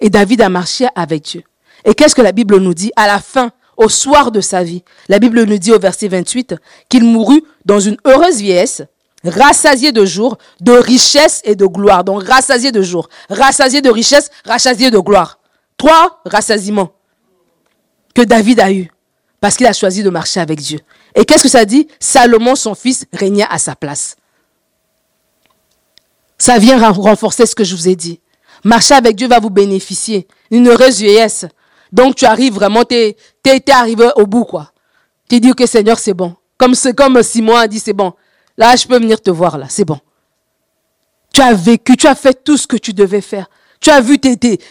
Et 0.00 0.10
David 0.10 0.42
a 0.42 0.48
marché 0.48 0.86
avec 0.94 1.22
Dieu. 1.24 1.42
Et 1.84 1.94
qu'est-ce 1.94 2.14
que 2.14 2.22
la 2.22 2.32
Bible 2.32 2.58
nous 2.58 2.74
dit? 2.74 2.92
À 2.96 3.06
la 3.06 3.20
fin 3.20 3.50
au 3.76 3.88
soir 3.88 4.30
de 4.30 4.40
sa 4.40 4.62
vie. 4.62 4.82
La 5.08 5.18
Bible 5.18 5.42
nous 5.44 5.58
dit 5.58 5.72
au 5.72 5.78
verset 5.78 6.08
28 6.08 6.54
qu'il 6.88 7.04
mourut 7.04 7.42
dans 7.64 7.80
une 7.80 7.96
heureuse 8.06 8.38
vieillesse, 8.38 8.82
rassasié 9.24 9.92
de 9.92 10.04
jours, 10.04 10.38
de 10.60 10.72
richesse 10.72 11.40
et 11.44 11.56
de 11.56 11.66
gloire. 11.66 12.04
Donc 12.04 12.22
rassasié 12.24 12.72
de 12.72 12.82
jours, 12.82 13.08
rassasié 13.28 13.80
de 13.80 13.90
richesse, 13.90 14.30
rassasié 14.44 14.90
de 14.90 14.98
gloire. 14.98 15.38
Trois 15.76 16.20
rassasiements 16.24 16.92
que 18.14 18.22
David 18.22 18.60
a 18.60 18.72
eu 18.72 18.90
parce 19.40 19.56
qu'il 19.56 19.66
a 19.66 19.72
choisi 19.72 20.02
de 20.02 20.10
marcher 20.10 20.40
avec 20.40 20.60
Dieu. 20.60 20.80
Et 21.14 21.24
qu'est-ce 21.24 21.42
que 21.42 21.48
ça 21.48 21.64
dit? 21.64 21.88
Salomon, 22.00 22.54
son 22.54 22.74
fils, 22.74 23.04
régna 23.12 23.46
à 23.50 23.58
sa 23.58 23.76
place. 23.76 24.16
Ça 26.38 26.58
vient 26.58 26.90
renforcer 26.90 27.46
ce 27.46 27.54
que 27.54 27.64
je 27.64 27.74
vous 27.74 27.88
ai 27.88 27.96
dit. 27.96 28.20
Marcher 28.64 28.94
avec 28.94 29.16
Dieu 29.16 29.28
va 29.28 29.38
vous 29.38 29.50
bénéficier. 29.50 30.26
Une 30.50 30.68
heureuse 30.68 30.98
vieillesse, 30.98 31.46
donc 31.92 32.16
tu 32.16 32.24
arrives 32.24 32.54
vraiment, 32.54 32.84
tu 32.84 32.96
es, 32.96 33.70
arrivé 33.70 34.08
au 34.16 34.26
bout, 34.26 34.44
quoi. 34.44 34.72
Tu 35.28 35.38
dis 35.40 35.52
que 35.52 35.66
Seigneur, 35.66 35.98
c'est 35.98 36.14
bon. 36.14 36.34
Comme, 36.58 36.74
comme 36.96 37.22
Simon 37.22 37.56
a 37.56 37.68
dit, 37.68 37.78
c'est 37.78 37.92
bon. 37.92 38.12
Là, 38.56 38.74
je 38.76 38.86
peux 38.86 38.98
venir 38.98 39.20
te 39.20 39.30
voir, 39.30 39.58
là, 39.58 39.66
c'est 39.68 39.84
bon. 39.84 39.98
Tu 41.32 41.40
as 41.40 41.52
vécu, 41.52 41.96
tu 41.96 42.06
as 42.06 42.14
fait 42.14 42.44
tout 42.44 42.56
ce 42.56 42.66
que 42.66 42.76
tu 42.76 42.92
devais 42.92 43.20
faire. 43.20 43.48
Tu 43.80 43.90
as 43.90 44.00
vu 44.00 44.18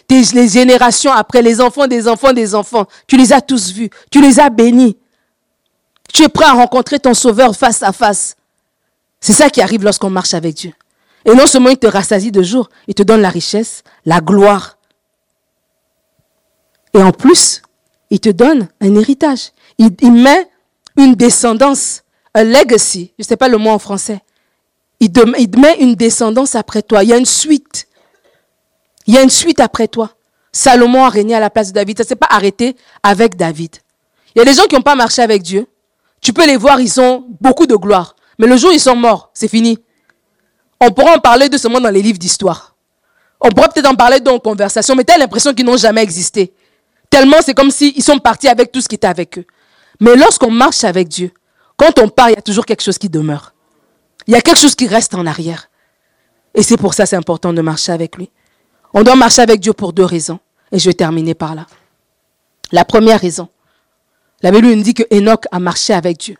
les 0.09 0.47
générations 0.47 1.11
après, 1.11 1.41
les 1.41 1.61
enfants 1.61 1.87
des 1.87 2.07
enfants 2.07 2.33
des 2.33 2.55
enfants. 2.55 2.87
Tu 3.05 3.15
les 3.15 3.31
as 3.31 3.41
tous 3.41 3.71
vus. 3.71 3.89
Tu 4.09 4.21
les 4.21 4.39
as 4.39 4.49
bénis. 4.49 4.97
Tu 6.13 6.23
es 6.23 6.29
prêt 6.29 6.45
à 6.45 6.53
rencontrer 6.53 6.99
ton 6.99 7.13
Sauveur 7.13 7.55
face 7.55 7.83
à 7.83 7.91
face. 7.91 8.35
C'est 9.19 9.33
ça 9.33 9.49
qui 9.49 9.61
arrive 9.61 9.83
lorsqu'on 9.83 10.09
marche 10.09 10.33
avec 10.33 10.55
Dieu. 10.55 10.73
Et 11.25 11.33
non 11.33 11.47
seulement 11.47 11.69
il 11.69 11.77
te 11.77 11.87
rassasie 11.87 12.31
de 12.31 12.43
jour, 12.43 12.69
il 12.87 12.93
te 12.93 13.03
donne 13.03 13.21
la 13.21 13.29
richesse, 13.29 13.83
la 14.05 14.19
gloire, 14.19 14.77
et 16.93 17.01
en 17.01 17.11
plus, 17.11 17.61
il 18.09 18.19
te 18.19 18.29
donne 18.29 18.69
un 18.79 18.95
héritage. 18.95 19.51
Il, 19.77 20.11
met 20.11 20.49
une 20.97 21.15
descendance, 21.15 22.03
un 22.33 22.43
legacy. 22.43 23.11
Je 23.17 23.23
ne 23.23 23.27
sais 23.27 23.37
pas 23.37 23.47
le 23.47 23.57
mot 23.57 23.71
en 23.71 23.79
français. 23.79 24.21
il 24.99 25.11
met 25.57 25.77
une 25.79 25.95
descendance 25.95 26.55
après 26.55 26.83
toi. 26.83 27.03
Il 27.03 27.09
y 27.09 27.13
a 27.13 27.17
une 27.17 27.25
suite. 27.25 27.87
Il 29.07 29.15
y 29.15 29.17
a 29.17 29.23
une 29.23 29.29
suite 29.29 29.59
après 29.59 29.87
toi. 29.87 30.11
Salomon 30.51 31.03
a 31.03 31.09
régné 31.09 31.33
à 31.33 31.39
la 31.39 31.49
place 31.49 31.69
de 31.69 31.73
David. 31.73 31.97
Ça 31.97 32.03
ne 32.03 32.09
s'est 32.09 32.15
pas 32.15 32.27
arrêté 32.29 32.75
avec 33.01 33.35
David. 33.35 33.77
Il 34.35 34.39
y 34.39 34.41
a 34.41 34.45
des 34.45 34.53
gens 34.53 34.65
qui 34.65 34.75
n'ont 34.75 34.81
pas 34.81 34.95
marché 34.95 35.21
avec 35.23 35.41
Dieu. 35.41 35.67
Tu 36.21 36.31
peux 36.31 36.45
les 36.45 36.57
voir, 36.57 36.79
ils 36.79 37.01
ont 37.01 37.25
beaucoup 37.41 37.65
de 37.65 37.75
gloire. 37.75 38.15
Mais 38.37 38.47
le 38.47 38.55
jour 38.55 38.69
où 38.69 38.73
ils 38.73 38.79
sont 38.79 38.95
morts, 38.95 39.31
c'est 39.33 39.47
fini. 39.47 39.79
On 40.85 40.91
pourra 40.91 41.15
en 41.15 41.19
parler 41.19 41.47
de 41.47 41.57
ce 41.57 41.69
monde 41.69 41.83
dans 41.83 41.89
les 41.89 42.01
livres 42.01 42.19
d'histoire. 42.19 42.75
On 43.39 43.49
pourra 43.49 43.69
peut-être 43.69 43.89
en 43.89 43.95
parler 43.95 44.19
dans 44.19 44.33
une 44.33 44.41
conversation, 44.41 44.95
mais 44.95 45.05
tu 45.05 45.13
as 45.13 45.17
l'impression 45.17 45.53
qu'ils 45.53 45.65
n'ont 45.65 45.77
jamais 45.77 46.03
existé. 46.03 46.53
Tellement 47.09 47.37
c'est 47.41 47.53
comme 47.53 47.71
s'ils 47.71 48.03
sont 48.03 48.19
partis 48.19 48.49
avec 48.49 48.69
tout 48.71 48.81
ce 48.81 48.89
qui 48.89 48.95
était 48.95 49.07
avec 49.07 49.37
eux. 49.37 49.45
Mais 50.01 50.15
lorsqu'on 50.17 50.51
marche 50.51 50.83
avec 50.83 51.07
Dieu, 51.07 51.31
quand 51.77 51.99
on 51.99 52.09
part, 52.09 52.29
il 52.29 52.35
y 52.35 52.37
a 52.37 52.41
toujours 52.41 52.65
quelque 52.65 52.83
chose 52.83 52.97
qui 52.97 53.07
demeure. 53.07 53.53
Il 54.27 54.33
y 54.33 54.35
a 54.35 54.41
quelque 54.41 54.59
chose 54.59 54.75
qui 54.75 54.87
reste 54.87 55.13
en 55.15 55.25
arrière. 55.25 55.69
Et 56.53 56.63
c'est 56.63 56.77
pour 56.77 56.93
ça 56.93 57.05
c'est 57.05 57.15
important 57.15 57.53
de 57.53 57.61
marcher 57.61 57.93
avec 57.93 58.17
lui. 58.17 58.29
On 58.93 59.03
doit 59.03 59.15
marcher 59.15 59.41
avec 59.41 59.61
Dieu 59.61 59.71
pour 59.71 59.93
deux 59.93 60.05
raisons. 60.05 60.39
Et 60.73 60.79
je 60.79 60.89
vais 60.89 60.93
terminer 60.93 61.33
par 61.33 61.55
là. 61.55 61.65
La 62.73 62.83
première 62.83 63.21
raison, 63.21 63.47
la 64.41 64.51
Bible 64.51 64.67
nous 64.67 64.83
dit 64.83 64.93
que 64.93 65.03
Enoch 65.15 65.45
a 65.51 65.59
marché 65.59 65.93
avec 65.93 66.17
Dieu. 66.17 66.35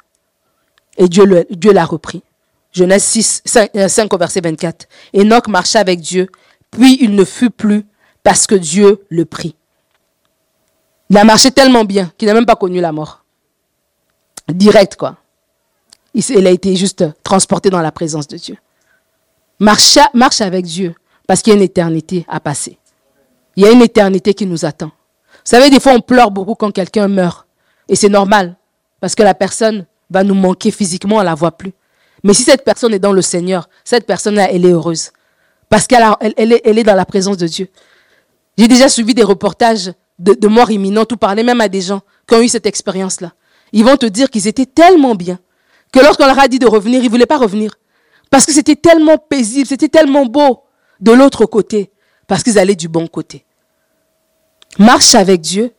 Et 0.98 1.08
Dieu 1.08 1.24
l'a 1.72 1.86
repris. 1.86 2.24
Genèse 2.74 3.04
6, 3.04 3.42
5, 3.46 3.72
5 3.88 4.14
au 4.14 4.18
verset 4.18 4.42
24. 4.42 4.88
Enoch 5.16 5.48
marcha 5.48 5.80
avec 5.80 6.00
Dieu, 6.02 6.28
puis 6.72 6.98
il 7.02 7.16
ne 7.16 7.24
fut 7.24 7.52
plus 7.52 7.86
parce 8.24 8.48
que 8.48 8.56
Dieu 8.56 9.06
le 9.10 9.26
prit. 9.26 9.56
Il 11.10 11.18
a 11.18 11.24
marché 11.24 11.52
tellement 11.52 11.86
bien 11.86 12.12
qu'il 12.18 12.28
n'a 12.28 12.34
même 12.34 12.46
pas 12.46 12.56
connu 12.56 12.82
la 12.82 12.92
mort. 12.92 13.24
Direct, 14.48 14.96
quoi. 14.96 15.18
Il, 16.16 16.48
a 16.48 16.52
été 16.52 16.76
juste 16.76 17.06
transporté 17.24 17.70
dans 17.70 17.82
la 17.82 17.92
présence 17.92 18.28
de 18.28 18.38
Dieu. 18.38 18.58
Marche 19.60 19.98
avec 20.42 20.66
Dieu 20.66 20.96
parce 21.28 21.42
qu'il 21.42 21.54
y 21.54 21.56
a 21.56 21.58
une 21.58 21.64
éternité 21.64 22.26
à 22.28 22.40
passer. 22.40 22.78
Il 23.56 23.64
y 23.64 23.68
a 23.68 23.72
une 23.72 23.82
éternité 23.82 24.34
qui 24.34 24.46
nous 24.46 24.66
attend. 24.66 24.88
Vous 24.88 25.50
savez, 25.50 25.70
des 25.70 25.80
fois, 25.80 25.94
on 25.94 26.02
pleure 26.02 26.32
beaucoup 26.32 26.56
quand 26.56 26.72
quelqu'un 26.72 27.08
meurt. 27.08 27.46
Et 27.88 27.96
c'est 27.96 28.10
normal, 28.10 28.56
parce 29.00 29.14
que 29.14 29.24
la 29.24 29.34
personne 29.34 29.86
va 30.10 30.24
nous 30.24 30.36
manquer 30.36 30.72
physiquement, 30.72 31.18
on 31.18 31.20
ne 31.20 31.26
la 31.26 31.36
voit 31.36 31.52
plus. 31.52 31.74
Mais 32.24 32.34
si 32.34 32.44
cette 32.44 32.64
personne 32.64 32.94
est 32.94 33.00
dans 33.00 33.14
le 33.14 33.22
Seigneur, 33.22 33.70
cette 33.84 34.06
personne-là, 34.06 34.50
elle 34.52 34.66
est 34.66 34.72
heureuse. 34.72 35.12
Parce 35.70 35.88
qu'elle 35.88 36.04
elle, 36.38 36.78
est, 36.78 36.84
dans 36.84 36.96
la 36.96 37.06
présence 37.06 37.38
de 37.38 37.48
Dieu. 37.48 37.68
J'ai 38.58 38.68
déjà 38.68 38.88
suivi 38.88 39.14
des 39.14 39.24
reportages 39.24 39.92
de, 40.20 40.34
de 40.34 40.48
mort 40.48 40.72
imminente 40.72 41.12
ou 41.12 41.18
parler 41.18 41.44
même 41.44 41.62
à 41.62 41.68
des 41.68 41.82
gens 41.82 42.02
qui 42.28 42.36
ont 42.36 42.42
eu 42.42 42.48
cette 42.48 42.66
expérience-là. 42.66 43.34
Ils 43.72 43.84
vont 43.84 43.98
te 43.98 44.06
dire 44.06 44.30
qu'ils 44.30 44.48
étaient 44.48 44.68
tellement 44.68 45.16
bien 45.16 45.40
que 45.92 46.00
lorsqu'on 46.00 46.26
leur 46.26 46.40
a 46.40 46.48
dit 46.48 46.60
de 46.60 46.68
revenir, 46.68 47.02
ils 47.02 47.06
ne 47.06 47.10
voulaient 47.10 47.26
pas 47.26 47.38
revenir. 47.38 47.76
Parce 48.30 48.46
que 48.46 48.52
c'était 48.52 48.76
tellement 48.76 49.18
paisible, 49.18 49.68
c'était 49.68 49.90
tellement 49.90 50.26
beau 50.26 50.64
de 51.00 51.12
l'autre 51.12 51.46
côté, 51.46 51.92
parce 52.28 52.44
qu'ils 52.44 52.58
allaient 52.58 52.76
du 52.76 52.88
bon 52.88 53.08
côté. 53.08 53.46
Marche 54.80 55.14
avec 55.16 55.42
Dieu. 55.42 55.72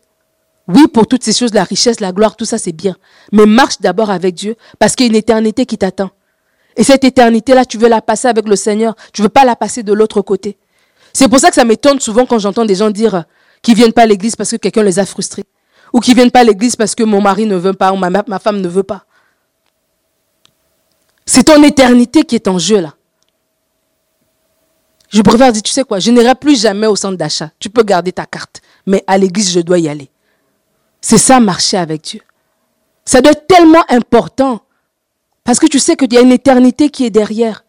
Oui, 0.68 0.86
pour 0.86 1.06
toutes 1.06 1.24
ces 1.24 1.32
choses, 1.32 1.52
la 1.52 1.64
richesse, 1.64 2.00
la 2.00 2.12
gloire, 2.12 2.36
tout 2.36 2.44
ça, 2.44 2.58
c'est 2.58 2.72
bien. 2.72 2.96
Mais 3.32 3.44
marche 3.44 3.80
d'abord 3.80 4.10
avec 4.10 4.34
Dieu, 4.34 4.56
parce 4.78 4.94
qu'il 4.94 5.06
y 5.06 5.08
a 5.08 5.10
une 5.10 5.16
éternité 5.16 5.66
qui 5.66 5.76
t'attend. 5.76 6.10
Et 6.76 6.84
cette 6.84 7.04
éternité-là, 7.04 7.64
tu 7.64 7.78
veux 7.78 7.88
la 7.88 8.02
passer 8.02 8.28
avec 8.28 8.48
le 8.48 8.56
Seigneur. 8.56 8.94
Tu 9.12 9.22
veux 9.22 9.28
pas 9.28 9.44
la 9.44 9.56
passer 9.56 9.82
de 9.82 9.92
l'autre 9.92 10.22
côté. 10.22 10.58
C'est 11.12 11.28
pour 11.28 11.38
ça 11.38 11.48
que 11.48 11.54
ça 11.54 11.64
m'étonne 11.64 12.00
souvent 12.00 12.26
quand 12.26 12.38
j'entends 12.38 12.64
des 12.64 12.74
gens 12.74 12.90
dire 12.90 13.24
qu'ils 13.62 13.76
viennent 13.76 13.92
pas 13.92 14.02
à 14.02 14.06
l'église 14.06 14.34
parce 14.36 14.50
que 14.50 14.56
quelqu'un 14.56 14.82
les 14.82 14.98
a 14.98 15.06
frustrés. 15.06 15.44
Ou 15.92 16.00
qu'ils 16.00 16.14
viennent 16.14 16.32
pas 16.32 16.40
à 16.40 16.44
l'église 16.44 16.74
parce 16.74 16.94
que 16.94 17.04
mon 17.04 17.20
mari 17.20 17.46
ne 17.46 17.56
veut 17.56 17.72
pas 17.72 17.92
ou 17.92 17.96
ma, 17.96 18.10
ma 18.10 18.38
femme 18.38 18.60
ne 18.60 18.68
veut 18.68 18.82
pas. 18.82 19.04
C'est 21.24 21.44
ton 21.44 21.62
éternité 21.62 22.24
qui 22.24 22.34
est 22.34 22.48
en 22.48 22.58
jeu 22.58 22.80
là. 22.80 22.94
Je 25.14 25.22
préfère 25.22 25.52
dire, 25.52 25.62
tu 25.62 25.70
sais 25.70 25.84
quoi, 25.84 26.00
je 26.00 26.10
n'irai 26.10 26.34
plus 26.34 26.60
jamais 26.60 26.88
au 26.88 26.96
centre 26.96 27.16
d'achat. 27.16 27.50
Tu 27.60 27.70
peux 27.70 27.84
garder 27.84 28.10
ta 28.10 28.26
carte, 28.26 28.60
mais 28.84 29.04
à 29.06 29.16
l'église, 29.16 29.52
je 29.52 29.60
dois 29.60 29.78
y 29.78 29.88
aller. 29.88 30.10
C'est 31.00 31.18
ça, 31.18 31.38
marcher 31.38 31.76
avec 31.76 32.02
Dieu. 32.02 32.20
Ça 33.04 33.20
doit 33.20 33.30
être 33.30 33.46
tellement 33.46 33.84
important 33.90 34.63
parce 35.44 35.58
que 35.58 35.66
tu 35.66 35.78
sais 35.78 35.96
qu'il 35.96 36.12
y 36.12 36.18
a 36.18 36.22
une 36.22 36.32
éternité 36.32 36.90
qui 36.90 37.04
est 37.04 37.10
derrière. 37.10 37.64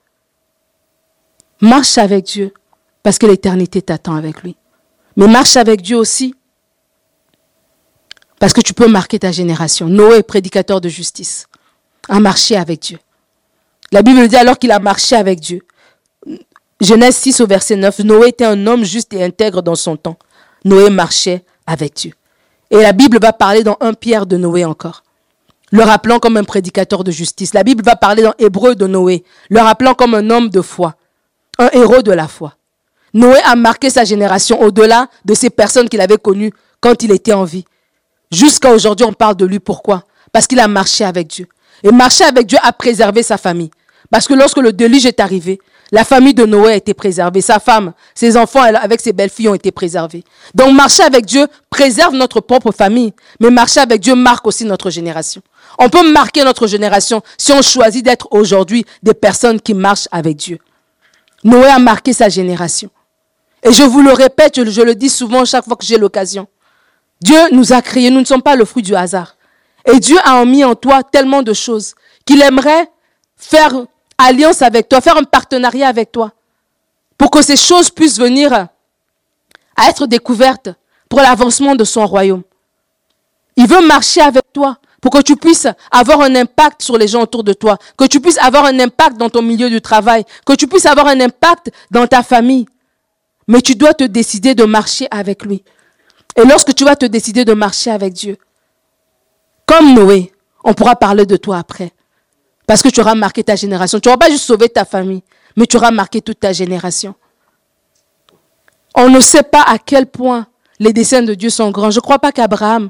Marche 1.61 1.97
avec 1.97 2.26
Dieu 2.26 2.53
parce 3.03 3.17
que 3.17 3.26
l'éternité 3.26 3.82
t'attend 3.82 4.15
avec 4.15 4.41
lui. 4.41 4.55
Mais 5.17 5.28
marche 5.28 5.57
avec 5.57 5.82
Dieu 5.82 5.97
aussi 5.97 6.36
parce 8.39 8.53
que 8.53 8.61
tu 8.61 8.73
peux 8.73 8.88
marquer 8.88 9.19
ta 9.19 9.32
génération. 9.32 9.88
Noé, 9.88 10.23
prédicateur 10.23 10.82
de 10.82 10.89
justice, 10.89 11.47
a 12.09 12.19
marché 12.19 12.55
avec 12.55 12.82
Dieu. 12.82 12.99
La 13.91 14.01
Bible 14.01 14.28
dit 14.28 14.36
alors 14.36 14.59
qu'il 14.59 14.71
a 14.71 14.80
marché 14.80 15.15
avec 15.15 15.39
Dieu. 15.39 15.61
Genèse 16.82 17.15
6 17.15 17.39
au 17.41 17.47
verset 17.47 17.78
9, 17.78 17.99
Noé 17.99 18.30
était 18.30 18.45
un 18.45 18.67
homme 18.67 18.84
juste 18.84 19.13
et 19.13 19.23
intègre 19.23 19.61
dans 19.61 19.76
son 19.76 19.95
temps. 19.95 20.17
Noé 20.65 20.89
marchait 20.89 21.45
avec 21.65 21.95
Dieu. 21.95 22.11
Et 22.71 22.78
la 22.78 22.91
Bible 22.91 23.19
va 23.21 23.32
parler 23.32 23.63
dans 23.63 23.78
un 23.80 23.93
Pierre 23.93 24.26
de 24.26 24.36
Noé 24.36 24.65
encore, 24.65 25.03
le 25.76 25.84
rappelant 25.84 26.19
comme 26.19 26.38
un 26.38 26.45
prédicateur 26.45 27.03
de 27.03 27.11
justice. 27.11 27.53
La 27.53 27.63
Bible 27.63 27.84
va 27.84 27.97
parler 27.97 28.23
dans 28.23 28.34
Hébreu 28.39 28.76
de 28.76 28.88
Noé, 28.88 29.26
le 29.49 29.59
rappelant 29.59 29.93
comme 29.93 30.15
un 30.15 30.30
homme 30.30 30.49
de 30.49 30.61
foi, 30.61 30.95
un 31.59 31.69
héros 31.73 32.01
de 32.01 32.13
la 32.13 32.30
foi. 32.30 32.53
Noé 33.13 33.39
a 33.43 33.57
marqué 33.57 33.89
sa 33.89 34.05
génération 34.05 34.61
au-delà 34.61 35.09
de 35.26 35.34
ces 35.34 35.49
personnes 35.49 35.89
qu'il 35.89 35.99
avait 35.99 36.17
connues 36.17 36.53
quand 36.80 37.03
il 37.03 37.11
était 37.11 37.34
en 37.34 37.43
vie. 37.43 37.65
Jusqu'à 38.32 38.71
aujourd'hui, 38.71 39.05
on 39.05 39.11
parle 39.11 39.36
de 39.36 39.45
lui. 39.45 39.59
Pourquoi? 39.59 40.03
Parce 40.32 40.47
qu'il 40.47 40.59
a 40.61 40.67
marché 40.69 41.03
avec 41.03 41.28
Dieu. 41.28 41.47
Et 41.84 41.91
marcher 41.91 42.23
avec 42.23 42.47
Dieu 42.47 42.57
a 42.63 42.71
préservé 42.71 43.21
sa 43.21 43.38
famille. 43.38 43.71
Parce 44.09 44.28
que 44.28 44.34
lorsque 44.34 44.57
le 44.57 44.71
déluge 44.71 45.05
est 45.05 45.19
arrivé, 45.19 45.59
la 45.91 46.03
famille 46.03 46.34
de 46.34 46.45
Noé 46.45 46.71
a 46.73 46.76
été 46.76 46.93
préservée. 46.93 47.41
Sa 47.41 47.59
femme, 47.59 47.93
ses 48.13 48.38
enfants 48.38 48.61
avec 48.61 49.01
ses 49.01 49.13
belles-filles 49.13 49.49
ont 49.49 49.55
été 49.55 49.71
préservés. 49.71 50.23
Donc 50.53 50.73
marcher 50.73 51.03
avec 51.03 51.26
Dieu 51.26 51.47
préserve 51.69 52.15
notre 52.15 52.39
propre 52.41 52.71
famille. 52.71 53.13
Mais 53.39 53.49
marcher 53.49 53.82
avec 53.82 54.01
Dieu 54.01 54.15
marque 54.15 54.47
aussi 54.47 54.65
notre 54.65 54.89
génération. 54.89 55.41
On 55.78 55.89
peut 55.89 56.11
marquer 56.11 56.43
notre 56.43 56.67
génération 56.67 57.21
si 57.38 57.51
on 57.51 57.61
choisit 57.61 58.03
d'être 58.03 58.28
aujourd'hui 58.32 58.86
des 59.03 59.13
personnes 59.13 59.59
qui 59.59 59.73
marchent 59.73 60.07
avec 60.11 60.38
Dieu. 60.38 60.59
Noé 61.43 61.67
a 61.67 61.80
marqué 61.80 62.13
sa 62.13 62.30
génération. 62.30 62.89
Et 63.63 63.71
je 63.71 63.84
vous 63.84 64.01
le 64.01 64.13
répète, 64.13 64.63
je, 64.63 64.82
le 64.82 64.95
dis 64.95 65.09
souvent 65.09 65.43
chaque 65.45 65.65
fois 65.65 65.76
que 65.76 65.86
j'ai 65.86 65.97
l'occasion. 65.97 66.47
Dieu 67.21 67.38
nous 67.51 67.73
a 67.73 67.82
créés, 67.82 68.09
nous 68.09 68.19
ne 68.19 68.26
sommes 68.26 68.41
pas 68.41 68.55
le 68.55 68.65
fruit 68.65 68.84
du 68.84 68.95
hasard. 68.95 69.36
Et 69.86 69.99
Dieu 69.99 70.17
a 70.23 70.43
mis 70.45 70.63
en 70.63 70.76
toi 70.76 71.03
tellement 71.03 71.41
de 71.41 71.53
choses 71.53 71.95
qu'il 72.26 72.41
aimerait 72.41 72.89
faire 73.36 73.73
alliance 74.17 74.61
avec 74.61 74.89
toi, 74.89 75.01
faire 75.01 75.17
un 75.17 75.23
partenariat 75.23 75.88
avec 75.88 76.11
toi, 76.11 76.32
pour 77.17 77.32
que 77.32 77.41
ces 77.41 77.57
choses 77.57 77.89
puissent 77.89 78.19
venir 78.19 78.53
à 78.53 79.89
être 79.89 80.07
découvertes 80.07 80.69
pour 81.09 81.19
l'avancement 81.21 81.76
de 81.76 81.84
son 81.84 82.05
royaume. 82.05 82.43
Il 83.55 83.67
veut 83.67 83.86
marcher 83.88 84.21
avec 84.21 84.51
toi 84.53 84.78
pour 85.05 85.11
que 85.11 85.21
tu 85.21 85.35
puisses 85.35 85.67
avoir 85.91 86.21
un 86.21 86.33
impact 86.33 86.81
sur 86.81 86.97
les 86.97 87.07
gens 87.07 87.21
autour 87.21 87.43
de 87.43 87.53
toi, 87.53 87.77
que 87.95 88.05
tu 88.05 88.19
puisses 88.19 88.39
avoir 88.39 88.65
un 88.65 88.79
impact 88.79 89.17
dans 89.17 89.29
ton 89.29 89.43
milieu 89.43 89.69
du 89.69 89.79
travail, 89.79 90.25
que 90.47 90.53
tu 90.53 90.65
puisses 90.65 90.87
avoir 90.87 91.05
un 91.05 91.19
impact 91.21 91.69
dans 91.91 92.07
ta 92.07 92.23
famille. 92.23 92.65
Mais 93.47 93.61
tu 93.61 93.75
dois 93.75 93.93
te 93.93 94.03
décider 94.03 94.55
de 94.55 94.63
marcher 94.63 95.07
avec 95.11 95.45
lui. 95.45 95.63
Et 96.35 96.43
lorsque 96.43 96.73
tu 96.73 96.85
vas 96.85 96.95
te 96.95 97.05
décider 97.05 97.45
de 97.45 97.53
marcher 97.53 97.91
avec 97.91 98.13
Dieu, 98.13 98.37
comme 99.67 99.93
Noé, 99.93 100.33
on 100.63 100.73
pourra 100.73 100.95
parler 100.95 101.27
de 101.27 101.37
toi 101.37 101.59
après. 101.59 101.91
Parce 102.65 102.81
que 102.81 102.89
tu 102.89 102.99
auras 102.99 103.13
marqué 103.13 103.43
ta 103.43 103.55
génération. 103.55 103.99
Tu 103.99 104.09
n'auras 104.09 104.17
pas 104.17 104.31
juste 104.31 104.45
sauvé 104.45 104.69
ta 104.69 104.85
famille, 104.85 105.21
mais 105.55 105.67
tu 105.67 105.77
auras 105.77 105.91
marqué 105.91 106.19
toute 106.19 106.39
ta 106.39 106.51
génération. 106.51 107.13
On 108.95 109.09
ne 109.09 109.19
sait 109.19 109.43
pas 109.43 109.61
à 109.67 109.77
quel 109.77 110.07
point 110.07 110.47
les 110.79 110.93
desseins 110.93 111.21
de 111.21 111.35
Dieu 111.35 111.51
sont 111.51 111.69
grands. 111.69 111.91
Je 111.91 111.97
ne 111.97 112.01
crois 112.01 112.17
pas 112.17 112.31
qu'Abraham 112.31 112.89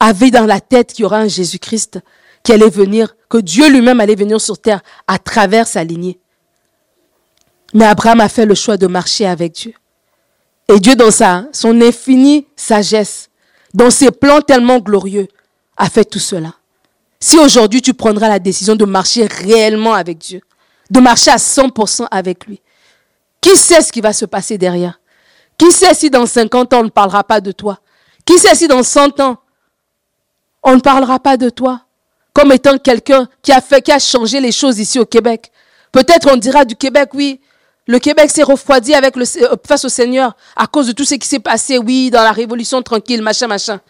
avait 0.00 0.30
dans 0.30 0.46
la 0.46 0.60
tête 0.60 0.92
qu'il 0.92 1.02
y 1.02 1.06
aura 1.06 1.18
un 1.18 1.28
Jésus-Christ 1.28 2.00
qui 2.42 2.52
allait 2.52 2.70
venir, 2.70 3.16
que 3.28 3.38
Dieu 3.38 3.68
lui-même 3.68 4.00
allait 4.00 4.14
venir 4.14 4.40
sur 4.40 4.58
terre 4.58 4.82
à 5.06 5.18
travers 5.18 5.66
sa 5.66 5.82
lignée. 5.82 6.20
Mais 7.74 7.84
Abraham 7.84 8.20
a 8.20 8.28
fait 8.28 8.46
le 8.46 8.54
choix 8.54 8.76
de 8.76 8.86
marcher 8.86 9.26
avec 9.26 9.52
Dieu. 9.52 9.74
Et 10.68 10.80
Dieu, 10.80 10.94
dans 10.96 11.10
sa, 11.10 11.46
son 11.52 11.80
infinie 11.80 12.46
sagesse, 12.56 13.30
dans 13.74 13.90
ses 13.90 14.10
plans 14.10 14.40
tellement 14.40 14.78
glorieux, 14.78 15.28
a 15.76 15.90
fait 15.90 16.04
tout 16.04 16.18
cela. 16.18 16.54
Si 17.20 17.38
aujourd'hui 17.38 17.82
tu 17.82 17.94
prendras 17.94 18.28
la 18.28 18.38
décision 18.38 18.76
de 18.76 18.84
marcher 18.84 19.26
réellement 19.26 19.94
avec 19.94 20.18
Dieu, 20.18 20.40
de 20.90 21.00
marcher 21.00 21.30
à 21.30 21.36
100% 21.36 22.06
avec 22.10 22.46
lui, 22.46 22.60
qui 23.40 23.56
sait 23.56 23.82
ce 23.82 23.92
qui 23.92 24.00
va 24.00 24.12
se 24.12 24.24
passer 24.24 24.58
derrière? 24.58 25.00
Qui 25.58 25.70
sait 25.72 25.94
si 25.94 26.10
dans 26.10 26.26
50 26.26 26.72
ans 26.72 26.80
on 26.80 26.84
ne 26.84 26.88
parlera 26.88 27.24
pas 27.24 27.40
de 27.40 27.52
toi? 27.52 27.80
Qui 28.24 28.38
sait 28.38 28.54
si 28.54 28.68
dans 28.68 28.82
100 28.82 29.20
ans 29.20 29.38
on 30.66 30.74
ne 30.74 30.80
parlera 30.80 31.18
pas 31.18 31.38
de 31.38 31.48
toi 31.48 31.80
comme 32.34 32.52
étant 32.52 32.76
quelqu'un 32.76 33.26
qui 33.40 33.52
a 33.52 33.62
fait, 33.62 33.80
qui 33.80 33.92
a 33.92 33.98
changé 33.98 34.40
les 34.40 34.52
choses 34.52 34.78
ici 34.78 34.98
au 34.98 35.06
Québec 35.06 35.50
Peut-être 35.92 36.28
on 36.30 36.36
dira 36.36 36.66
du 36.66 36.76
Québec, 36.76 37.08
oui, 37.14 37.40
le 37.86 37.98
Québec 37.98 38.30
s'est 38.30 38.42
refroidi 38.42 38.92
euh, 38.94 39.56
face 39.66 39.86
au 39.86 39.88
Seigneur 39.88 40.36
à 40.54 40.66
cause 40.66 40.88
de 40.88 40.92
tout 40.92 41.06
ce 41.06 41.14
qui 41.14 41.26
s'est 41.26 41.38
passé, 41.38 41.78
oui, 41.78 42.10
dans 42.10 42.22
la 42.22 42.32
révolution 42.32 42.82
tranquille, 42.82 43.22
machin, 43.22 43.46
machin. 43.46 43.80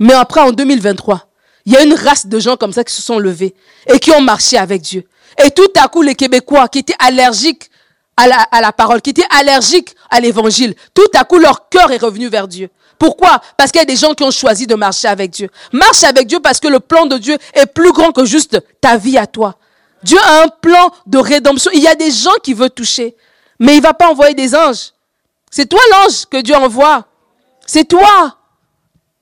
Mais 0.00 0.14
après, 0.14 0.40
en 0.40 0.50
2023, 0.50 1.28
il 1.66 1.74
y 1.74 1.76
a 1.76 1.84
une 1.84 1.94
race 1.94 2.26
de 2.26 2.38
gens 2.40 2.56
comme 2.56 2.72
ça 2.72 2.82
qui 2.82 2.92
se 2.92 3.02
sont 3.02 3.20
levés 3.20 3.54
et 3.86 4.00
qui 4.00 4.10
ont 4.10 4.20
marché 4.20 4.58
avec 4.58 4.82
Dieu. 4.82 5.04
Et 5.44 5.50
tout 5.52 5.70
à 5.80 5.86
coup, 5.86 6.02
les 6.02 6.16
Québécois 6.16 6.66
qui 6.66 6.80
étaient 6.80 6.96
allergiques 6.98 7.70
à 8.16 8.60
la, 8.60 8.72
parole, 8.72 9.02
qui 9.02 9.10
étaient 9.10 9.26
allergiques 9.30 9.94
à 10.10 10.20
l'évangile, 10.20 10.74
tout 10.94 11.08
à 11.14 11.24
coup, 11.24 11.38
leur 11.38 11.68
cœur 11.68 11.90
est 11.90 11.98
revenu 11.98 12.28
vers 12.28 12.48
Dieu. 12.48 12.70
Pourquoi? 12.98 13.40
Parce 13.56 13.72
qu'il 13.72 13.80
y 13.80 13.82
a 13.82 13.86
des 13.86 13.96
gens 13.96 14.14
qui 14.14 14.22
ont 14.22 14.30
choisi 14.30 14.66
de 14.66 14.74
marcher 14.74 15.08
avec 15.08 15.30
Dieu. 15.30 15.50
Marche 15.72 16.04
avec 16.04 16.26
Dieu 16.26 16.38
parce 16.40 16.60
que 16.60 16.68
le 16.68 16.80
plan 16.80 17.06
de 17.06 17.18
Dieu 17.18 17.36
est 17.52 17.66
plus 17.66 17.92
grand 17.92 18.12
que 18.12 18.24
juste 18.24 18.62
ta 18.80 18.96
vie 18.96 19.18
à 19.18 19.26
toi. 19.26 19.56
Dieu 20.02 20.18
a 20.18 20.42
un 20.42 20.48
plan 20.48 20.92
de 21.06 21.18
rédemption. 21.18 21.70
Il 21.74 21.80
y 21.80 21.88
a 21.88 21.94
des 21.94 22.10
gens 22.10 22.34
qui 22.42 22.54
veulent 22.54 22.70
toucher, 22.70 23.16
mais 23.58 23.76
il 23.76 23.82
va 23.82 23.94
pas 23.94 24.10
envoyer 24.10 24.34
des 24.34 24.54
anges. 24.54 24.92
C'est 25.50 25.66
toi 25.66 25.80
l'ange 25.90 26.26
que 26.26 26.40
Dieu 26.40 26.54
envoie. 26.54 27.06
C'est 27.66 27.84
toi. 27.84 28.38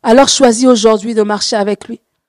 Alors 0.02 0.28
choisis 0.28 0.66
aujourd'hui 0.66 1.14
de 1.14 1.22
marcher 1.22 1.56
avec 1.56 1.88
lui. 1.88 2.00